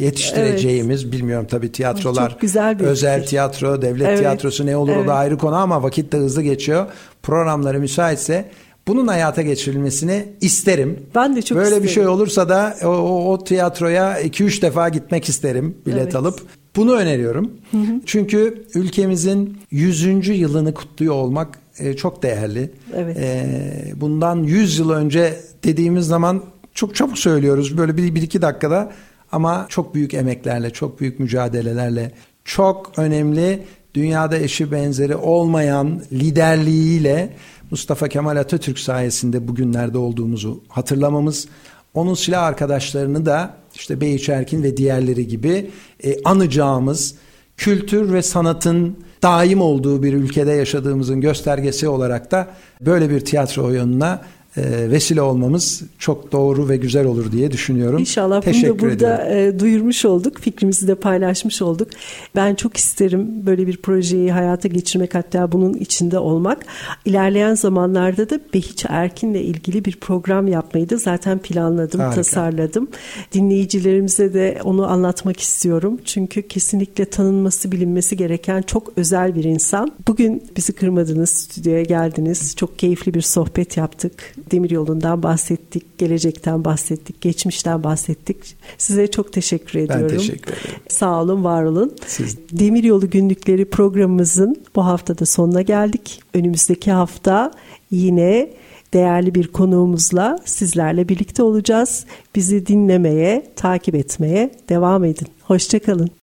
yetiştireceğimiz 0.00 1.02
evet. 1.02 1.12
bilmiyorum 1.12 1.46
tabii 1.50 1.72
tiyatrolar 1.72 2.30
Çok 2.30 2.40
güzel 2.40 2.78
bir 2.78 2.84
özel 2.84 3.16
fikir. 3.16 3.30
tiyatro 3.30 3.82
devlet 3.82 4.08
evet. 4.08 4.18
tiyatrosu 4.18 4.66
ne 4.66 4.76
olur 4.76 4.92
evet. 4.92 5.04
o 5.04 5.08
da 5.08 5.14
ayrı 5.14 5.38
konu 5.38 5.54
ama 5.54 5.82
vakit 5.82 6.12
de 6.12 6.16
hızlı 6.16 6.42
geçiyor 6.42 6.86
programları 7.22 7.80
müsaitse 7.80 8.50
bunun 8.88 9.06
hayata 9.06 9.42
geçirilmesini 9.42 10.26
isterim. 10.40 11.06
Ben 11.14 11.36
de 11.36 11.42
çok 11.42 11.56
Böyle 11.58 11.68
isterim. 11.68 11.84
bir 11.84 11.88
şey 11.88 12.06
olursa 12.06 12.48
da 12.48 12.76
o, 12.82 12.86
o, 12.86 13.32
o 13.32 13.44
tiyatroya 13.44 14.22
2-3 14.22 14.62
defa 14.62 14.88
gitmek 14.88 15.28
isterim 15.28 15.76
bilet 15.86 16.02
evet. 16.02 16.14
alıp. 16.14 16.40
Bunu 16.76 16.92
öneriyorum. 16.92 17.50
Hı 17.70 17.76
hı. 17.76 18.00
Çünkü 18.06 18.64
ülkemizin 18.74 19.58
100. 19.70 20.28
yılını 20.28 20.74
kutluyor 20.74 21.14
olmak 21.14 21.58
e, 21.78 21.96
çok 21.96 22.22
değerli. 22.22 22.70
Evet. 22.94 23.16
E, 23.20 23.92
bundan 23.96 24.42
100 24.42 24.78
yıl 24.78 24.90
önce 24.90 25.40
dediğimiz 25.64 26.06
zaman 26.06 26.44
çok 26.74 26.94
çabuk 26.94 27.18
söylüyoruz 27.18 27.78
böyle 27.78 27.96
bir, 27.96 28.14
bir 28.14 28.22
iki 28.22 28.42
dakikada 28.42 28.92
ama 29.32 29.66
çok 29.68 29.94
büyük 29.94 30.14
emeklerle, 30.14 30.70
çok 30.70 31.00
büyük 31.00 31.20
mücadelelerle, 31.20 32.12
çok 32.44 32.92
önemli 32.96 33.62
dünyada 33.94 34.38
eşi 34.38 34.72
benzeri 34.72 35.16
olmayan 35.16 36.02
liderliğiyle 36.12 37.30
Mustafa 37.70 38.08
Kemal 38.08 38.36
Atatürk 38.36 38.78
sayesinde 38.78 39.48
bugünlerde 39.48 39.98
olduğumuzu 39.98 40.62
hatırlamamız, 40.68 41.48
onun 41.94 42.14
silah 42.14 42.42
arkadaşlarını 42.42 43.26
da 43.26 43.56
işte 43.74 44.00
Beyiç 44.00 44.28
Erkin 44.28 44.62
ve 44.62 44.76
diğerleri 44.76 45.28
gibi 45.28 45.70
e, 46.04 46.22
anacağımız 46.24 47.14
kültür 47.56 48.12
ve 48.12 48.22
sanatın 48.22 48.96
daim 49.22 49.60
olduğu 49.60 50.02
bir 50.02 50.12
ülkede 50.12 50.52
yaşadığımızın 50.52 51.20
göstergesi 51.20 51.88
olarak 51.88 52.30
da 52.30 52.48
böyle 52.80 53.10
bir 53.10 53.20
tiyatro 53.20 53.64
oyununa 53.64 54.20
e, 54.56 54.90
vesile 54.90 55.22
olmamız 55.22 55.82
çok 55.98 56.32
doğru 56.32 56.68
ve 56.68 56.76
güzel 56.76 57.06
olur 57.06 57.32
diye 57.32 57.50
düşünüyorum. 57.50 57.98
İnşallah 57.98 58.42
Teşekkür 58.42 58.68
bunu 58.68 58.78
da 58.78 58.82
burada 58.90 59.34
e, 59.34 59.58
duyurmuş 59.58 60.04
olduk. 60.04 60.40
Fikrimizi 60.40 60.88
de 60.88 60.94
paylaşmış 60.94 61.62
olduk. 61.62 61.88
Ben 62.36 62.54
çok 62.54 62.76
isterim 62.76 63.46
böyle 63.46 63.66
bir 63.66 63.76
projeyi 63.76 64.32
hayata 64.32 64.68
geçirmek 64.68 65.14
hatta 65.14 65.52
bunun 65.52 65.74
içinde 65.74 66.18
olmak. 66.18 66.66
İlerleyen 67.04 67.54
zamanlarda 67.54 68.30
da 68.30 68.40
Behiç 68.54 68.84
Erkin'le 68.88 69.34
ilgili 69.34 69.84
bir 69.84 69.96
program 69.96 70.48
yapmayı 70.48 70.90
da 70.90 70.96
zaten 70.96 71.38
planladım, 71.38 72.00
Harika. 72.00 72.14
tasarladım. 72.14 72.88
Dinleyicilerimize 73.32 74.34
de 74.34 74.60
onu 74.64 74.86
anlatmak 74.86 75.40
istiyorum. 75.40 76.00
Çünkü 76.04 76.48
kesinlikle 76.48 77.04
tanınması, 77.04 77.72
bilinmesi 77.72 78.16
gereken 78.16 78.62
çok 78.62 78.92
özel 78.96 79.34
bir 79.34 79.44
insan. 79.44 79.92
Bugün 80.08 80.42
bizi 80.56 80.72
kırmadınız, 80.72 81.30
stüdyoya 81.30 81.82
geldiniz. 81.82 82.56
Çok 82.56 82.78
keyifli 82.78 83.14
bir 83.14 83.22
sohbet 83.22 83.76
yaptık 83.76 84.34
demir 84.50 84.70
yolundan 84.70 85.22
bahsettik, 85.22 85.98
gelecekten 85.98 86.64
bahsettik, 86.64 87.20
geçmişten 87.20 87.84
bahsettik. 87.84 88.56
Size 88.78 89.10
çok 89.10 89.32
teşekkür 89.32 89.78
ediyorum. 89.78 90.08
Ben 90.10 90.16
teşekkür 90.16 90.52
ederim. 90.52 90.80
Sağ 90.88 91.22
olun, 91.22 91.44
var 91.44 91.64
olun. 91.64 91.96
Siz... 92.06 92.38
Demir 92.52 92.84
Yolu 92.84 93.10
Günlükleri 93.10 93.64
programımızın 93.64 94.56
bu 94.76 94.86
haftada 94.86 95.26
sonuna 95.26 95.62
geldik. 95.62 96.22
Önümüzdeki 96.34 96.92
hafta 96.92 97.50
yine 97.90 98.50
değerli 98.92 99.34
bir 99.34 99.46
konuğumuzla 99.46 100.38
sizlerle 100.44 101.08
birlikte 101.08 101.42
olacağız. 101.42 102.04
Bizi 102.34 102.66
dinlemeye, 102.66 103.46
takip 103.56 103.94
etmeye 103.94 104.50
devam 104.68 105.04
edin. 105.04 105.26
Hoşçakalın. 105.42 106.10